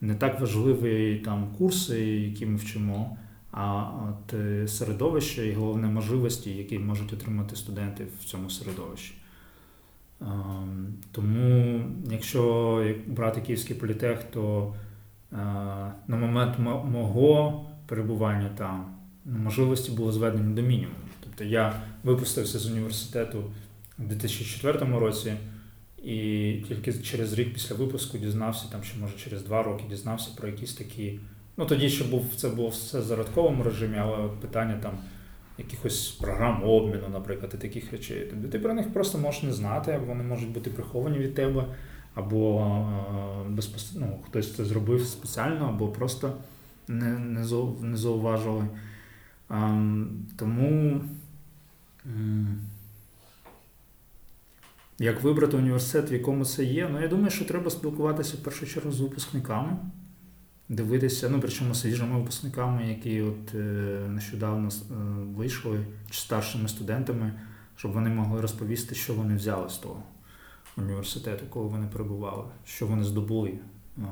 не 0.00 0.14
так 0.14 0.40
важливі 0.40 1.22
там 1.24 1.48
курси, 1.58 2.00
які 2.00 2.46
ми 2.46 2.56
вчимо 2.56 3.18
а 3.50 3.90
от 4.08 4.34
е, 4.34 4.68
середовище 4.68 5.46
і 5.46 5.52
головне 5.52 5.88
можливості, 5.88 6.50
які 6.50 6.78
можуть 6.78 7.12
отримати 7.12 7.56
студенти 7.56 8.06
в 8.20 8.24
цьому 8.24 8.50
середовищі. 8.50 9.14
Ем, 10.20 10.94
тому, 11.12 11.80
якщо 12.10 12.84
брати 13.06 13.40
Київський 13.40 13.76
політех, 13.76 14.24
то 14.24 14.74
е, 15.32 15.36
на 16.08 16.16
момент 16.16 16.58
мого 16.84 17.66
перебування 17.86 18.50
там 18.58 18.94
можливості 19.24 19.92
було 19.92 20.12
зведені 20.12 20.54
до 20.54 20.62
мінімуму. 20.62 20.96
Тобто 21.24 21.44
я 21.44 21.82
випустився 22.04 22.58
з 22.58 22.66
університету 22.66 23.44
у 23.98 24.02
2004 24.02 24.98
році. 24.98 25.32
І 26.04 26.52
тільки 26.68 26.92
через 26.92 27.32
рік 27.32 27.54
після 27.54 27.76
випуску 27.76 28.18
дізнався, 28.18 28.66
там, 28.72 28.82
що 28.82 29.00
може 29.00 29.16
через 29.16 29.42
два 29.42 29.62
роки 29.62 29.84
дізнався 29.88 30.30
про 30.36 30.48
якісь 30.48 30.74
такі 30.74 31.18
Ну 31.58 31.66
тоді 31.66 31.88
ще 31.88 32.04
був 32.04 32.26
це 32.36 32.48
було 32.48 32.68
все 32.68 33.00
в 33.00 33.02
зародковому 33.02 33.62
режимі, 33.62 33.98
але 33.98 34.28
питання 34.40 34.78
там 34.82 34.98
якихось 35.58 36.08
програм 36.08 36.64
обміну, 36.64 37.08
наприклад, 37.08 37.52
і 37.54 37.58
таких 37.58 37.92
речей. 37.92 38.26
Тобто 38.30 38.48
ти 38.48 38.58
про 38.58 38.74
них 38.74 38.92
просто 38.92 39.18
можеш 39.18 39.42
не 39.42 39.52
знати, 39.52 39.92
або 39.92 40.06
вони 40.06 40.24
можуть 40.24 40.52
бути 40.52 40.70
приховані 40.70 41.18
від 41.18 41.34
тебе, 41.34 41.64
або 42.14 42.60
е, 43.46 43.48
безпос... 43.48 43.92
ну, 43.96 44.18
хтось 44.26 44.56
це 44.56 44.64
зробив 44.64 45.06
спеціально, 45.06 45.68
або 45.68 45.88
просто 45.88 46.32
не 46.88 47.18
не, 47.18 47.44
не 47.80 47.96
зауважили. 47.96 48.66
А, 49.48 49.84
тому. 50.36 51.00
Як 55.00 55.22
вибрати 55.22 55.56
університет, 55.56 56.10
в 56.10 56.12
якому 56.12 56.44
це 56.44 56.64
є? 56.64 56.88
Ну, 56.92 57.00
я 57.00 57.08
думаю, 57.08 57.30
що 57.30 57.44
треба 57.44 57.70
спілкуватися 57.70 58.36
в 58.36 58.40
першу 58.40 58.66
чергу 58.66 58.92
з 58.92 59.00
випускниками 59.00 59.76
дивитися, 60.68 61.28
ну 61.28 61.40
причому 61.40 61.74
свіжими 61.74 62.18
випускниками, 62.18 62.88
які 62.88 63.22
от 63.22 63.54
е, 63.54 63.58
нещодавно 64.08 64.68
е, 64.68 64.94
вийшли, 65.36 65.86
чи 66.10 66.20
старшими 66.20 66.68
студентами, 66.68 67.32
щоб 67.76 67.92
вони 67.92 68.10
могли 68.10 68.40
розповісти, 68.40 68.94
що 68.94 69.14
вони 69.14 69.36
взяли 69.36 69.70
з 69.70 69.76
того 69.76 70.02
університету, 70.76 71.44
коли 71.50 71.68
вони 71.68 71.86
перебували, 71.86 72.44
що 72.64 72.86
вони 72.86 73.04
здобули. 73.04 73.58
Е, 73.98 74.02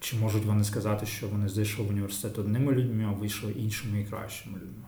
чи 0.00 0.16
можуть 0.16 0.44
вони 0.44 0.64
сказати, 0.64 1.06
що 1.06 1.28
вони 1.28 1.48
зайшли 1.48 1.84
в 1.84 1.88
університет 1.88 2.38
одними 2.38 2.72
людьми, 2.72 3.04
а 3.08 3.12
вийшли 3.12 3.52
іншими 3.52 4.00
і 4.00 4.04
кращими 4.04 4.58
людьми? 4.58 4.84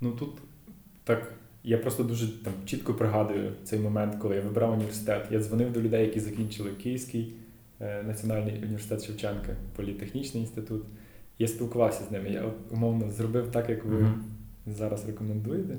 Ну 0.00 0.12
тут 0.12 0.38
так. 1.04 1.32
Я 1.64 1.78
просто 1.78 2.02
дуже 2.02 2.42
там 2.42 2.52
чітко 2.66 2.94
пригадую 2.94 3.52
цей 3.64 3.78
момент, 3.78 4.16
коли 4.22 4.36
я 4.36 4.40
вибрав 4.40 4.72
університет. 4.72 5.28
Я 5.30 5.40
дзвонив 5.40 5.72
до 5.72 5.80
людей, 5.80 6.06
які 6.06 6.20
закінчили 6.20 6.70
Київський 6.70 7.34
Національний 7.80 8.62
університет 8.62 9.04
Шевченка, 9.04 9.56
політехнічний 9.76 10.42
інститут. 10.42 10.82
Я 11.38 11.48
спілкувався 11.48 12.04
з 12.04 12.10
ними. 12.10 12.30
Я 12.30 12.52
умовно 12.70 13.10
зробив 13.10 13.50
так, 13.50 13.70
як 13.70 13.84
ви 13.84 13.96
mm-hmm. 13.96 14.22
зараз 14.66 15.06
рекомендуєте. 15.06 15.76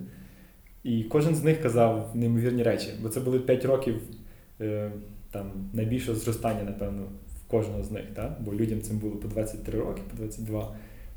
І 0.83 1.03
кожен 1.03 1.35
з 1.35 1.43
них 1.43 1.61
казав 1.61 2.11
неймовірні 2.13 2.63
речі, 2.63 2.87
бо 3.01 3.09
це 3.09 3.19
були 3.19 3.39
5 3.39 3.65
років 3.65 3.95
е, 4.61 4.91
там, 5.31 5.51
найбільшого 5.73 6.17
зростання, 6.17 6.63
напевно, 6.63 7.01
в 7.27 7.47
кожного 7.47 7.83
з 7.83 7.91
них. 7.91 8.03
Так? 8.13 8.37
Бо 8.39 8.53
людям 8.53 8.81
цим 8.81 8.97
було 8.97 9.15
по 9.15 9.27
23 9.27 9.79
роки, 9.79 10.01
по 10.11 10.17
22. 10.17 10.75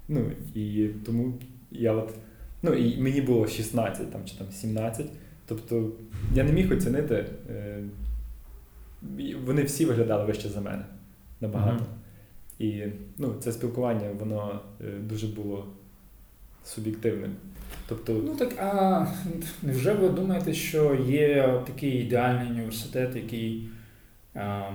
Ну, 0.08 0.30
І 0.54 0.88
тому 1.06 1.32
я 1.70 1.92
от, 1.92 2.14
ну, 2.62 2.74
і 2.74 3.00
мені 3.00 3.20
було 3.20 3.46
16 3.46 4.10
там, 4.10 4.20
чи 4.24 4.36
там 4.36 4.46
17. 4.52 5.06
Тобто 5.46 5.90
я 6.34 6.44
не 6.44 6.52
міг 6.52 6.72
оцінити. 6.72 7.26
Вони 9.46 9.62
всі 9.62 9.84
виглядали 9.86 10.24
вище 10.24 10.48
за 10.48 10.60
мене 10.60 10.84
набагато. 11.40 11.84
Mm-hmm. 11.84 12.64
І 12.64 12.92
ну, 13.18 13.34
це 13.40 13.52
спілкування, 13.52 14.10
воно 14.18 14.60
е, 14.80 14.84
дуже 14.98 15.26
було 15.26 15.66
суб'єктивним. 16.64 17.36
Тобто... 17.88 18.12
Ну 18.12 18.36
так, 18.36 18.58
а 18.58 19.06
невже 19.62 19.92
ви 19.92 20.08
думаєте, 20.08 20.54
що 20.54 20.94
є 20.94 21.62
такий 21.66 21.90
ідеальний 21.90 22.50
університет, 22.50 23.16
який. 23.16 23.68
А, 24.34 24.70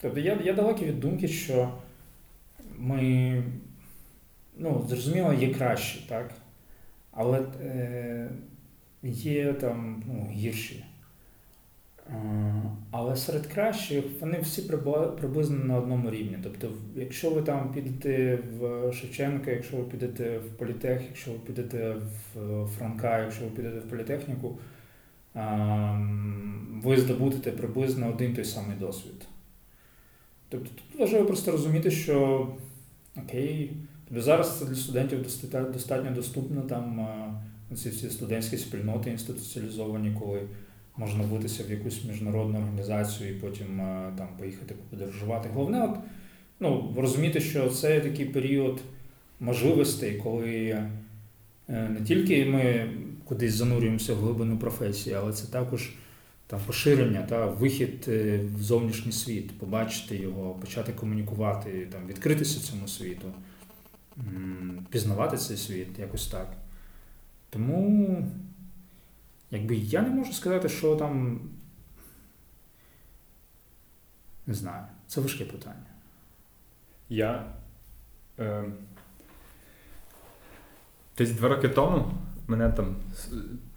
тобто 0.00 0.20
я 0.20 0.38
я 0.44 0.52
далекий 0.52 0.88
від 0.88 1.00
думки, 1.00 1.28
що 1.28 1.74
ми, 2.78 3.42
ну, 4.58 4.86
зрозуміло, 4.88 5.32
є 5.32 5.54
кращі, 5.54 6.06
так? 6.08 6.30
Але 7.12 7.40
е, 7.64 8.30
є 9.02 9.52
там 9.52 10.02
ну, 10.06 10.30
гірші. 10.32 10.83
Але 12.90 13.16
серед 13.16 13.46
кращих 13.46 14.04
вони 14.20 14.40
всі 14.40 14.62
приблизно 15.20 15.64
на 15.64 15.78
одному 15.78 16.10
рівні. 16.10 16.38
Тобто, 16.42 16.68
якщо 16.96 17.30
ви 17.30 17.42
там 17.42 17.72
підете 17.72 18.38
в 18.58 18.92
Шевченка, 18.92 19.50
якщо 19.50 19.76
ви 19.76 19.84
підете 19.84 20.38
в 20.38 20.48
політех, 20.58 21.02
якщо 21.08 21.30
ви 21.30 21.38
підете 21.38 21.94
в 22.34 22.66
Франка, 22.66 23.18
якщо 23.18 23.44
ви 23.44 23.50
підете 23.50 23.78
в 23.78 23.90
політехніку, 23.90 24.58
ви 26.82 26.96
здобудете 26.96 27.52
приблизно 27.52 28.08
один 28.08 28.34
той 28.34 28.44
самий 28.44 28.76
досвід. 28.76 29.26
Тобто 30.48 30.68
тут 30.68 31.00
важливо 31.00 31.26
просто 31.26 31.52
розуміти, 31.52 31.90
що 31.90 32.48
окей, 33.16 33.76
тобто 34.08 34.22
зараз 34.22 34.58
це 34.58 34.64
для 34.64 34.74
студентів 34.74 35.22
достатньо 35.72 36.10
доступно 36.10 36.62
там 36.62 37.08
ці 37.76 37.88
всі 37.88 38.10
студентські 38.10 38.56
спільноти 38.56 39.10
інституціалізовані, 39.10 40.16
коли 40.20 40.42
можна 40.96 41.24
бутися 41.24 41.64
в 41.68 41.70
якусь 41.70 42.04
міжнародну 42.04 42.58
організацію 42.58 43.30
і 43.30 43.34
потім 43.34 43.66
там 44.18 44.28
поїхати 44.38 44.74
подорожувати. 44.90 45.48
Головне, 45.54 45.84
от, 45.84 45.96
ну, 46.60 46.94
розуміти, 46.96 47.40
що 47.40 47.70
це 47.70 48.00
такий 48.00 48.24
період 48.24 48.80
можливостей, 49.40 50.20
коли 50.24 50.54
е, 50.68 50.88
не 51.68 52.00
тільки 52.06 52.44
ми 52.44 52.90
кудись 53.24 53.54
занурюємося 53.54 54.14
в 54.14 54.16
глибину 54.16 54.58
професії, 54.58 55.16
але 55.16 55.32
це 55.32 55.46
також 55.46 55.90
там 56.46 56.60
поширення 56.66 57.22
та 57.22 57.46
вихід 57.46 58.04
е, 58.08 58.40
в 58.56 58.62
зовнішній 58.62 59.12
світ, 59.12 59.58
побачити 59.58 60.16
його, 60.16 60.54
почати 60.54 60.92
комунікувати, 60.92 61.88
там, 61.92 62.06
відкритися 62.06 62.60
цьому 62.60 62.88
світу, 62.88 63.32
пізнавати 64.90 65.36
цей 65.36 65.56
світ 65.56 65.98
якось 65.98 66.26
так. 66.26 66.52
Тому, 67.50 68.26
якби 69.54 69.76
я 69.76 70.02
не 70.02 70.10
можу 70.10 70.32
сказати, 70.32 70.68
що 70.68 70.96
там. 70.96 71.40
Не 74.46 74.54
знаю, 74.54 74.84
це 75.06 75.20
важке 75.20 75.44
питання. 75.44 75.86
Я. 77.08 77.52
Е, 78.38 78.64
Десь 81.18 81.30
два 81.30 81.48
роки 81.48 81.68
тому 81.68 82.10
мене 82.48 82.72
там 82.72 82.96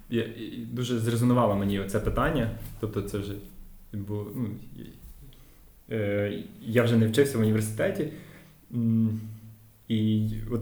я, 0.09 0.27
дуже 0.71 0.99
зрезонувало 0.99 1.55
мені 1.55 1.85
це 1.87 1.99
питання. 1.99 2.51
Тобто, 2.79 3.01
це 3.01 3.17
вже 3.17 3.33
було. 3.93 4.31
Ну, 4.35 4.49
е, 5.89 6.43
Я 6.61 6.83
вже 6.83 6.97
не 6.97 7.07
вчився 7.07 7.37
в 7.37 7.41
університеті. 7.41 8.13
І 9.87 10.29
от 10.51 10.61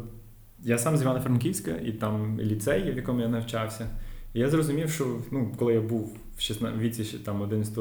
я 0.64 0.78
сам 0.78 0.98
з 0.98 1.02
Івано-Франківська, 1.02 1.72
і 1.72 1.92
там 1.92 2.40
ліцей, 2.40 2.92
в 2.92 2.98
якому 2.98 3.22
я 3.22 3.28
навчався. 3.28 3.90
Я 4.38 4.50
зрозумів, 4.50 4.90
що 4.90 5.22
ну, 5.32 5.52
коли 5.58 5.74
я 5.74 5.82
був 5.82 6.18
в 6.38 6.42
16, 6.42 6.80
віці 6.80 7.18
там, 7.18 7.42
11 7.42 7.78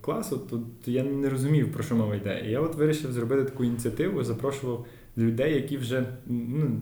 класу, 0.00 0.38
то, 0.50 0.62
то 0.84 0.90
я 0.90 1.04
не 1.04 1.30
розумів, 1.30 1.72
про 1.72 1.82
що 1.82 1.94
мова 1.94 2.14
йде. 2.14 2.42
І 2.46 2.50
я 2.50 2.60
от 2.60 2.74
вирішив 2.74 3.12
зробити 3.12 3.44
таку 3.44 3.64
ініціативу, 3.64 4.24
запрошував 4.24 4.86
людей, 5.18 5.54
які 5.54 5.76
вже 5.76 6.06
ну, 6.26 6.80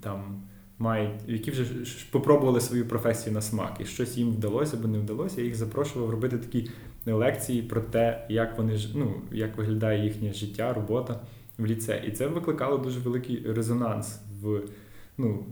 там 0.00 0.42
мають, 0.78 1.10
які 1.26 1.50
вже 1.50 1.64
попробували 2.10 2.60
свою 2.60 2.88
професію 2.88 3.34
на 3.34 3.40
смак, 3.40 3.76
і 3.80 3.84
щось 3.84 4.16
їм 4.16 4.30
вдалося 4.30 4.76
або 4.76 4.88
не 4.88 4.98
вдалося. 4.98 5.40
Я 5.40 5.46
їх 5.46 5.54
запрошував 5.54 6.10
робити 6.10 6.38
такі 6.38 6.70
лекції 7.06 7.62
про 7.62 7.80
те, 7.80 8.26
як 8.28 8.58
вони 8.58 8.78
ну, 8.94 9.14
як 9.32 9.56
виглядає 9.56 10.04
їхнє 10.04 10.32
життя, 10.32 10.72
робота 10.72 11.20
в 11.58 11.66
ліце. 11.66 12.02
І 12.06 12.10
це 12.10 12.26
викликало 12.26 12.78
дуже 12.78 13.00
великий 13.00 13.52
резонанс 13.52 14.20
в 14.42 14.60
ну, 15.18 15.46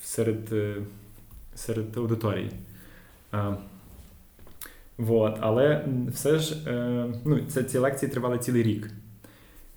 серед 0.00 0.52
е, 0.52 0.76
серед 1.56 1.96
аудиторії. 1.96 2.50
А, 3.32 3.56
вот. 4.98 5.36
Але 5.40 5.88
все 6.08 6.38
ж 6.38 6.70
е, 6.70 7.06
ну, 7.24 7.40
це, 7.48 7.62
ці 7.62 7.78
лекції 7.78 8.10
тривали 8.10 8.38
цілий 8.38 8.62
рік. 8.62 8.90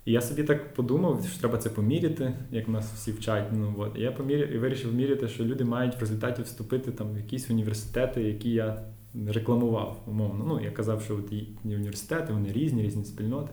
І 0.04 0.12
я 0.12 0.20
собі 0.20 0.42
так 0.44 0.74
подумав, 0.74 1.24
що 1.30 1.40
треба 1.40 1.58
це 1.58 1.70
поміряти, 1.70 2.32
як 2.50 2.68
нас 2.68 2.92
всі 2.92 3.12
вчать. 3.12 3.44
Ну, 3.52 3.74
от. 3.78 3.98
І 3.98 4.00
я 4.00 4.12
поміряв 4.12 4.52
і 4.52 4.58
вирішив 4.58 4.94
міряти, 4.94 5.28
що 5.28 5.44
люди 5.44 5.64
мають 5.64 5.96
в 5.96 6.00
результаті 6.00 6.42
вступити 6.42 6.92
там, 6.92 7.12
в 7.12 7.16
якісь 7.16 7.50
університети, 7.50 8.22
які 8.22 8.50
я 8.50 8.82
рекламував, 9.28 10.02
умовно. 10.06 10.44
Ну, 10.48 10.60
Я 10.60 10.70
казав, 10.70 11.02
що 11.02 11.16
от 11.16 11.32
і 11.32 11.48
університети, 11.64 12.32
вони 12.32 12.52
різні, 12.52 12.82
різні 12.82 13.04
спільноти. 13.04 13.52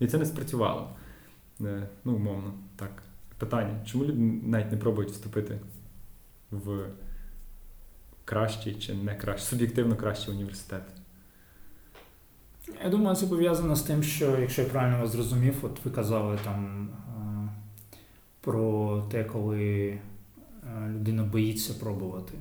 І 0.00 0.06
це 0.06 0.18
не 0.18 0.26
спрацювало. 0.26 0.88
Е, 1.60 1.88
ну, 2.04 2.14
умовно, 2.14 2.54
так. 2.76 3.02
Питання, 3.38 3.80
чому 3.86 4.04
люди 4.04 4.18
навіть 4.46 4.72
не 4.72 4.76
пробують 4.76 5.10
вступити 5.10 5.58
в 6.50 6.86
кращий 8.26 8.74
чи 8.74 8.94
не 8.94 9.14
кращий, 9.14 9.46
суб'єктивно 9.46 9.96
кращий 9.96 10.34
університет? 10.34 10.82
Я 12.84 12.90
думаю, 12.90 13.16
це 13.16 13.26
пов'язано 13.26 13.76
з 13.76 13.82
тим, 13.82 14.02
що, 14.02 14.38
якщо 14.38 14.62
я 14.62 14.68
правильно 14.68 15.00
вас 15.00 15.10
зрозумів, 15.10 15.54
от 15.62 15.84
ви 15.84 15.90
казали 15.90 16.38
там 16.44 16.88
е, 16.88 17.48
про 18.40 19.00
те, 19.10 19.24
коли 19.24 19.88
е, 19.88 20.00
людина 20.88 21.24
боїться 21.24 21.74
пробувати. 21.74 22.32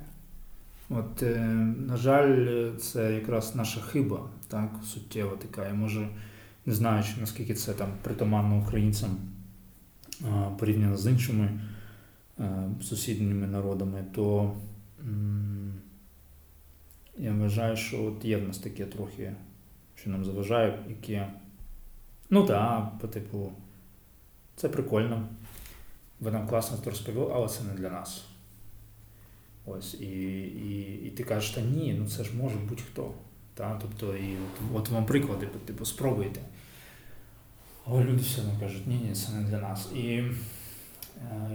От, 0.90 1.24
е, 1.24 1.40
на 1.88 1.98
жаль, 1.98 2.70
це 2.78 3.14
якраз 3.14 3.56
наша 3.56 3.82
хиба, 3.82 4.30
так, 4.48 4.70
суттєва 4.84 5.36
така. 5.36 5.68
Я 5.68 5.74
може, 5.74 6.08
не 6.66 6.74
знаю, 6.74 7.04
наскільки 7.20 7.54
це 7.54 7.74
там 7.74 7.90
притаманно 8.02 8.60
українцям 8.60 9.18
порівняно 10.60 10.98
з 10.98 11.08
іншими 11.08 11.60
сусідніми 12.82 13.48
народами, 13.48 14.06
то 14.16 14.54
я 17.18 17.34
вважаю, 17.34 17.78
що 17.78 18.04
от 18.04 18.26
є 18.26 18.38
в 18.38 18.48
нас 18.48 18.58
таке 18.58 18.86
трохи 18.86 19.34
що 19.96 20.10
нам 20.10 20.26
заважає, 20.26 20.80
які. 20.90 21.22
Ну 22.30 22.46
так, 22.46 23.00
по 23.00 23.08
типу, 23.08 23.52
це 24.56 24.70
прикольно. 24.70 25.28
Ви 26.20 26.32
нам 26.32 26.48
класно 26.48 26.78
це 26.84 26.90
розповіли, 26.90 27.32
але 27.34 27.48
це 27.48 27.64
не 27.64 27.74
для 27.74 27.90
нас. 27.90 28.26
Ось, 29.66 29.94
і 29.94 30.06
і, 30.42 31.02
і 31.08 31.10
ти 31.10 31.24
кажеш, 31.24 31.50
та 31.50 31.62
ні, 31.62 31.96
ну 32.00 32.08
це 32.08 32.24
ж 32.24 32.36
може 32.36 32.56
будь-хто. 32.70 33.14
Та? 33.54 33.80
Тобто, 33.82 34.18
і 34.18 34.38
от, 34.38 34.82
от 34.82 34.90
вам 34.90 35.06
приклади, 35.06 35.48
типу, 35.66 35.86
спробуйте. 35.86 36.42
Але 37.86 38.04
люди 38.04 38.22
все 38.22 38.42
одно 38.42 38.60
кажуть, 38.60 38.88
ні, 38.88 38.96
ні, 38.96 39.16
це 39.16 39.32
не 39.32 39.50
для 39.50 39.60
нас. 39.60 39.92
І 39.96 40.24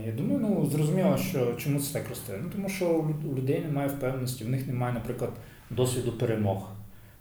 я 0.05 0.11
думаю, 0.11 0.39
ну 0.39 0.65
зрозуміло, 0.65 1.17
що 1.17 1.53
чому 1.53 1.79
це 1.79 1.93
так 1.93 2.09
росте. 2.09 2.39
Ну 2.43 2.49
тому 2.49 2.69
що 2.69 3.05
у 3.31 3.35
людей 3.35 3.59
немає 3.59 3.87
впевненості, 3.87 4.43
в 4.43 4.49
них 4.49 4.67
немає, 4.67 4.93
наприклад, 4.93 5.31
досвіду 5.69 6.11
перемог. 6.11 6.69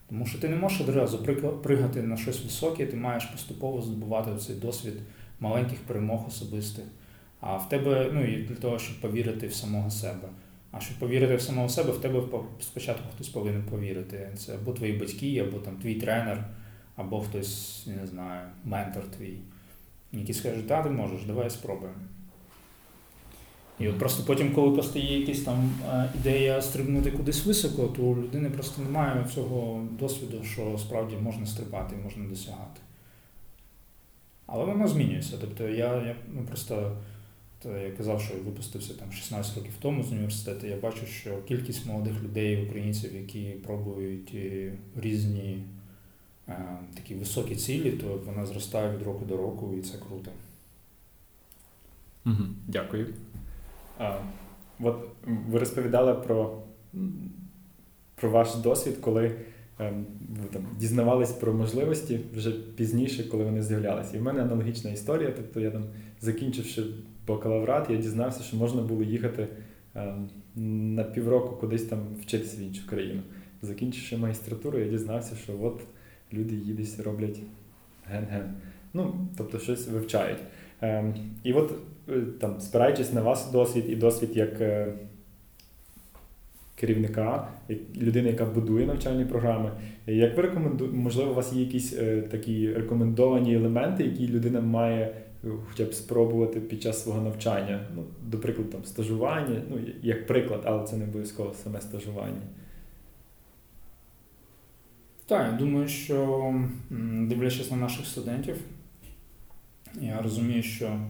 Тому 0.09 0.26
що 0.26 0.38
ти 0.38 0.49
не 0.49 0.57
можеш 0.57 0.80
одразу 0.80 1.18
пригати 1.62 2.03
на 2.03 2.16
щось 2.16 2.45
високе, 2.45 2.86
ти 2.86 2.97
маєш 2.97 3.24
поступово 3.24 3.82
здобувати 3.82 4.36
цей 4.36 4.57
досвід 4.57 4.95
маленьких 5.41 5.78
перемог 5.78 6.26
особистих. 6.28 6.84
А 7.41 7.57
в 7.57 7.68
тебе, 7.68 8.11
ну 8.12 8.24
і 8.24 8.43
для 8.43 8.55
того, 8.55 8.78
щоб 8.78 9.01
повірити 9.01 9.47
в 9.47 9.55
самого 9.55 9.91
себе. 9.91 10.28
А 10.72 10.80
щоб 10.80 10.99
повірити 10.99 11.36
в 11.36 11.43
самого 11.43 11.68
себе, 11.68 11.93
в 11.93 12.01
тебе 12.01 12.22
спочатку 12.61 13.03
хтось 13.14 13.28
повинен 13.28 13.62
повірити. 13.62 14.30
Це 14.36 14.55
або 14.55 14.72
твої 14.72 14.93
батьки, 14.93 15.38
або 15.38 15.59
там 15.59 15.76
твій 15.76 15.95
тренер, 15.95 16.45
або 16.97 17.20
хтось, 17.20 17.86
не 18.01 18.07
знаю, 18.07 18.49
ментор 18.64 19.03
твій, 19.18 19.38
який 20.12 20.34
скаже, 20.34 20.62
та 20.62 20.82
ти 20.82 20.91
можеш, 20.91 21.24
давай 21.24 21.51
спробуємо. 21.51 21.99
І 23.81 23.89
от 23.89 23.99
просто 23.99 24.22
потім, 24.26 24.55
коли 24.55 24.76
постає 24.76 25.20
якась 25.20 25.41
там 25.41 25.70
е, 25.89 26.11
ідея 26.14 26.62
стрибнути 26.62 27.11
кудись 27.11 27.47
високо, 27.47 27.87
то 27.87 28.03
у 28.03 28.16
людини 28.16 28.51
просто 28.51 28.83
немає 28.83 29.26
цього 29.35 29.87
досвіду, 29.99 30.45
що 30.45 30.78
справді 30.78 31.16
можна 31.16 31.47
стрибати 31.47 31.97
можна 31.97 32.24
досягати. 32.28 32.81
Але 34.47 34.64
воно 34.64 34.89
змінюється. 34.89 35.37
Тобто 35.41 35.68
я 35.68 35.95
я 35.95 36.16
ну, 36.35 36.43
просто 36.43 36.97
то 37.62 37.76
я 37.76 37.91
казав, 37.91 38.22
що 38.22 38.35
я 38.35 38.41
випустився 38.41 38.95
там 38.95 39.12
16 39.12 39.57
років 39.57 39.72
тому 39.81 40.03
з 40.03 40.12
університету, 40.12 40.66
я 40.66 40.76
бачу, 40.76 41.07
що 41.07 41.43
кількість 41.43 41.87
молодих 41.87 42.22
людей, 42.22 42.66
українців, 42.66 43.14
які 43.14 43.51
пробують 43.51 44.33
е, 44.35 44.72
різні 44.97 45.64
е, 46.49 46.78
такі 46.95 47.14
високі 47.14 47.57
цілі, 47.57 47.91
то 47.93 48.20
вона 48.26 48.47
зростає 48.47 48.97
від 48.97 49.03
року 49.03 49.24
до 49.24 49.37
року, 49.37 49.74
і 49.78 49.83
це 49.83 49.99
круто. 49.99 50.31
Угу, 52.26 52.45
Дякую. 52.68 53.14
А, 54.01 54.19
От 54.81 54.97
ви 55.49 55.59
розповідали 55.59 56.15
про 56.15 56.63
про 58.15 58.31
ваш 58.31 58.55
досвід, 58.55 58.97
коли 59.01 59.35
ем, 59.79 60.07
ви 60.43 60.49
там 60.53 60.63
дізнавались 60.79 61.33
про 61.33 61.53
можливості 61.53 62.21
вже 62.35 62.51
пізніше, 62.51 63.29
коли 63.29 63.45
вони 63.45 63.63
з'являлися. 63.63 64.17
І 64.17 64.21
в 64.21 64.23
мене 64.23 64.43
аналогічна 64.43 64.91
історія. 64.91 65.33
Тобто 65.37 65.61
я 65.61 65.71
там, 65.71 65.85
закінчивши 66.21 66.85
бакалаврат, 67.27 67.91
я 67.91 67.97
дізнався, 67.97 68.43
що 68.43 68.57
можна 68.57 68.83
було 68.83 69.03
їхати 69.03 69.49
ем, 69.95 70.31
на 70.95 71.05
півроку 71.05 71.57
кудись 71.57 71.85
там 71.85 71.99
вчитися 72.21 72.57
в 72.57 72.61
іншу 72.61 72.87
країну. 72.87 73.23
Закінчивши 73.63 74.17
магістратуру, 74.17 74.79
я 74.79 74.89
дізнався, 74.89 75.37
що 75.37 75.53
от 75.63 75.81
люди 76.33 76.55
їдуть, 76.55 77.01
роблять 77.05 77.39
ген-ген. 78.05 78.55
Ну, 78.95 79.29
тобто 79.37 79.59
щось 79.59 79.89
вивчають. 79.89 80.39
Ем, 80.81 81.15
і 81.43 81.53
от 81.53 81.75
там, 82.41 82.61
спираючись 82.61 83.13
на 83.13 83.23
вас 83.23 83.51
досвід 83.51 83.85
і 83.89 83.97
досвід 83.97 84.31
як 84.37 84.61
е, 84.61 84.93
керівника, 86.81 87.49
людини, 87.97 88.29
яка 88.29 88.45
будує 88.45 88.87
навчальні 88.87 89.25
програми. 89.25 89.73
Як 90.07 90.37
ви 90.37 90.43
рекомендуєте, 90.43 90.97
можливо, 90.97 91.31
у 91.31 91.35
вас 91.35 91.53
є 91.53 91.61
якісь 91.61 91.93
е, 91.99 92.23
такі 92.23 92.73
рекомендовані 92.73 93.55
елементи, 93.55 94.05
які 94.05 94.29
людина 94.29 94.61
має 94.61 95.15
е, 95.45 95.49
хоча 95.69 95.85
б 95.85 95.95
спробувати 95.95 96.61
під 96.61 96.83
час 96.83 97.03
свого 97.03 97.21
навчання? 97.23 97.81
Ну, 97.97 98.05
до 98.23 98.39
прикладу, 98.39 98.71
там 98.71 98.85
стажування, 98.85 99.63
ну 99.71 99.79
як 100.03 100.27
приклад, 100.27 100.61
але 100.65 100.87
це 100.87 100.97
не 100.97 101.05
обов'язково 101.05 101.55
саме 101.55 101.81
стажування. 101.81 102.43
Так, 105.27 105.47
я 105.53 105.59
думаю, 105.59 105.89
що 105.89 106.55
дивлячись 107.29 107.71
на 107.71 107.77
наших 107.77 108.07
студентів, 108.07 108.57
я 110.01 110.23
розумію, 110.23 110.63
що 110.63 111.01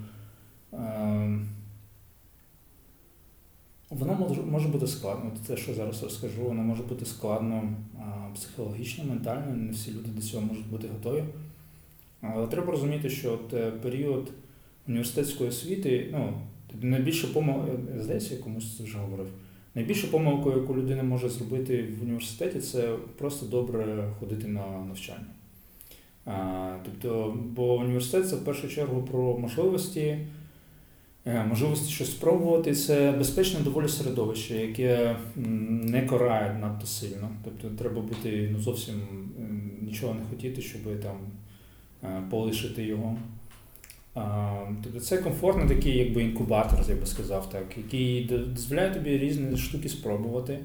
воно 3.90 4.14
може 4.14 4.42
може 4.42 4.68
бути 4.68 4.86
складно. 4.86 5.30
Те, 5.46 5.56
що 5.56 5.74
зараз 5.74 6.02
розкажу, 6.02 6.42
воно 6.42 6.62
може 6.62 6.82
бути 6.82 7.04
складно 7.04 7.72
психологічно, 8.34 9.04
ментально, 9.04 9.56
не 9.56 9.72
всі 9.72 9.90
люди 9.90 10.08
до 10.08 10.22
цього 10.22 10.46
можуть 10.46 10.70
бути 10.70 10.88
готові. 10.88 11.24
Але 12.20 12.46
треба 12.46 12.72
розуміти, 12.72 13.10
що 13.10 13.32
от 13.32 13.54
е, 13.54 13.70
період 13.70 14.30
університетської 14.88 15.48
освіти, 15.48 16.08
ну, 16.12 16.32
найбільше 16.82 17.26
помилка, 17.26 17.72
здається, 17.98 18.34
я 18.34 18.40
комусь 18.40 18.76
це 18.76 18.84
вже 18.84 18.98
говорив. 18.98 19.26
Найбільша 19.74 20.06
помилка, 20.06 20.50
яку 20.50 20.76
людина 20.76 21.02
може 21.02 21.28
зробити 21.28 21.88
в 22.00 22.02
університеті, 22.02 22.60
це 22.60 22.96
просто 23.18 23.46
добре 23.46 24.08
ходити 24.20 24.48
на 24.48 24.66
навчання. 24.88 25.26
Тобто, 26.84 27.38
бо 27.44 27.74
університет 27.74 28.28
це 28.28 28.36
в 28.36 28.44
першу 28.44 28.68
чергу 28.68 29.02
про 29.02 29.38
можливості, 29.38 30.18
е, 31.26 31.44
можливості 31.44 31.92
щось 31.92 32.10
спробувати. 32.10 32.74
Це 32.74 33.12
безпечне 33.12 33.60
доволі 33.60 33.88
середовище, 33.88 34.54
яке 34.54 35.16
не 35.36 36.02
карає 36.02 36.58
надто 36.60 36.86
сильно. 36.86 37.30
Тобто 37.44 37.68
треба 37.82 38.00
бути 38.00 38.48
ну, 38.52 38.60
зовсім 38.60 38.94
нічого 39.82 40.14
не 40.14 40.20
хотіти, 40.30 40.62
щоб 40.62 41.00
там 41.02 41.16
е, 42.04 42.22
полишити 42.30 42.84
його. 42.84 43.16
Тобто 44.82 45.00
це 45.00 45.18
комфортний 45.18 45.68
такий 45.68 45.98
якби 45.98 46.22
інкубатор, 46.22 46.78
я 46.88 46.94
би 46.94 47.06
сказав, 47.06 47.50
так, 47.50 47.64
який 47.76 48.24
дозволяє 48.24 48.90
тобі 48.90 49.18
різні 49.18 49.56
штуки 49.56 49.88
спробувати. 49.88 50.58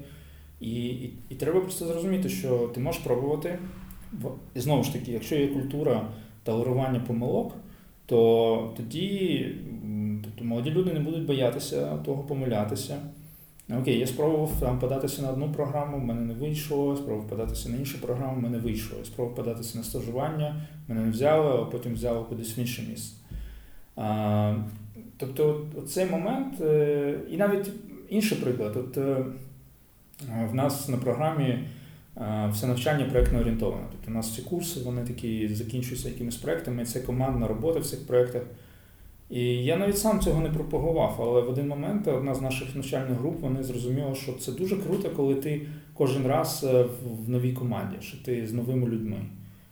І, 0.60 0.86
і, 0.86 1.12
і 1.28 1.34
треба 1.34 1.60
просто 1.60 1.86
зрозуміти, 1.86 2.28
що 2.28 2.70
ти 2.74 2.80
можеш 2.80 3.02
пробувати. 3.02 3.58
І 4.54 4.60
знову 4.60 4.84
ж 4.84 4.92
таки, 4.92 5.12
якщо 5.12 5.36
є 5.36 5.46
культура 5.46 6.08
толерування 6.44 7.00
помилок, 7.00 7.54
то 8.06 8.74
тоді 8.76 9.46
тобто, 10.26 10.44
молоді 10.44 10.70
люди 10.70 10.92
не 10.92 11.00
будуть 11.00 11.26
боятися 11.26 11.96
того 11.96 12.22
помилятися. 12.22 12.96
Окей, 13.80 13.98
я 13.98 14.06
спробував 14.06 14.52
там 14.60 14.78
податися 14.78 15.22
на 15.22 15.30
одну 15.30 15.52
програму, 15.52 15.96
в 15.96 16.04
мене 16.04 16.20
не 16.20 16.34
вийшло, 16.34 16.96
спробував 16.96 17.28
податися 17.28 17.68
на 17.68 17.76
іншу 17.76 18.00
програму, 18.00 18.36
в 18.36 18.42
мене 18.42 18.58
вийшло. 18.58 19.04
Спробував 19.04 19.36
податися 19.36 19.78
на 19.78 19.84
стажування, 19.84 20.66
мене 20.88 21.00
не 21.00 21.10
взяли, 21.10 21.62
а 21.62 21.64
потім 21.64 21.94
взяли 21.94 22.24
кудись 22.24 22.58
в 22.58 22.60
інше 22.60 22.82
місце. 22.90 23.16
А, 23.96 24.54
Тобто 25.16 25.66
цей 25.88 26.10
момент, 26.10 26.60
е, 26.60 27.14
і 27.30 27.36
навіть 27.36 27.70
інший 28.08 28.38
приклад. 28.38 28.76
От 28.76 28.98
е, 28.98 29.24
в 30.50 30.54
нас 30.54 30.88
на 30.88 30.96
програмі 30.96 31.58
все 32.50 32.66
навчання 32.66 33.04
проєктно 33.04 33.38
орієнтоване. 33.38 33.82
Тобто 33.90 34.10
у 34.10 34.14
нас 34.14 34.30
всі 34.30 34.42
курси, 34.42 34.80
вони 34.80 35.04
такі 35.04 35.48
закінчуються 35.48 36.08
якимись 36.08 36.36
проєктами, 36.36 36.84
це 36.84 37.00
командна 37.00 37.48
робота 37.48 37.80
в 37.80 37.86
цих 37.86 38.06
проєктах. 38.06 38.42
І 39.30 39.40
я 39.44 39.76
навіть 39.76 39.98
сам 39.98 40.20
цього 40.20 40.40
не 40.40 40.48
пропагував, 40.48 41.16
але 41.20 41.40
в 41.40 41.50
один 41.50 41.68
момент 41.68 42.08
одна 42.08 42.34
з 42.34 42.40
наших 42.40 42.76
навчальних 42.76 43.18
груп 43.18 43.40
вони 43.40 43.62
зрозуміла, 43.62 44.14
що 44.14 44.32
це 44.32 44.52
дуже 44.52 44.76
круто, 44.76 45.10
коли 45.10 45.34
ти 45.34 45.62
кожен 45.94 46.26
раз 46.26 46.66
е, 46.68 46.84
в 47.24 47.28
новій 47.28 47.52
команді, 47.52 47.96
що 48.00 48.18
ти 48.24 48.46
з 48.46 48.52
новими 48.52 48.86
людьми. 48.86 49.16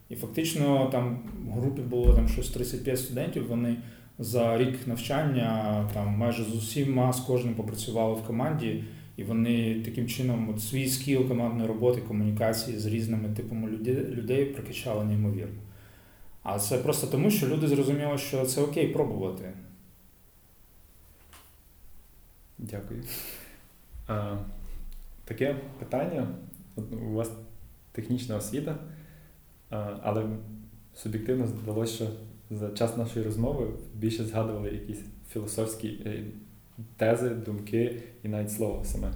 І 0.09 0.15
фактично 0.17 0.89
там 0.93 1.19
в 1.49 1.61
групі 1.61 1.83
було 1.83 2.15
там 2.15 2.29
щось 2.29 2.51
35 2.51 2.99
студентів, 2.99 3.49
вони 3.49 3.77
за 4.19 4.59
рік 4.59 4.87
навчання 4.87 5.85
там 5.95 6.09
майже 6.09 6.45
з 6.45 6.55
усіма 6.55 7.13
з 7.13 7.21
кожним 7.21 7.55
попрацювали 7.55 8.15
в 8.15 8.23
команді, 8.27 8.85
і 9.17 9.25
вони 9.25 9.81
таким 9.85 10.07
чином 10.07 10.49
от 10.55 10.63
свій 10.63 10.89
скіл 10.89 11.29
командної 11.29 11.69
роботи, 11.69 12.01
комунікації 12.09 12.79
з 12.79 12.87
різними 12.87 13.29
типами 13.29 13.69
людей 14.17 14.45
прокачали 14.45 15.05
неймовірно. 15.05 15.61
А 16.45 16.59
це 16.59 16.79
просто 16.79 17.07
тому, 17.07 17.31
що 17.31 17.49
люди 17.49 17.69
зрозуміли, 17.69 18.19
що 18.19 18.47
це 18.47 18.63
окей 18.63 18.89
пробувати. 18.89 19.53
Дякую. 22.59 23.03
А, 24.09 24.37
Таке 25.25 25.57
питання. 25.79 26.29
У 26.77 27.15
вас 27.15 27.31
технічна 27.93 28.37
освіта, 28.37 28.77
але 30.03 30.27
суб'єктивно 30.95 31.47
здалося, 31.47 31.95
що 31.95 32.07
за 32.51 32.71
час 32.71 32.97
нашої 32.97 33.25
розмови 33.25 33.67
більше 33.95 34.25
згадували 34.25 34.71
якісь 34.71 35.01
філософські 35.31 35.89
е, 35.89 36.25
тези, 36.97 37.31
думки 37.31 38.03
і 38.23 38.29
навіть 38.29 38.53
слово 38.53 38.85
саме. 38.85 39.13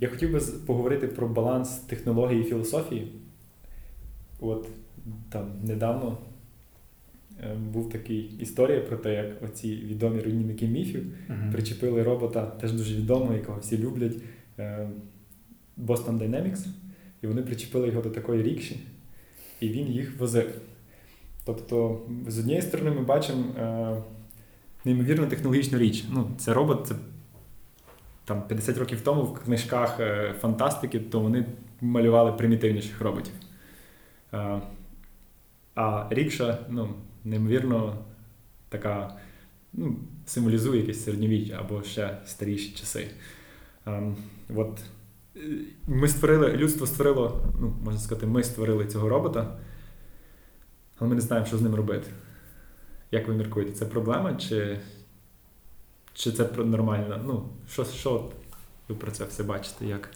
Я 0.00 0.08
хотів 0.08 0.32
би 0.32 0.40
поговорити 0.40 1.08
про 1.08 1.28
баланс 1.28 1.70
технології 1.76 2.40
і 2.40 2.44
філософії. 2.44 3.21
От 4.42 4.68
там 5.28 5.50
недавно 5.62 6.18
е, 7.40 7.54
був 7.54 7.90
такий 7.90 8.18
історія 8.40 8.80
про 8.80 8.96
те, 8.96 9.14
як 9.14 9.42
оці 9.42 9.76
відомі 9.76 10.20
руйнівники 10.20 10.66
міфів 10.66 11.04
uh-huh. 11.28 11.52
причепили 11.52 12.02
робота, 12.02 12.46
теж 12.46 12.72
дуже 12.72 12.96
відомого, 12.96 13.34
якого 13.34 13.58
всі 13.60 13.78
люблять, 13.78 14.16
Boston 15.78 16.18
Dynamics, 16.18 16.66
і 17.22 17.26
вони 17.26 17.42
причепили 17.42 17.88
його 17.88 18.02
до 18.02 18.10
такої 18.10 18.42
рікші, 18.42 18.80
і 19.60 19.68
він 19.68 19.86
їх 19.86 20.18
возив. 20.18 20.50
Тобто, 21.44 22.00
з 22.26 22.38
однієї 22.38 22.62
сторони, 22.62 22.90
ми 22.90 23.00
бачимо 23.00 23.44
е, 23.58 23.96
неймовірно 24.84 25.26
технологічну 25.26 25.78
річ. 25.78 26.04
Ну, 26.12 26.30
Це 26.38 26.54
робот, 26.54 26.86
це 26.86 26.94
там 28.24 28.42
50 28.48 28.78
років 28.78 29.00
тому 29.00 29.22
в 29.22 29.38
книжках 29.38 30.00
е, 30.00 30.34
фантастики, 30.40 31.00
то 31.00 31.20
вони 31.20 31.46
малювали 31.80 32.32
примітивніших 32.32 33.00
роботів. 33.00 33.32
Е, 34.34 34.60
а 35.74 36.06
рікша, 36.10 36.58
ну, 36.68 36.94
неймовірно, 37.24 38.04
така 38.68 39.16
ну, 39.72 39.96
символізує 40.26 40.80
якесь 40.80 41.04
середньовіччя 41.04 41.56
або 41.60 41.82
ще 41.82 42.18
старіші 42.26 42.72
часи. 42.72 43.10
Е, 43.86 44.12
от 44.54 44.80
ми 45.86 46.08
створили, 46.08 46.52
людство 46.56 46.86
створило, 46.86 47.42
ну, 47.60 47.74
можна 47.84 48.00
сказати, 48.00 48.26
ми 48.26 48.42
створили 48.42 48.86
цього 48.86 49.08
робота, 49.08 49.58
але 50.98 51.08
ми 51.08 51.14
не 51.14 51.20
знаємо, 51.20 51.46
що 51.46 51.58
з 51.58 51.62
ним 51.62 51.74
робити. 51.74 52.10
Як 53.10 53.28
ви 53.28 53.34
міркуєте, 53.34 53.72
це 53.72 53.86
проблема, 53.86 54.34
чи 54.34 54.80
чи 56.14 56.32
це 56.32 56.48
нормально? 56.56 57.20
Ну, 57.26 57.48
що 57.68 57.84
що 57.84 58.30
ви 58.88 58.94
про 58.94 59.10
це 59.10 59.24
все 59.24 59.42
бачите? 59.42 59.86
як? 59.86 60.10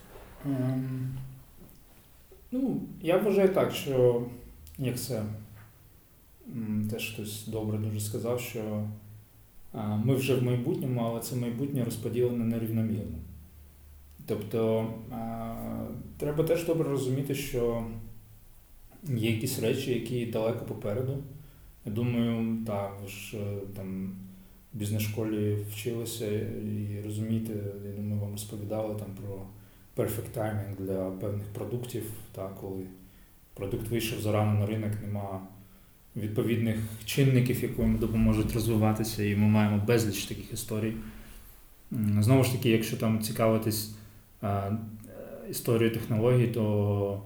Ну, 2.53 2.81
Я 3.03 3.19
вважаю 3.19 3.49
так, 3.49 3.73
що 3.73 4.27
як 4.79 5.01
це 5.01 5.23
теж 6.91 7.13
хтось 7.15 7.47
добре 7.47 7.79
дуже 7.79 8.01
сказав, 8.01 8.41
що 8.41 8.89
ми 10.05 10.15
вже 10.15 10.35
в 10.35 10.43
майбутньому, 10.43 11.01
але 11.01 11.21
це 11.21 11.37
майбутнє 11.37 11.85
розподілене 11.85 12.45
нерівномірно. 12.45 13.19
Тобто 14.27 14.91
треба 16.19 16.45
теж 16.45 16.67
добре 16.67 16.89
розуміти, 16.89 17.35
що 17.35 17.87
є 19.09 19.31
якісь 19.31 19.59
речі, 19.59 19.95
які 19.95 20.27
далеко 20.27 20.65
попереду. 20.65 21.19
Я 21.87 21.93
думаю, 21.93 22.59
так, 22.67 22.99
ви 23.03 23.09
ж 23.09 23.37
е, 23.37 23.59
там 23.77 24.17
в 24.75 24.79
бізнес-школі 24.79 25.57
вчилися 25.71 26.27
і 26.31 27.03
розумієте, 27.05 27.53
я 27.87 27.93
думаю, 27.93 28.21
вам 28.21 28.33
розповідали 28.33 28.95
там 28.95 29.09
про 29.23 29.43
perfect 29.97 30.37
timing 30.37 30.77
для 30.79 31.11
певних 31.11 31.47
продуктів, 31.47 32.03
так, 32.33 32.55
коли 32.61 32.83
продукт 33.55 33.89
вийшов 33.89 34.21
зарано 34.21 34.61
на 34.61 34.67
ринок, 34.67 34.91
нема 35.03 35.41
відповідних 36.17 36.77
чинників, 37.05 37.63
які 37.63 37.83
допоможуть 37.83 38.53
розвиватися, 38.53 39.25
і 39.25 39.37
ми 39.37 39.47
маємо 39.47 39.83
безліч 39.87 40.25
таких 40.25 40.53
історій. 40.53 40.93
Знову 42.21 42.45
ж 42.45 42.53
таки, 42.53 42.71
якщо 42.71 42.97
там 42.97 43.21
цікавитись 43.21 43.95
історію 45.51 45.91
технологій, 45.91 46.47
то 46.47 47.23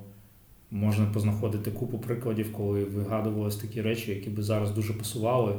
можна 0.71 1.07
познаходити 1.07 1.71
купу 1.71 1.99
прикладів, 1.99 2.53
коли 2.53 2.85
вигадувалися 2.85 3.61
такі 3.61 3.83
речі, 3.83 4.11
які 4.11 4.31
би 4.31 4.43
зараз 4.43 4.71
дуже 4.71 4.93
пасували. 4.93 5.57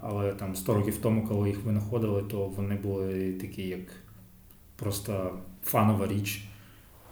Але 0.00 0.32
там 0.38 0.56
100 0.56 0.74
років 0.74 0.96
тому, 0.96 1.26
коли 1.28 1.48
їх 1.48 1.64
винаходили, 1.64 2.22
то 2.22 2.46
вони 2.46 2.74
були 2.74 3.32
такі, 3.32 3.62
як 3.62 3.80
просто 4.84 5.38
фанова 5.64 6.06
річ. 6.06 6.44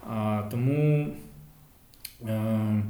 А, 0.09 0.43
Тому 0.51 1.07
е, 2.27 2.83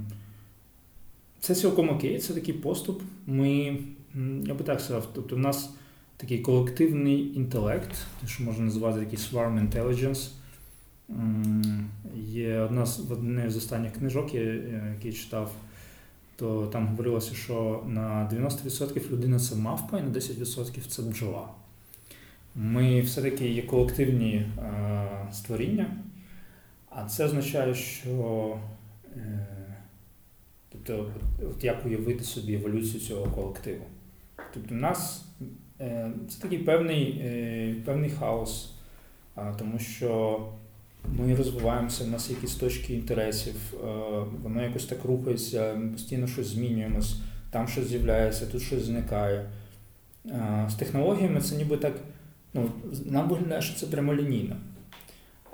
це 1.40 1.56
цілком 1.56 1.90
окей, 1.90 2.20
це 2.20 2.34
такий 2.34 2.54
поступ. 2.54 3.02
Ми, 3.28 3.78
я 4.44 4.54
би 4.54 4.64
так 4.64 4.82
сказав, 4.82 5.08
тобто 5.14 5.36
в 5.36 5.40
нас 5.40 5.70
такий 6.18 6.40
колективний 6.40 7.36
інтелект, 7.36 7.92
що 8.28 8.44
можна 8.44 8.66
назвати 8.66 9.00
такий 9.00 9.20
swarm 9.20 9.70
intelligence. 9.70 10.30
Є 12.16 12.60
одна 12.60 12.86
з 12.86 13.12
одне 13.12 13.50
з 13.50 13.58
останніх 13.58 13.94
книжок, 13.94 14.34
які 14.34 15.08
я 15.08 15.14
читав, 15.14 15.52
то 16.36 16.68
там 16.68 16.88
говорилося, 16.88 17.36
що 17.36 17.84
на 17.88 18.30
90% 18.34 19.12
людина 19.12 19.40
це 19.40 19.56
мавпа, 19.56 20.00
і 20.00 20.04
на 20.04 20.10
10% 20.10 20.88
це 20.88 21.02
бджола. 21.02 21.48
Ми 22.56 23.02
все-таки 23.02 23.50
є 23.50 23.62
колективні 23.62 24.34
е, 24.36 25.28
створіння, 25.32 25.98
а 26.90 27.06
це 27.06 27.26
означає, 27.26 27.76
що 27.76 28.58
е, 29.18 29.48
тобто, 30.70 31.12
от 31.50 31.64
як 31.64 31.86
уявити 31.86 32.24
собі 32.24 32.54
еволюцію 32.54 33.00
цього 33.00 33.26
колективу. 33.26 33.84
Тобто, 34.54 34.76
у 34.76 34.78
нас 34.78 35.26
е, 35.82 36.12
це 36.30 36.42
такий 36.42 36.60
певний, 36.60 37.22
е, 37.26 37.76
певний 37.86 38.10
хаос, 38.10 38.74
е, 39.38 39.54
тому 39.60 39.80
що 39.80 40.40
ми 41.18 41.36
розвиваємося, 41.36 42.04
в 42.04 42.08
нас 42.08 42.30
якісь 42.30 42.56
точки 42.56 42.94
інтересів, 42.94 43.56
е, 43.74 43.78
воно 44.44 44.64
якось 44.64 44.86
так 44.86 45.06
рухається, 45.06 45.74
ми 45.74 45.92
постійно 45.92 46.28
щось 46.28 46.48
змінюємось, 46.48 47.22
там 47.52 47.68
щось 47.68 47.88
з'являється, 47.88 48.46
тут 48.46 48.62
щось 48.62 48.84
зникає. 48.84 49.50
Е, 50.26 50.68
з 50.70 50.76
технологіями 50.76 51.42
це 51.42 51.56
ніби 51.56 51.78
так, 51.78 51.94
ну, 52.54 52.70
нам 53.06 53.30
виглядає, 53.30 53.62
що 53.62 53.80
це 53.80 53.86
прямолінійно. 53.86 54.56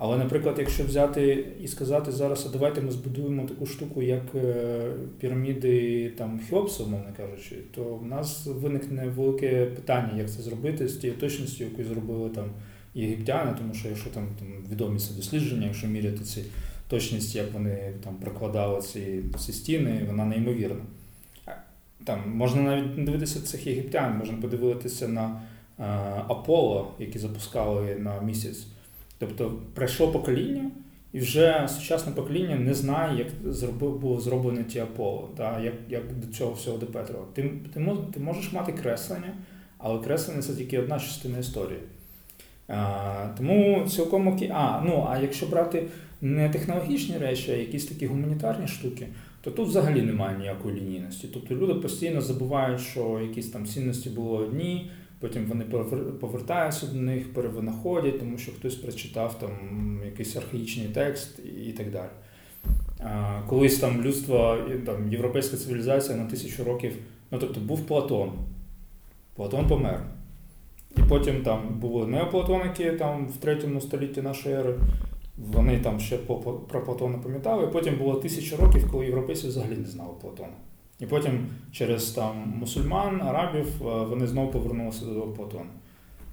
Але, 0.02 0.18
наприклад, 0.18 0.56
якщо 0.60 0.84
взяти 0.84 1.46
і 1.62 1.68
сказати 1.68 2.12
зараз, 2.12 2.46
а 2.50 2.54
давайте 2.54 2.82
ми 2.82 2.92
збудуємо 2.92 3.48
таку 3.48 3.66
штуку, 3.66 4.02
як 4.02 4.36
е, 4.36 4.92
піраміди 5.20 6.10
там 6.10 6.40
Хеопса, 6.50 6.84
умовно 6.84 7.14
кажучи, 7.18 7.56
то 7.76 7.84
в 7.84 8.06
нас 8.06 8.46
виникне 8.46 9.08
велике 9.08 9.66
питання, 9.66 10.18
як 10.18 10.32
це 10.32 10.42
зробити 10.42 10.88
з 10.88 10.98
тією 10.98 11.20
точністю, 11.20 11.64
яку 11.64 11.84
зробили 11.84 12.30
там 12.30 12.46
єгиптяни, 12.94 13.56
тому 13.58 13.74
що 13.74 13.88
якщо 13.88 14.10
там, 14.10 14.28
там 14.40 14.48
відомі 14.72 15.00
це 15.00 15.14
дослідження, 15.14 15.66
якщо 15.66 15.88
міряти 15.88 16.24
ці 16.24 16.44
точність, 16.88 17.36
як 17.36 17.54
вони 17.54 17.94
там 18.04 18.16
прокладали 18.16 18.82
ці, 18.82 19.24
ці 19.40 19.54
стіни, 19.54 20.06
вона 20.08 20.26
неймовірна. 20.26 20.82
Там 22.06 22.32
Можна 22.36 22.62
навіть 22.62 22.98
не 22.98 23.04
дивитися 23.04 23.42
цих 23.42 23.68
єгиптян, 23.68 24.18
можна 24.18 24.38
подивитися 24.38 25.08
на 25.08 25.42
Аполло, 26.28 26.92
які 27.00 27.20
запускали 27.20 27.96
на 27.96 28.22
місяць. 28.22 28.68
Тобто 29.18 29.54
пройшло 29.74 30.08
покоління, 30.08 30.72
і 31.14 31.20
вже 31.20 31.68
сучасне 31.68 32.12
покоління 32.12 32.56
не 32.56 32.74
знає, 32.74 33.18
як 33.18 33.54
зробив, 33.54 34.00
було 34.00 34.20
зроблено 34.20 34.64
ті 34.64 34.80
Аполло, 34.80 35.30
да, 35.38 35.60
як 35.60 35.74
як 35.90 36.20
до 36.20 36.34
цього 36.34 36.54
всього 36.54 36.78
допетрило. 36.78 37.28
Ти, 37.34 37.52
ти, 37.74 37.86
ти 38.14 38.20
можеш 38.20 38.54
мати 38.54 38.72
креслення, 38.72 39.34
але 39.78 40.04
креслення 40.04 40.42
це 40.42 40.56
тільки 40.56 40.80
одна 40.80 41.00
частина 41.00 41.38
історії. 41.38 41.80
Тому 43.38 43.86
цілком 43.90 44.28
окей. 44.28 44.52
А, 44.54 44.82
ну 44.86 45.08
а 45.10 45.20
якщо 45.20 45.46
брати 45.46 45.88
не 46.22 46.50
технологічні 46.50 47.18
речі, 47.18 47.52
а 47.52 47.56
якісь 47.56 47.86
такі 47.86 48.08
гуманітарні 48.08 48.68
штуки, 48.68 49.08
то 49.42 49.52
тут 49.52 49.68
взагалі 49.68 50.02
немає 50.02 50.38
ніякої 50.38 50.82
лінійності. 50.82 51.30
Тобто 51.34 51.56
люди 51.56 51.74
постійно 51.74 52.22
забувають, 52.22 52.82
що 52.82 53.20
якісь 53.20 53.50
там 53.50 53.66
цінності 53.66 54.10
були 54.10 54.38
одні, 54.38 54.92
потім 55.20 55.46
вони 55.46 55.66
повертаються 56.20 56.88
до 56.88 57.00
них, 57.00 57.34
перевинаходять, 57.34 58.20
тому 58.20 58.38
що 58.38 58.52
хтось 58.52 58.76
прочитав 58.76 59.40
там 59.40 59.52
якийсь 60.06 60.36
архаїчний 60.36 60.88
текст 60.88 61.40
і 61.68 61.72
так 61.72 61.92
далі. 61.92 62.10
Колись 63.48 63.80
там 63.80 64.02
людство, 64.02 64.58
там 64.86 65.12
європейська 65.12 65.58
цивілізація 65.58 66.18
на 66.18 66.26
тисячу 66.26 66.64
років, 66.64 66.96
ну 67.32 67.40
тобто 67.40 67.60
був 67.60 67.88
Платон. 67.88 68.32
Платон 69.36 69.68
помер. 69.68 70.04
І 70.98 71.02
потім 71.10 71.44
там 71.44 71.80
були 71.80 72.08
неоплатоники 72.08 72.92
там 72.92 73.28
в 73.28 73.38
третьому 73.38 73.82
столітті 73.82 74.22
нашої 74.22 74.56
ери. 74.56 74.76
Вони 75.38 75.80
там 75.80 76.00
ще 76.00 76.18
про 76.18 76.84
Платона 76.86 77.18
пам'ятали. 77.18 77.64
І 77.64 77.72
потім 77.74 77.96
було 77.98 78.16
тисяча 78.16 78.58
років, 78.58 78.92
коли 78.92 79.06
європейці 79.06 79.48
взагалі 79.48 79.78
не 79.78 79.88
знали 79.88 80.14
Платона. 80.22 80.54
І 81.00 81.06
потім 81.06 81.48
через 81.72 82.10
там 82.10 82.54
мусульман, 82.60 83.22
арабів 83.22 83.68
е, 83.82 84.04
вони 84.04 84.28
знову 84.28 84.52
повернулися 84.52 85.06
до 85.06 85.22
Платона. 85.22 85.70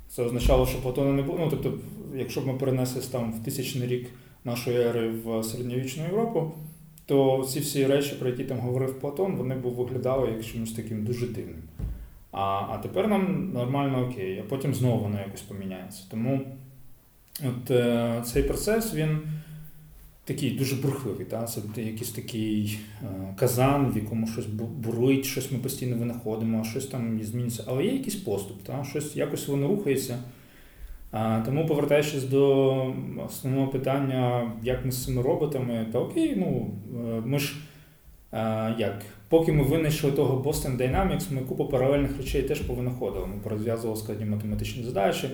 Це 0.09 0.23
означало, 0.23 0.67
що 0.67 0.83
Платона 0.83 1.13
не 1.13 1.23
було. 1.23 1.39
Ну, 1.39 1.49
тобто, 1.51 1.73
якщо 2.15 2.41
б 2.41 2.47
ми 2.47 2.55
перенеслися 2.55 3.13
там 3.13 3.33
в 3.33 3.45
тисячний 3.45 3.89
рік 3.89 4.11
нашої 4.45 4.77
ери 4.77 5.11
в 5.11 5.43
середньовічну 5.45 6.05
Європу, 6.05 6.53
то 7.07 7.45
ці 7.49 7.61
всі 7.61 7.87
речі, 7.87 8.15
про 8.15 8.29
які 8.29 8.45
там 8.45 8.59
говорив 8.59 9.01
Платон, 9.01 9.37
вони 9.37 9.55
б 9.55 9.63
виглядали 9.63 10.31
як 10.31 10.45
чимось 10.45 10.73
таким 10.73 11.05
дуже 11.05 11.27
дивним. 11.27 11.63
А 12.33 12.43
а 12.71 12.79
тепер 12.83 13.09
нам 13.09 13.53
нормально 13.53 14.09
окей, 14.09 14.43
а 14.47 14.49
потім 14.49 14.75
знову 14.75 15.03
воно 15.03 15.19
якось 15.21 15.43
поміняється. 15.43 16.03
Тому 16.11 16.41
от 17.41 17.71
е, 17.71 18.23
цей 18.25 18.43
процес 18.43 18.95
він 18.95 19.19
такий 20.27 20.51
дуже 20.51 20.77
бурхливий. 20.77 21.27
Та? 21.27 21.45
Це 21.45 21.61
якийсь 21.77 22.11
такий 22.11 22.79
е, 23.03 23.35
казан, 23.37 23.93
в 23.93 23.97
якому 23.97 24.27
щось 24.27 24.47
бурлить, 24.57 25.25
щось 25.25 25.53
ми 25.53 25.59
постійно 25.59 25.97
винаходимо, 25.97 26.65
щось 26.65 26.87
там 26.87 27.23
зміниться. 27.23 27.65
Але 27.67 27.85
є 27.85 27.93
якийсь 27.93 28.17
поступ, 28.17 28.63
та? 28.63 28.85
щось 28.85 29.17
якось 29.17 29.49
воно 29.49 29.69
рухається. 29.69 30.19
Тому, 31.45 31.67
повертаючись 31.67 32.25
до 32.25 32.95
основного 33.27 33.69
питання, 33.69 34.53
як 34.63 34.85
ми 34.85 34.93
з 34.93 35.05
цими 35.05 35.23
роботами, 35.23 35.87
та 35.93 35.99
окей, 35.99 36.35
ну 36.37 36.71
е, 36.95 37.23
ми 37.25 37.39
ж. 37.39 37.55
Як? 38.79 39.03
Поки 39.29 39.53
ми 39.53 39.63
винайшли 39.63 40.13
того 40.13 40.43
Boston 40.43 40.77
Dynamics, 40.77 41.25
ми 41.31 41.41
купу 41.41 41.65
паралельних 41.65 42.17
речей 42.17 42.43
теж 42.43 42.61
повинаходили. 42.61 43.27
Ми 43.27 43.35
порозв'язували 43.43 44.01
складні 44.01 44.25
математичні 44.25 44.85
задачі, 44.85 45.29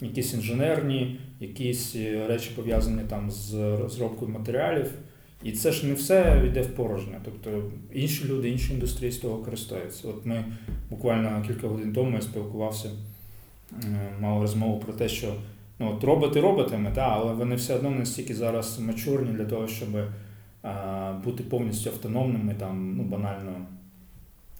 якісь 0.00 0.34
інженерні, 0.34 1.20
якісь 1.40 1.96
е, 1.96 2.26
речі 2.28 2.50
пов'язані 2.56 3.02
там 3.08 3.30
з 3.30 3.54
розробкою 3.54 4.30
матеріалів. 4.30 4.90
І 5.42 5.52
це 5.52 5.72
ж 5.72 5.86
не 5.86 5.94
все 5.94 6.42
йде 6.46 6.62
в 6.62 6.66
порожнє. 6.66 7.20
Тобто 7.24 7.70
інші 7.92 8.24
люди, 8.24 8.50
інші 8.50 8.74
індустрії 8.74 9.12
з 9.12 9.16
того 9.16 9.38
користуються. 9.38 10.08
От 10.08 10.26
ми 10.26 10.44
буквально 10.90 11.44
кілька 11.46 11.68
годин 11.68 11.92
тому 11.92 12.14
я 12.14 12.20
спілкувався, 12.20 12.90
мав 14.20 14.42
розмову 14.42 14.80
про 14.80 14.92
те, 14.92 15.08
що 15.08 15.34
ну, 15.78 15.92
от 15.92 16.04
роботи 16.04 16.40
роботами, 16.40 16.92
та, 16.94 17.00
але 17.00 17.32
вони 17.32 17.54
все 17.54 17.74
одно 17.74 17.90
настільки 17.90 18.34
зараз 18.34 18.78
мачурні 18.80 19.32
для 19.32 19.44
того, 19.44 19.68
щоб 19.68 19.88
бути 21.24 21.42
повністю 21.42 21.90
автономними, 21.90 22.54
там, 22.54 22.94
ну, 22.96 23.02
банально. 23.02 23.66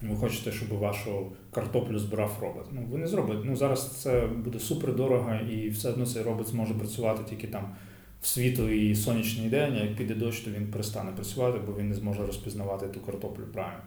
Ви 0.01 0.15
хочете, 0.15 0.51
щоб 0.51 0.69
вашу 0.69 1.31
картоплю 1.51 1.99
збирав 1.99 2.37
робот. 2.41 2.65
Ну, 2.71 2.81
ви 2.91 2.97
не 2.97 3.07
зробите. 3.07 3.41
Ну, 3.43 3.55
Зараз 3.55 4.01
це 4.01 4.27
буде 4.27 4.59
супер 4.59 4.95
дорого, 4.95 5.35
і 5.51 5.69
все 5.69 5.89
одно 5.89 6.05
цей 6.05 6.23
робот 6.23 6.47
зможе 6.47 6.73
працювати 6.73 7.23
тільки 7.29 7.47
там 7.47 7.75
в 8.21 8.27
світлий 8.27 8.95
сонячний 8.95 9.49
день, 9.49 9.73
а 9.73 9.83
як 9.83 9.95
піде 9.95 10.15
дощ, 10.15 10.39
то 10.39 10.51
він 10.51 10.67
перестане 10.71 11.11
працювати, 11.11 11.59
бо 11.67 11.73
він 11.79 11.89
не 11.89 11.95
зможе 11.95 12.25
розпізнавати 12.25 12.87
ту 12.87 12.99
картоплю 12.99 13.43
правильно. 13.53 13.81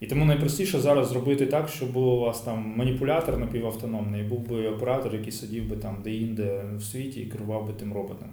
І 0.00 0.06
тому 0.06 0.24
найпростіше 0.24 0.80
зараз 0.80 1.08
зробити 1.08 1.46
так, 1.46 1.68
щоб 1.68 1.92
був 1.92 2.06
у 2.06 2.20
вас 2.20 2.40
там 2.40 2.74
маніпулятор 2.76 3.38
напівавтономний, 3.38 4.20
і 4.20 4.24
був 4.24 4.48
би 4.48 4.68
оператор, 4.68 5.14
який 5.14 5.32
сидів 5.32 5.68
би 5.68 5.76
там 5.76 5.96
де-інде 6.04 6.64
в 6.76 6.82
світі 6.82 7.20
і 7.20 7.26
керував 7.26 7.66
би 7.66 7.72
тим 7.72 7.92
роботом. 7.92 8.28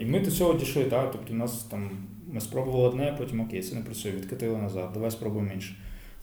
І 0.00 0.04
ми 0.04 0.20
до 0.20 0.30
цього 0.30 0.54
дійшли, 0.54 0.84
так? 0.84 1.12
Тобто 1.12 1.32
у 1.32 1.36
нас 1.36 1.64
там 1.64 1.90
ми 2.32 2.40
спробували 2.40 2.88
одне, 2.88 3.14
потім 3.18 3.40
окей, 3.40 3.62
це 3.62 3.74
не 3.74 3.80
працює, 3.80 4.12
відкатили 4.12 4.58
назад, 4.58 4.90
давай 4.94 5.10
спробуємо 5.10 5.52
інше. 5.52 5.74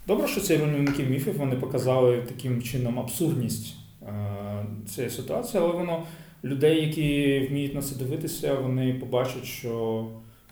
Добре, 0.07 0.27
що 0.27 0.41
ці 0.41 0.57
руйнівники 0.57 1.03
міфів 1.03 1.37
вони 1.37 1.55
показали 1.55 2.21
таким 2.21 2.61
чином 2.61 2.99
абсурдність 2.99 3.75
цієї 4.87 5.11
ситуації, 5.11 5.63
але 5.63 5.73
воно 5.73 6.03
людей, 6.43 6.85
які 6.85 7.39
вміють 7.47 7.75
на 7.75 7.81
це 7.81 7.95
дивитися, 7.95 8.55
вони 8.55 8.93
побачать, 8.93 9.45
що 9.45 10.05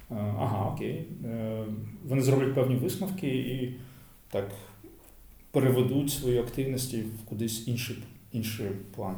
ага, 0.10 0.72
окей, 0.74 1.06
е, 1.26 1.64
вони 2.08 2.22
зроблять 2.22 2.56
певні 2.56 2.76
висновки 2.76 3.28
і 3.28 3.76
так 4.32 4.52
переведуть 5.52 6.12
свої 6.12 6.40
активності 6.40 6.98
в 7.02 7.26
кудись 7.26 7.68
інший, 7.68 7.98
інший 8.32 8.68
план. 8.96 9.16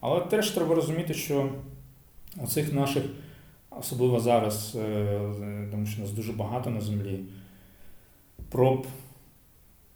Але 0.00 0.20
теж 0.20 0.50
треба 0.50 0.74
розуміти, 0.74 1.14
що 1.14 1.50
Оцих 2.42 2.72
наших, 2.72 3.04
особливо 3.70 4.20
зараз, 4.20 4.76
е, 4.80 5.68
тому 5.70 5.86
що 5.86 6.00
нас 6.00 6.10
дуже 6.10 6.32
багато 6.32 6.70
на 6.70 6.80
землі, 6.80 7.20
проб 8.48 8.86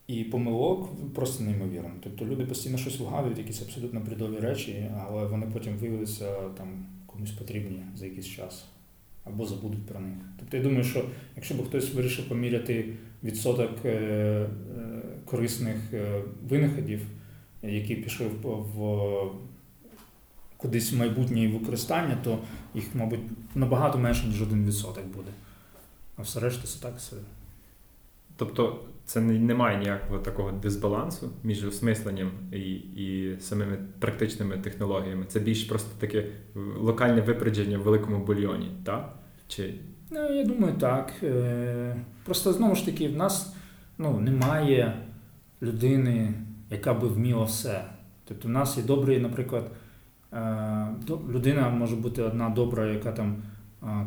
і 0.07 0.25
помилок 0.25 1.13
просто 1.15 1.45
неймовірно. 1.45 1.91
Тобто 2.03 2.27
люди 2.27 2.45
постійно 2.45 2.79
щось 2.79 3.01
вигадують, 3.01 3.39
якісь 3.39 3.63
абсолютно 3.63 4.01
бредові 4.01 4.37
речі, 4.41 4.91
але 5.07 5.27
вони 5.27 5.47
потім 5.53 5.77
виявляться 5.77 6.33
там 6.57 6.87
комусь 7.07 7.31
потрібні 7.31 7.83
за 7.97 8.07
якийсь 8.07 8.27
час 8.27 8.65
або 9.25 9.47
забудуть 9.47 9.87
про 9.87 10.01
них. 10.01 10.19
Тобто 10.39 10.57
я 10.57 10.63
думаю, 10.63 10.85
що 10.85 11.05
якщо 11.37 11.55
б 11.55 11.67
хтось 11.67 11.95
вирішив 11.95 12.29
поміряти 12.29 12.95
відсоток 13.25 13.71
е, 13.85 13.89
е, 13.89 14.49
корисних 15.25 15.77
винаходів, 16.49 17.01
які 17.63 17.95
пішли 17.95 18.27
в 18.27 18.79
кудись 20.59 20.93
в 20.93 20.97
майбутнє 20.97 21.49
використання, 21.49 22.19
то 22.25 22.39
їх, 22.75 22.85
мабуть, 22.95 23.21
набагато 23.55 23.99
менше, 23.99 24.27
ніж 24.27 24.43
один 24.43 24.67
відсоток 24.67 25.05
буде. 25.05 25.31
А 26.17 26.23
все 26.23 26.41
решта 26.41 26.67
це 26.67 26.83
так 26.83 26.97
все. 26.97 27.17
Тобто 28.37 28.81
це 29.05 29.21
немає 29.21 29.79
ніякого 29.79 30.19
такого 30.19 30.53
дисбалансу 30.53 31.31
між 31.45 31.65
осмисленням 31.65 32.31
і 32.53 32.73
і 32.77 33.37
самими 33.41 33.79
практичними 33.99 34.59
технологіями. 34.59 35.25
Це 35.29 35.41
більш 35.41 35.65
просто 35.65 35.91
таке 35.99 36.25
локальне 36.81 37.21
випередження 37.21 37.79
в 37.79 37.83
великому 37.83 38.25
бульйоні, 38.25 38.71
так? 38.85 39.15
Чи... 39.49 39.75
Ну, 40.11 40.35
я 40.35 40.45
думаю, 40.45 40.75
так. 40.81 41.13
Е, 41.23 41.97
просто 42.25 42.53
знову 42.53 42.75
ж 42.75 42.85
таки, 42.87 43.09
в 43.09 43.17
нас 43.17 43.55
ну, 43.99 44.21
немає 44.21 45.03
людини, 45.63 46.35
яка 46.71 46.95
би 46.95 47.09
вміла 47.09 47.45
все. 47.45 47.85
Тобто, 48.25 48.49
в 48.49 48.51
нас 48.51 48.77
є 48.77 48.83
добрий, 48.83 49.19
наприклад, 49.19 49.71
людина 51.29 51.69
може 51.69 51.97
бути 51.97 52.23
одна 52.23 52.49
добра, 52.51 52.87
яка 52.87 53.13
там 53.13 53.43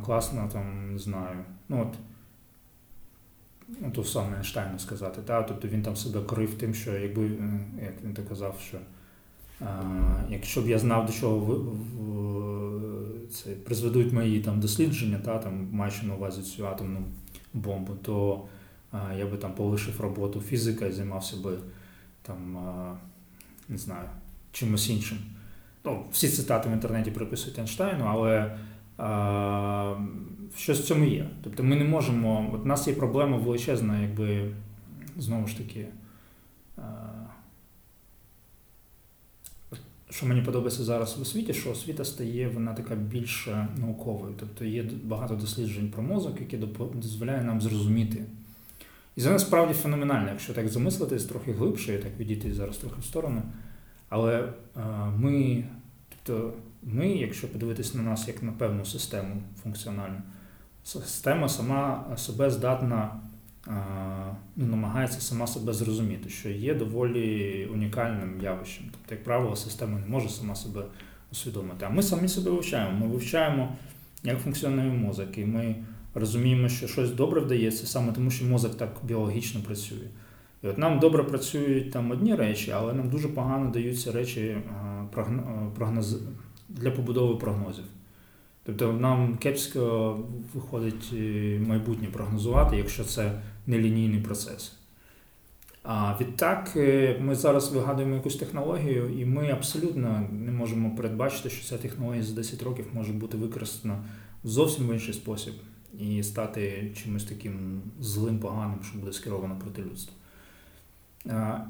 класна, 0.05 0.47
там, 0.47 0.93
не 0.93 0.99
знаю. 0.99 1.37
ну 1.69 1.81
от, 1.81 1.97
ну, 3.81 3.91
то 3.91 4.03
саме 4.03 4.35
Ейнштейну 4.35 4.79
сказати. 4.79 5.21
Та? 5.21 5.43
Тобто 5.43 5.67
він 5.67 5.81
там 5.81 5.95
себе 5.95 6.21
корив 6.21 6.53
тим, 6.53 6.73
що 6.73 6.97
якби, 6.97 7.25
е, 7.25 7.59
як 7.83 8.03
він 8.03 8.13
так 8.13 8.29
казав, 8.29 8.59
що 8.67 8.77
а, 9.61 9.83
якщо 10.29 10.61
б 10.61 10.67
я 10.67 10.79
знав, 10.79 11.05
до 11.05 11.13
чого 11.13 11.39
в, 11.39 11.49
в, 11.75 13.31
це 13.31 13.49
призведуть 13.51 14.13
мої 14.13 14.39
там 14.39 14.59
дослідження, 14.59 15.19
та, 15.25 15.37
там, 15.37 15.67
маючи 15.71 16.05
на 16.05 16.15
увазі 16.15 16.41
цю 16.41 16.67
атомну 16.67 17.03
бомбу, 17.53 17.93
то 18.01 18.45
а, 18.91 19.13
я 19.13 19.25
би 19.25 19.37
там 19.37 19.53
полишив 19.53 20.01
роботу 20.01 20.41
фізика 20.41 20.85
і 20.85 20.91
займався 20.91 21.37
би 21.37 21.57
там, 22.21 22.57
а, 22.57 22.97
не 23.69 23.77
знаю, 23.77 24.09
чимось 24.51 24.89
іншим. 24.89 25.17
Ну, 25.85 26.05
Всі 26.11 26.29
цитати 26.29 26.69
в 26.69 26.71
інтернеті 26.71 27.11
приписують 27.11 27.59
Ейнштейну, 27.59 28.05
але 28.05 28.57
щось 30.57 30.79
в 30.79 30.83
цьому 30.83 31.05
є. 31.05 31.29
Тобто 31.43 31.63
ми 31.63 31.75
не 31.75 31.83
можемо. 31.83 32.49
От 32.53 32.61
у 32.61 32.65
нас 32.65 32.87
є 32.87 32.93
проблема 32.93 33.37
величезна, 33.37 34.01
якби 34.01 34.51
знову 35.17 35.47
ж 35.47 35.57
таки. 35.57 35.87
Що 40.09 40.25
мені 40.25 40.41
подобається 40.41 40.83
зараз 40.83 41.17
в 41.17 41.21
освіті, 41.21 41.53
що 41.53 41.71
освіта 41.71 42.05
стає 42.05 42.49
вона 42.49 42.73
така 42.73 42.95
більш 42.95 43.47
науковою. 43.77 44.33
Тобто 44.39 44.65
є 44.65 44.85
багато 45.03 45.35
досліджень 45.35 45.89
про 45.89 46.03
мозок, 46.03 46.39
які 46.39 46.57
дозволяють 46.93 47.45
нам 47.45 47.61
зрозуміти. 47.61 48.25
І 49.15 49.21
це 49.21 49.29
насправді 49.29 49.73
феноменально, 49.73 50.29
якщо 50.29 50.53
так 50.53 50.67
замислитись 50.67 51.25
трохи 51.25 51.51
глибше, 51.51 51.95
і 51.95 51.97
так 51.97 52.11
відійти 52.19 52.53
зараз 52.53 52.77
трохи 52.77 53.01
в 53.01 53.05
сторону. 53.05 53.41
Але 54.11 54.53
ми, 55.17 55.63
тобто 56.23 56.53
ми, 56.83 57.07
якщо 57.07 57.51
подивитися 57.51 57.97
на 57.97 58.03
нас 58.03 58.27
як 58.27 58.43
на 58.43 58.51
певну 58.51 58.85
систему 58.85 59.35
функціональну, 59.63 60.21
система 60.83 61.49
сама 61.49 62.05
себе 62.17 62.49
здатна, 62.49 63.19
ну, 64.55 64.65
намагається 64.65 65.21
сама 65.21 65.47
себе 65.47 65.73
зрозуміти, 65.73 66.29
що 66.29 66.49
є 66.49 66.75
доволі 66.75 67.65
унікальним 67.73 68.41
явищем. 68.41 68.85
Тобто, 68.91 69.15
як 69.15 69.23
правило, 69.23 69.55
система 69.55 69.99
не 69.99 70.05
може 70.07 70.29
сама 70.29 70.55
себе 70.55 70.81
усвідомити. 71.31 71.85
А 71.85 71.89
ми 71.89 72.03
самі 72.03 72.27
себе 72.27 72.51
вивчаємо. 72.51 72.99
Ми 72.99 73.07
вивчаємо, 73.07 73.75
як 74.23 74.39
функціонує 74.39 74.89
мозок, 74.89 75.37
і 75.37 75.45
ми 75.45 75.75
розуміємо, 76.13 76.69
що 76.69 76.87
щось 76.87 77.11
добре 77.11 77.41
вдається 77.41 77.85
саме 77.85 78.13
тому, 78.13 78.31
що 78.31 78.45
мозок 78.45 78.77
так 78.77 78.89
біологічно 79.03 79.61
працює. 79.61 80.07
І 80.63 80.67
от 80.67 80.77
нам 80.77 80.99
добре 80.99 81.23
працюють 81.23 81.91
там 81.91 82.11
одні 82.11 82.35
речі, 82.35 82.71
але 82.71 82.93
нам 82.93 83.09
дуже 83.09 83.27
погано 83.27 83.71
даються 83.71 84.11
речі 84.11 84.57
прогноз 85.75 86.19
для 86.69 86.91
побудови 86.91 87.35
прогнозів. 87.35 87.85
Тобто 88.63 88.93
нам 88.93 89.37
кепсько 89.37 90.19
виходить 90.53 91.09
е, 91.13 91.59
майбутнє 91.67 92.07
прогнозувати, 92.07 92.77
якщо 92.77 93.03
це 93.03 93.41
нелінійний 93.67 94.21
процес. 94.21 94.77
А 95.83 96.15
відтак 96.21 96.73
е, 96.75 97.17
ми 97.21 97.35
зараз 97.35 97.71
вигадуємо 97.71 98.15
якусь 98.15 98.35
технологію, 98.35 99.09
і 99.19 99.25
ми 99.25 99.51
абсолютно 99.51 100.27
не 100.31 100.51
можемо 100.51 100.95
передбачити, 100.95 101.49
що 101.49 101.65
ця 101.65 101.77
технологія 101.77 102.23
за 102.23 102.35
10 102.35 102.63
років 102.63 102.85
може 102.93 103.13
бути 103.13 103.37
використана 103.37 104.03
зовсім 104.43 104.87
в 104.87 104.93
інший 104.93 105.13
спосіб 105.13 105.53
і 105.99 106.23
стати 106.23 106.91
чимось 107.03 107.23
таким 107.23 107.81
злим, 107.99 108.39
поганим, 108.39 108.79
що 108.83 108.99
буде 108.99 109.13
скеровано 109.13 109.59
проти 109.59 109.81
людства. 109.81 110.13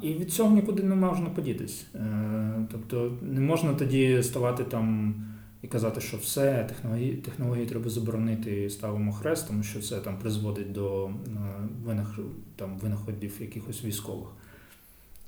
І 0.01 0.13
від 0.13 0.33
цього 0.33 0.55
нікуди 0.55 0.83
не 0.83 0.95
можна 0.95 1.29
подітись. 1.29 1.85
Е, 1.95 2.67
тобто 2.71 3.17
не 3.21 3.41
можна 3.41 3.73
тоді 3.73 4.23
ставати 4.23 4.63
там 4.63 5.15
і 5.61 5.67
казати, 5.67 6.01
що 6.01 6.17
все, 6.17 6.65
технології 6.67 7.15
технології 7.15 7.65
треба 7.65 7.89
заборонити 7.89 8.63
і 8.63 8.69
ставимо 8.69 9.13
хрест, 9.13 9.47
тому 9.47 9.63
що 9.63 9.79
це 9.81 9.99
там 9.99 10.17
призводить 10.17 10.71
до 10.71 11.11
е, 11.87 12.05
там, 12.55 12.77
винаходів 12.77 13.37
якихось 13.39 13.83
військових. 13.83 14.27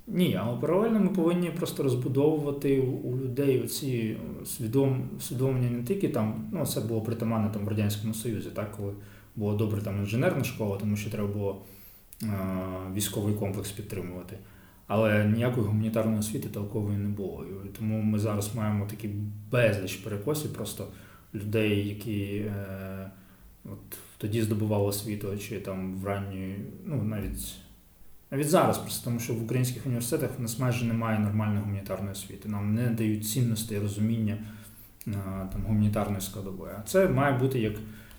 Ні, 0.06 0.38
але 0.42 0.60
паралельно 0.60 1.00
ми 1.00 1.08
повинні 1.08 1.50
просто 1.50 1.82
розбудовувати 1.82 2.80
у 2.80 3.16
людей 3.16 3.62
оці 3.62 4.16
свідом, 4.46 5.08
усвідомлення 5.16 5.70
не 5.70 5.82
тільки 5.82 6.08
там, 6.08 6.48
ну 6.52 6.66
це 6.66 6.80
було 6.80 7.00
притаманно 7.00 7.50
там 7.50 7.64
в 7.64 7.68
Радянському 7.68 8.14
Союзі, 8.14 8.48
так, 8.54 8.72
коли 8.76 8.92
була 9.36 9.54
добре 9.54 9.82
там 9.82 9.98
інженерна 9.98 10.44
школа, 10.44 10.76
тому 10.80 10.96
що 10.96 11.10
треба 11.10 11.28
було. 11.28 11.62
Е, 12.24 12.92
військовий 12.94 13.34
комплекс 13.34 13.70
підтримувати. 13.70 14.38
Але 14.86 15.24
ніякої 15.24 15.66
гуманітарної 15.66 16.18
освіти 16.18 16.48
толкової 16.48 16.98
не 16.98 17.08
було. 17.08 17.44
І 17.64 17.68
тому 17.68 18.02
ми 18.02 18.18
зараз 18.18 18.54
маємо 18.54 18.86
такі 18.86 19.10
безліч 19.50 19.96
перекосів, 19.96 20.52
просто 20.52 20.86
людей, 21.34 21.88
які 21.88 22.34
е, 22.36 23.10
от, 23.64 23.98
тоді 24.18 24.42
здобували 24.42 24.84
освіту, 24.84 25.38
чи 25.38 25.60
там 25.60 25.94
в 25.94 26.06
ранній, 26.06 26.56
ну 26.84 27.02
навіть 27.02 27.54
навіть 28.30 28.48
зараз, 28.48 28.78
просто 28.78 29.04
тому 29.04 29.20
що 29.20 29.34
в 29.34 29.42
українських 29.42 29.86
університетах 29.86 30.38
у 30.38 30.42
нас 30.42 30.58
майже 30.58 30.84
немає 30.84 31.18
нормальної 31.18 31.60
гуманітарної 31.60 32.12
освіти. 32.12 32.48
Нам 32.48 32.74
не 32.74 32.86
дають 32.86 33.28
цінності 33.28 33.74
і 33.74 33.78
розуміння 33.78 34.38
е, 35.06 35.12
там, 35.52 35.62
гуманітарної 35.66 36.20
складової. 36.20 36.72
А 36.78 36.82
це 36.82 37.08
має 37.08 37.38
бути 37.38 37.60
як 37.60 37.74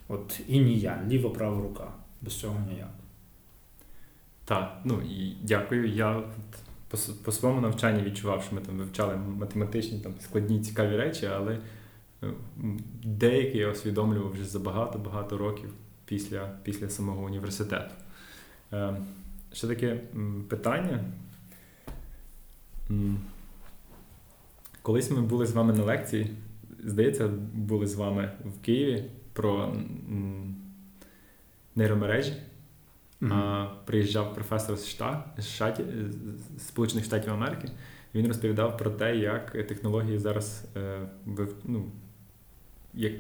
от 0.08 0.42
і 0.48 0.60
ні 0.60 0.92
ліва 1.08 1.30
права 1.30 1.62
рука. 1.62 1.88
Без 2.22 2.40
цього 2.40 2.60
ніяк. 2.70 2.95
Так, 4.46 4.82
ну 4.84 5.02
і 5.02 5.36
дякую. 5.44 5.88
Я 5.88 6.24
по, 7.24 7.32
своєму 7.32 7.62
навчанні 7.62 8.04
відчував, 8.04 8.44
що 8.44 8.56
ми 8.56 8.62
там 8.62 8.78
вивчали 8.78 9.16
математичні 9.16 10.00
там 10.00 10.14
складні 10.20 10.60
цікаві 10.62 10.96
речі, 10.96 11.26
але 11.26 11.60
е, 12.24 12.28
деякі 13.04 13.58
я 13.58 13.72
усвідомлював 13.72 14.32
вже 14.32 14.46
за 14.46 14.60
багато-багато 14.60 15.38
років 15.38 15.70
після 16.06 16.50
після 16.64 16.90
самого 16.90 17.24
університету. 17.24 17.92
Е, 18.74 18.96
Ще 19.54 19.68
таке 19.68 20.00
питання. 20.50 21.04
Колись 24.82 25.12
ми 25.12 25.22
були 25.22 25.46
з 25.46 25.52
вами 25.52 25.74
на 25.74 25.84
лекції, 25.84 26.32
здається, 26.84 27.28
були 27.54 27.88
з 27.88 27.96
вами 27.96 28.32
в 28.46 28.66
Києві 28.66 29.04
про 29.34 29.76
нейромережі. 31.76 32.34
Mm-hmm. 33.30 33.68
Приїжджав 33.86 34.34
професор 34.34 34.78
з 34.78 34.88
Штаті, 35.40 35.84
з 36.58 36.68
Сполучених 36.68 37.06
Штатів 37.06 37.34
Америки. 37.34 37.70
Він 38.16 38.28
розповідав 38.28 38.78
про 38.78 38.90
те, 38.90 39.18
як 39.18 39.52
технології 39.52 40.20
зараз 40.20 40.66
е, 40.78 41.00
ну, 41.66 41.86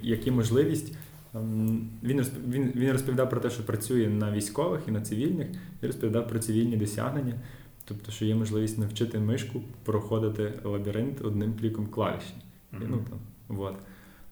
які 0.02 0.32
можливість. 0.32 0.96
Ем, 1.36 1.90
він 2.04 2.26
він, 2.48 2.72
він 2.76 2.92
розповідав 2.92 3.30
про 3.30 3.40
те, 3.40 3.50
що 3.50 3.66
працює 3.66 4.08
на 4.08 4.32
військових 4.32 4.82
і 4.88 4.92
на 4.92 5.02
цивільних, 5.02 5.48
і 5.82 5.88
розповідав 5.88 6.28
про 6.28 6.40
цивільні 6.40 6.78
досягнення, 6.78 7.34
тобто, 7.86 8.12
що 8.12 8.26
є 8.26 8.36
можливість 8.36 8.78
навчити 8.78 9.20
мишку 9.20 9.62
проходити 9.84 10.54
лабіринт 10.64 11.22
одним 11.22 11.54
кліком 11.60 11.88
клавіші. 11.88 12.34
Mm-hmm. 12.74 12.86
Ну, 12.90 12.98
там, 13.10 13.20
вот. 13.48 13.76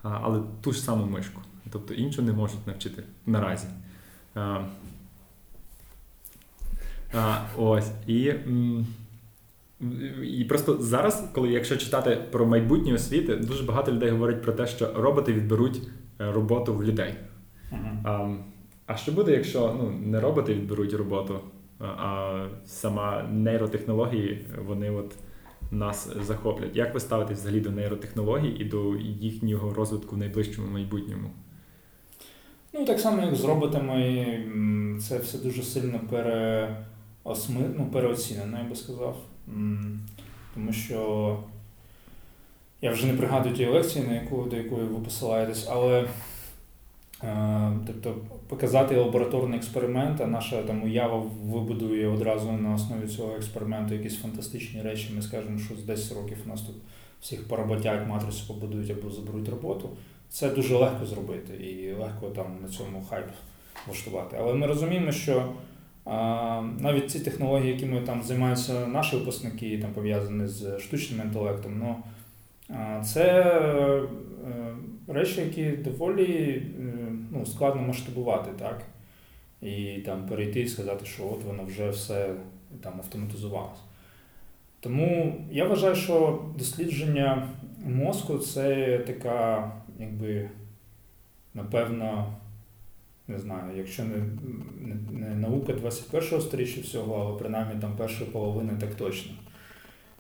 Але 0.01 0.41
ту 0.61 0.71
ж 0.71 0.81
саму 0.81 1.05
мишку. 1.05 1.41
Тобто 1.69 1.93
іншу 1.93 2.21
не 2.21 2.33
можуть 2.33 2.67
навчити 2.67 3.03
наразі. 3.25 3.67
А, 7.13 7.37
Ось. 7.57 7.91
І 8.07 8.33
і 10.23 10.45
просто 10.45 10.77
зараз, 10.81 11.29
коли 11.33 11.49
якщо 11.49 11.77
читати 11.77 12.17
про 12.31 12.45
майбутнє 12.45 12.93
освіти, 12.93 13.35
дуже 13.35 13.63
багато 13.63 13.91
людей 13.91 14.09
говорять 14.09 14.41
про 14.41 14.53
те, 14.53 14.67
що 14.67 14.93
роботи 14.95 15.33
відберуть 15.33 15.81
е, 16.21 16.31
роботу 16.31 16.73
в 16.73 16.83
людей. 16.83 17.13
Uh-huh. 17.71 18.01
А 18.03 18.35
а 18.85 18.97
що 18.97 19.11
буде, 19.11 19.31
якщо 19.31 19.75
ну, 19.79 19.91
не 19.91 20.19
роботи 20.19 20.53
відберуть 20.53 20.93
роботу, 20.93 21.39
а 21.79 22.45
сама 22.65 23.23
нейротехнології 23.31 24.45
вони 24.67 24.89
от 24.89 25.15
нас 25.71 26.09
захоплять? 26.21 26.75
Як 26.75 26.93
ви 26.93 26.99
ставитесь 26.99 27.39
взагалі 27.39 27.59
до 27.59 27.71
нейротехнологій 27.71 28.55
і 28.59 28.65
до 28.65 28.95
їхнього 29.19 29.73
розвитку 29.73 30.15
в 30.15 30.19
найближчому 30.19 30.67
майбутньому? 30.67 31.29
Ну, 32.73 32.85
так 32.85 32.99
само, 32.99 33.21
як 33.21 33.35
з 33.35 33.43
роботами, 33.43 34.97
це 35.01 35.19
все 35.19 35.37
дуже 35.37 35.63
сильно 35.63 35.99
пере 36.09 36.77
осми... 37.23 37.69
ну, 37.77 37.85
переоцінено, 37.85 38.57
я 38.57 38.63
би 38.63 38.75
сказав. 38.75 39.17
Тому 40.53 40.73
що 40.73 41.39
я 42.81 42.91
вже 42.91 43.05
не 43.05 43.13
пригадую 43.13 43.55
ті 43.55 43.65
лекції, 43.65 44.07
на 44.07 44.13
яку, 44.13 44.43
до 44.43 44.55
якої 44.55 44.83
ви 44.83 44.99
посилаєтесь, 44.99 45.67
але 45.69 46.07
Е, 47.23 47.71
тобто 47.87 48.15
показати 48.47 48.97
лабораторний 48.97 49.59
експеримент, 49.59 50.21
а 50.21 50.27
наша 50.27 50.63
там 50.63 50.83
уява 50.83 51.23
вибудує 51.43 52.07
одразу 52.07 52.51
на 52.51 52.73
основі 52.73 53.07
цього 53.07 53.35
експерименту 53.35 53.93
якісь 53.93 54.21
фантастичні 54.21 54.81
речі. 54.81 55.11
Ми 55.15 55.21
скажемо, 55.21 55.59
що 55.59 55.75
з 55.75 55.83
10 55.83 56.17
років 56.17 56.37
у 56.45 56.49
нас 56.49 56.61
тут 56.61 56.75
всіх 57.21 57.47
поработять, 57.47 58.07
матрицю 58.07 58.47
побудують 58.47 58.91
або 58.91 59.09
заберуть 59.09 59.49
роботу. 59.49 59.89
Це 60.29 60.49
дуже 60.49 60.75
легко 60.75 61.05
зробити 61.05 61.53
і 61.53 61.93
легко 61.93 62.29
там 62.29 62.57
на 62.61 62.67
цьому 62.67 63.05
хайп 63.09 63.27
влаштувати. 63.87 64.37
Але 64.39 64.53
ми 64.53 64.67
розуміємо, 64.67 65.11
що 65.11 65.53
навіть 66.79 67.11
ці 67.11 67.19
технології, 67.19 67.73
якими 67.73 68.01
там 68.01 68.23
займаються 68.23 68.87
наші 68.87 69.15
випускники, 69.15 69.77
там 69.77 69.93
пов'язані 69.93 70.47
з 70.47 70.79
штучним 70.79 71.21
інтелектом, 71.21 71.79
ну, 71.79 71.95
це 73.03 73.43
е, 74.45 74.73
речі, 75.07 75.41
які 75.41 75.71
доволі 75.71 76.63
е, 76.79 76.93
ну, 77.31 77.45
складно 77.45 77.81
масштабувати, 77.81 78.51
так? 78.59 78.81
І 79.61 80.01
там 80.05 80.25
перейти 80.25 80.61
і 80.61 80.67
сказати, 80.67 81.05
що 81.05 81.23
от 81.23 81.43
воно 81.43 81.63
вже 81.65 81.89
все 81.89 82.35
там 82.81 82.93
автоматизувалося. 82.97 83.81
Тому 84.79 85.35
я 85.51 85.65
вважаю, 85.65 85.95
що 85.95 86.45
дослідження 86.57 87.47
мозку 87.85 88.37
це 88.37 88.97
така, 88.97 89.71
якби, 89.99 90.49
напевно, 91.53 92.33
не 93.27 93.39
знаю, 93.39 93.77
якщо 93.77 94.03
не, 94.03 94.15
не, 95.11 95.35
наука 95.35 95.73
21-го 95.73 96.41
сторіччя 96.41 96.81
всього, 96.81 97.15
але 97.15 97.39
принаймні 97.39 97.81
там 97.81 97.95
першої 97.95 98.29
половини 98.29 98.73
так 98.79 98.95
точно. 98.95 99.31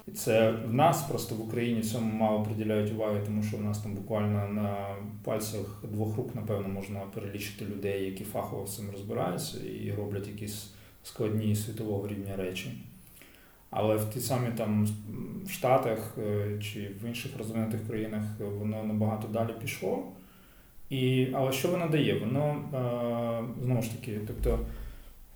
І 0.07 0.11
це 0.11 0.51
в 0.51 0.73
нас 0.73 1.03
просто 1.03 1.35
в 1.35 1.41
Україні 1.41 1.81
цьому 1.81 2.13
мало 2.13 2.43
приділяють 2.43 2.91
уваги, 2.91 3.21
тому 3.25 3.43
що 3.43 3.57
в 3.57 3.63
нас 3.63 3.79
там 3.79 3.93
буквально 3.93 4.47
на 4.47 4.95
пальцях 5.23 5.83
двох 5.91 6.17
рук, 6.17 6.35
напевно, 6.35 6.67
можна 6.67 6.99
перелічити 6.99 7.65
людей, 7.65 8.05
які 8.05 8.23
фахово 8.23 8.67
з 8.67 8.75
цим 8.75 8.91
розбираються 8.91 9.57
і 9.57 9.93
роблять 9.97 10.27
якісь 10.27 10.73
складні 11.03 11.55
світового 11.55 12.07
рівня 12.07 12.35
речі. 12.35 12.71
Але 13.69 13.95
в 13.95 14.09
ті 14.09 14.19
самі 14.19 14.47
там 14.57 14.87
Штатах 15.49 16.17
е, 16.17 16.59
чи 16.59 16.91
в 17.03 17.05
інших 17.07 17.37
розвинутих 17.37 17.87
країнах 17.87 18.23
воно 18.39 18.83
набагато 18.83 19.27
далі 19.27 19.49
пішло. 19.61 20.03
І, 20.93 21.27
Але 21.33 21.51
що 21.51 21.67
воно 21.67 21.87
дає? 21.87 22.19
Воно 22.19 22.55
е, 22.73 23.63
знову 23.65 23.81
ж 23.81 23.91
таки, 23.91 24.19
тобто 24.27 24.59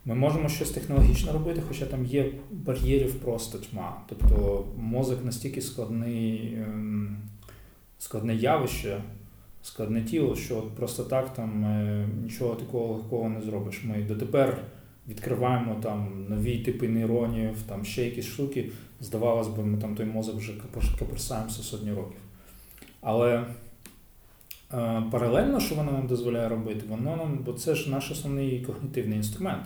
ми 0.05 0.15
можемо 0.15 0.49
щось 0.49 0.69
технологічно 0.69 1.33
робити, 1.33 1.61
хоча 1.67 1.85
там 1.85 2.05
є 2.05 2.31
бар'єрів 2.51 3.13
просто 3.15 3.57
тьма. 3.57 4.01
Тобто 4.09 4.65
мозок 4.77 5.25
настільки 5.25 5.61
складний, 5.61 6.57
ем, 6.61 7.17
складне 7.99 8.35
явище, 8.35 9.01
складне 9.61 10.01
тіло, 10.01 10.35
що 10.35 10.61
просто 10.61 11.03
так 11.03 11.33
там 11.33 11.65
е, 11.65 12.07
нічого 12.23 12.55
такого 12.55 12.93
легкого 12.93 13.29
не 13.29 13.41
зробиш. 13.41 13.83
Ми 13.83 14.03
дотепер 14.03 14.57
відкриваємо 15.07 15.75
там 15.83 16.25
нові 16.29 16.59
типи 16.59 16.89
нейронів, 16.89 17.61
там 17.67 17.85
ще 17.85 18.05
якісь 18.05 18.25
штуки. 18.25 18.69
Здавалось 19.01 19.47
би, 19.47 19.65
ми 19.65 19.77
там 19.77 19.95
той 19.95 20.05
мозок 20.05 20.35
вже 20.35 20.53
каперсаємося 20.99 21.63
сотні 21.63 21.91
років. 21.91 22.19
Але 23.01 23.35
е, 23.35 23.45
паралельно, 25.11 25.59
що 25.59 25.75
воно 25.75 25.91
нам 25.91 26.07
дозволяє 26.07 26.49
робити, 26.49 26.85
воно 26.89 27.15
нам, 27.15 27.39
бо 27.45 27.53
це 27.53 27.75
ж 27.75 27.89
наш 27.89 28.11
основний 28.11 28.61
когнітивний 28.61 29.17
інструмент. 29.17 29.63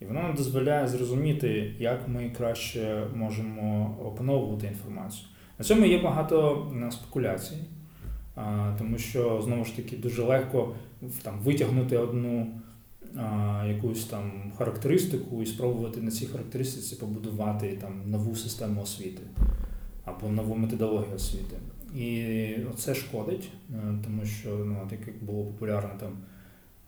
І 0.00 0.04
воно 0.04 0.22
нам 0.22 0.34
дозволяє 0.34 0.88
зрозуміти, 0.88 1.74
як 1.78 2.08
ми 2.08 2.30
краще 2.36 3.06
можемо 3.14 3.96
опановувати 4.04 4.66
інформацію. 4.66 5.26
На 5.58 5.64
цьому 5.64 5.86
є 5.86 6.02
багато 6.02 6.66
спекуляцій, 6.90 7.56
тому 8.78 8.98
що 8.98 9.42
знову 9.44 9.64
ж 9.64 9.76
таки 9.76 9.96
дуже 9.96 10.22
легко 10.22 10.74
там, 11.22 11.38
витягнути 11.40 11.98
одну 11.98 12.46
якусь 13.66 14.04
там 14.04 14.52
характеристику 14.58 15.42
і 15.42 15.46
спробувати 15.46 16.00
на 16.00 16.10
цій 16.10 16.26
характеристиці 16.26 16.96
побудувати 16.96 17.78
там, 17.80 18.02
нову 18.06 18.34
систему 18.36 18.82
освіти 18.82 19.22
або 20.04 20.28
нову 20.28 20.54
методологію 20.54 21.14
освіти. 21.14 21.56
І 21.94 22.48
це 22.76 22.94
шкодить, 22.94 23.48
е, 23.70 23.74
тому 24.04 24.24
що 24.24 24.48
ну, 24.48 24.86
так 24.90 24.98
як 25.06 25.24
було 25.24 25.44
популярно 25.44 25.90
там 26.00 26.16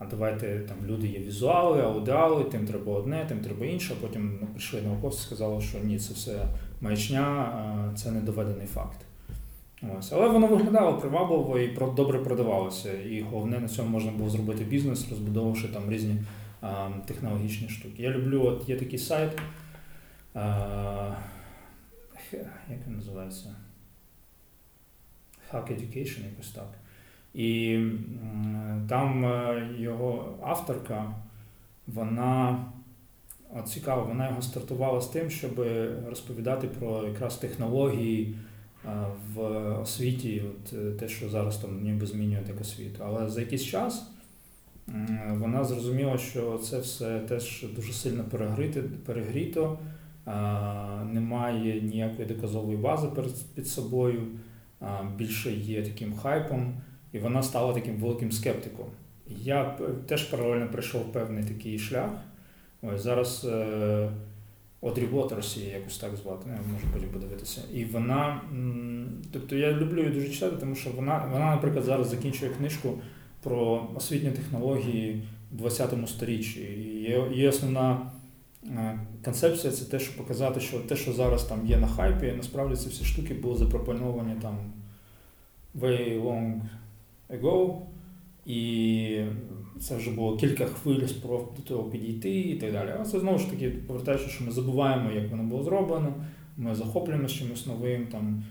а 0.03 0.07
давайте 0.11 0.59
там 0.59 0.77
люди 0.87 1.07
є 1.07 1.19
візуали, 1.19 1.83
аудіали, 1.83 2.45
тим 2.45 2.67
треба 2.67 2.93
одне, 2.93 3.25
тим 3.29 3.41
треба 3.41 3.67
інше. 3.67 3.95
а 3.99 4.07
Потім 4.07 4.49
прийшли 4.53 4.83
науковці, 4.83 5.21
сказали, 5.21 5.61
що 5.61 5.79
ні, 5.79 5.99
це 5.99 6.15
все 6.15 6.47
маячня, 6.81 7.93
це 7.97 8.11
не 8.11 8.21
доведений 8.21 8.67
факт. 8.67 8.99
Ось. 9.99 10.13
Але 10.13 10.29
воно 10.29 10.47
виглядало 10.47 10.99
привабливо 10.99 11.59
і 11.59 11.79
добре 11.97 12.19
продавалося. 12.19 12.93
І 12.93 13.21
головне 13.21 13.59
на 13.59 13.69
цьому 13.69 13.89
можна 13.89 14.13
було 14.13 14.31
зробити 14.31 14.65
бізнес, 14.65 15.11
розбудовувавши 15.11 15.69
там 15.69 15.91
різні 15.91 16.17
а, 16.61 16.89
технологічні 17.07 17.69
штуки. 17.69 18.03
Я 18.03 18.11
люблю, 18.11 18.43
от 18.45 18.69
є 18.69 18.77
такий 18.77 18.99
сайт, 18.99 19.31
а, 20.35 21.15
як 22.71 22.79
він 22.87 22.97
називається? 22.97 23.55
Hack 25.53 25.73
Education, 25.73 26.25
якось 26.31 26.51
так. 26.51 26.69
І 27.35 27.81
там 28.89 29.25
е, 29.25 29.69
його 29.79 30.39
авторка, 30.43 31.15
вона 31.87 32.65
цікаво, 33.65 34.05
вона 34.09 34.29
його 34.29 34.43
стартувала 34.43 35.01
з 35.01 35.07
тим, 35.07 35.31
щоб 35.31 35.67
розповідати 36.09 36.69
про 36.69 37.07
якраз 37.07 37.37
технології 37.37 38.37
е, 38.85 38.89
в 39.35 39.41
освіті, 39.83 40.43
от 40.51 40.73
е, 40.73 40.91
те, 40.91 41.09
що 41.09 41.29
зараз 41.29 41.57
там 41.57 41.83
ніби 41.83 42.07
змінює 42.07 42.43
так 42.47 42.61
освіту. 42.61 43.05
Але 43.05 43.29
за 43.29 43.41
якийсь 43.41 43.65
час 43.65 44.09
вона 45.31 45.65
зрозуміла, 45.65 46.19
що 46.19 46.59
це 46.59 46.79
все 46.79 47.21
теж 47.21 47.67
дуже 47.77 47.93
сильно 47.93 48.25
перегріто, 48.25 48.81
перегріто 49.07 49.79
немає 51.13 51.81
ніякої 51.81 52.29
доказової 52.29 52.77
бази 52.77 53.09
під 53.55 53.69
собою, 53.69 54.27
більше 55.17 55.53
є 55.53 55.83
таким 55.83 56.17
хайпом. 56.17 56.75
І 57.13 57.19
вона 57.19 57.43
стала 57.43 57.75
таким 57.75 57.97
великим 57.97 58.33
скептиком. 58.33 58.87
Я 59.27 59.79
теж 60.07 60.23
паралельно 60.23 60.69
пройшов 60.69 61.13
певний 61.13 61.45
такий 61.45 61.79
шлях. 61.79 62.11
Ось 62.83 63.03
Зараз 63.03 63.47
Одрі 64.81 65.07
Уотерс 65.07 65.57
її 65.57 65.71
якось 65.71 65.99
так 65.99 66.17
звати, 66.17 66.51
я 66.51 66.73
можу 66.73 66.87
потім 66.93 67.09
подивитися. 67.09 67.61
І 67.75 67.85
вона, 67.85 68.41
тобто 69.33 69.57
я 69.57 69.73
люблю 69.73 70.01
її 70.01 70.13
дуже 70.13 70.29
читати, 70.29 70.57
тому 70.61 70.75
що 70.75 70.91
вона, 70.91 71.29
вона, 71.33 71.51
наприклад, 71.51 71.85
зараз 71.85 72.11
закінчує 72.11 72.51
книжку 72.51 72.99
про 73.43 73.89
освітні 73.95 74.31
технології 74.31 75.23
в 75.53 75.57
20 75.57 76.09
сторіччі. 76.09 76.61
Є 77.35 77.49
основна 77.49 78.11
концепція 79.25 79.73
це 79.73 79.85
те, 79.85 79.99
щоб 79.99 80.17
показати, 80.17 80.61
що 80.61 80.79
те, 80.79 80.97
що 80.97 81.13
зараз 81.13 81.45
там 81.45 81.67
є 81.67 81.77
на 81.77 81.87
хайпі, 81.87 82.33
насправді 82.37 82.77
ці 82.77 82.89
всі 82.89 83.05
штуки 83.05 83.35
були 83.35 83.57
запропоновані 83.57 84.35
там 84.43 84.59
way 85.81 86.23
long 86.23 86.61
ago, 87.31 87.77
і 88.47 89.25
це 89.81 89.97
вже 89.97 90.11
було 90.11 90.37
кілька 90.37 90.67
хвиль 90.67 91.07
спроб 91.07 91.55
до 91.57 91.63
того 91.63 91.85
підійти 91.85 92.41
і 92.41 92.55
так 92.55 92.73
далі. 92.73 92.91
А 93.01 93.05
це 93.05 93.21
знову 93.21 93.39
ж 93.39 93.51
таки 93.51 93.71
повертаючи, 93.71 94.29
що 94.29 94.45
ми 94.45 94.51
забуваємо, 94.51 95.11
як 95.11 95.31
воно 95.31 95.43
було 95.43 95.63
зроблено, 95.63 96.15
ми 96.57 96.75
захоплюємося 96.75 97.35
чимось 97.35 97.67
новим, 97.67 98.07
там, 98.07 98.45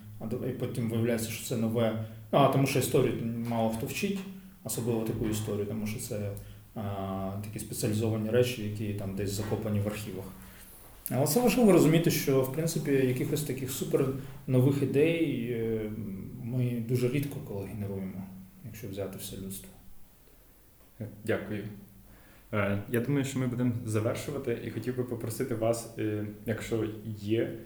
і 0.49 0.51
потім 0.51 0.89
виявляється, 0.89 1.29
що 1.29 1.45
це 1.45 1.57
нове. 1.57 2.05
А 2.31 2.47
тому 2.47 2.67
що 2.67 2.79
історію 2.79 3.13
мало 3.49 3.69
хто 3.69 3.85
вчить, 3.85 4.19
особливо 4.63 5.01
таку 5.01 5.25
історію, 5.25 5.65
тому 5.65 5.87
що 5.87 5.99
це 5.99 6.31
такі 7.43 7.59
спеціалізовані 7.59 8.29
речі, 8.29 8.69
які 8.69 8.93
там 8.93 9.15
десь 9.15 9.31
закопані 9.31 9.79
в 9.79 9.87
архівах. 9.87 10.25
Але 11.09 11.27
це 11.27 11.41
важливо 11.41 11.71
розуміти, 11.71 12.11
що 12.11 12.41
в 12.41 12.53
принципі 12.53 12.91
якихось 12.91 13.43
таких 13.43 13.71
супер 13.71 14.07
нових 14.47 14.83
ідей 14.83 15.47
е, 15.51 15.91
ми 16.43 16.83
дуже 16.87 17.09
рідко 17.09 17.39
коли 17.47 17.65
генеруємо 17.65 18.27
якщо 18.65 18.87
взяти 18.87 19.17
все 19.17 19.37
людство. 19.37 19.69
Дякую. 21.25 21.63
Е, 22.53 22.81
я 22.89 22.99
думаю, 22.99 23.25
що 23.25 23.39
ми 23.39 23.47
будемо 23.47 23.71
завершувати, 23.85 24.59
і 24.65 24.71
хотів 24.71 24.97
би 24.97 25.03
попросити 25.03 25.55
вас, 25.55 25.93
е, 25.97 26.25
якщо 26.45 26.87
є, 27.05 27.57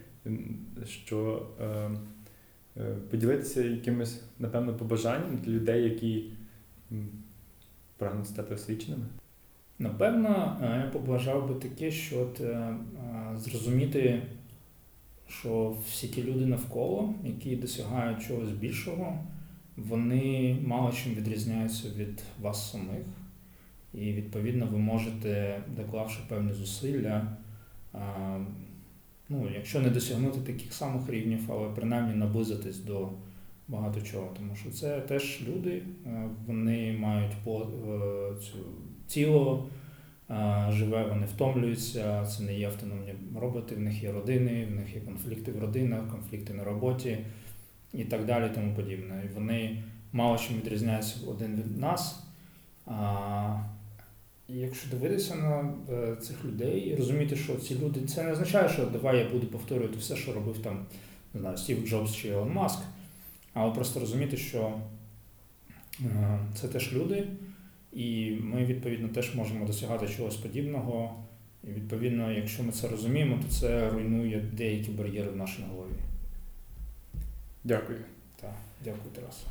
що 0.86 1.48
поділитися 3.12 3.64
якимось, 3.64 4.22
напевно, 4.40 4.74
побажанням 4.74 5.38
для 5.38 5.52
людей, 5.52 5.84
які 5.84 6.32
прагнуть 7.98 8.28
стати 8.28 8.54
освіченими. 8.54 9.06
Напевно, 9.80 10.58
я 10.62 10.90
побажав 10.94 11.48
би 11.48 11.56
таке, 11.56 11.92
що 11.92 12.22
от, 12.22 12.42
зрозуміти, 13.40 14.22
що 15.28 15.76
всі 15.88 16.08
ті 16.08 16.24
люди 16.24 16.46
навколо, 16.46 17.14
які 17.24 17.56
досягають 17.56 18.28
чогось 18.28 18.52
більшого, 18.52 19.20
вони 19.78 20.58
мало 20.66 20.92
чим 20.92 21.14
відрізняються 21.14 21.88
від 21.98 22.24
вас 22.42 22.72
самих. 22.72 23.06
І, 23.94 24.14
відповідно, 24.14 24.68
ви 24.72 24.78
можете, 24.78 25.62
доклавши 25.76 26.20
певні 26.30 26.54
зусилля, 26.54 27.38
ну, 29.30 29.50
якщо 29.56 29.82
не 29.82 29.90
досягнути 29.90 30.54
таких 30.54 30.74
самих 30.74 31.10
рівнів, 31.10 31.40
але 31.50 31.70
принаймні 31.70 32.16
наблизитись 32.16 32.80
до 32.80 33.10
багато 33.68 34.02
чого. 34.02 34.32
Тому 34.38 34.56
що 34.56 34.72
це 34.72 35.02
теж 35.02 35.42
люди, 35.48 35.82
вони 36.48 36.98
мають 37.00 37.32
е, 37.32 37.62
цю 38.42 38.58
тіло 39.08 39.70
е, 40.30 40.68
живе, 40.72 41.08
вони 41.10 41.26
втомлюються, 41.26 42.26
це 42.26 42.44
не 42.44 42.60
є 42.60 42.68
автономні 42.68 43.14
роботи, 43.40 43.76
в 43.76 43.80
них 43.80 44.04
є 44.04 44.12
родини, 44.12 44.68
в 44.72 44.76
них 44.76 44.96
є 44.96 45.02
конфлікти 45.02 45.52
в 45.52 45.60
родинах, 45.60 46.10
конфлікти 46.12 46.54
на 46.54 46.64
роботі 46.64 47.18
і 47.94 48.04
так 48.04 48.26
далі, 48.26 48.52
тому 48.56 48.76
подібне. 48.76 49.24
І 49.26 49.34
вони 49.36 49.84
мало 50.12 50.38
чим 50.38 50.58
відрізняються 50.58 51.16
один 51.28 51.56
від 51.56 51.78
нас. 51.78 52.24
А, 52.86 53.60
якщо 54.48 54.90
дивитися 54.90 55.36
на 55.36 55.74
е, 55.94 56.16
цих 56.16 56.46
людей 56.46 56.80
і 56.80 56.96
розуміти, 56.96 57.36
що 57.36 57.56
ці 57.56 57.80
люди, 57.80 58.02
це 58.02 58.24
не 58.24 58.32
означає, 58.32 58.70
що 58.70 58.86
давай 58.86 59.18
я 59.18 59.30
буду 59.30 59.48
повторювати 59.48 59.98
все, 60.00 60.16
що 60.16 60.34
робив 60.34 60.58
там, 60.58 60.86
знаю, 61.34 61.58
Стів 61.58 61.88
Джобс 61.88 62.16
чи 62.16 62.28
Ілон 62.28 62.54
Маск, 62.54 62.80
але 63.56 63.72
просто 63.72 64.00
розуміти, 64.00 64.38
що 64.38 64.82
е, 66.02 66.40
це 66.56 66.68
теж 66.68 66.94
люди, 66.94 67.28
і 67.94 68.32
ми, 68.42 68.66
відповідно, 68.66 69.08
теж 69.08 69.36
можемо 69.36 69.66
досягати 69.66 70.08
чогось 70.08 70.36
подібного. 70.36 71.24
І 71.64 71.68
відповідно, 71.68 72.32
якщо 72.32 72.64
ми 72.64 72.72
це 72.72 72.88
розуміємо, 72.88 73.40
то 73.44 73.48
це 73.48 73.90
руйнує 73.90 74.40
деякі 74.54 74.92
бар'єри 74.92 75.32
в 75.32 75.36
нашій 75.36 75.64
голові. 75.72 76.00
Дякую. 77.64 78.00
Так, 78.42 78.56
дякую, 78.84 79.12
Тарас. 79.16 79.44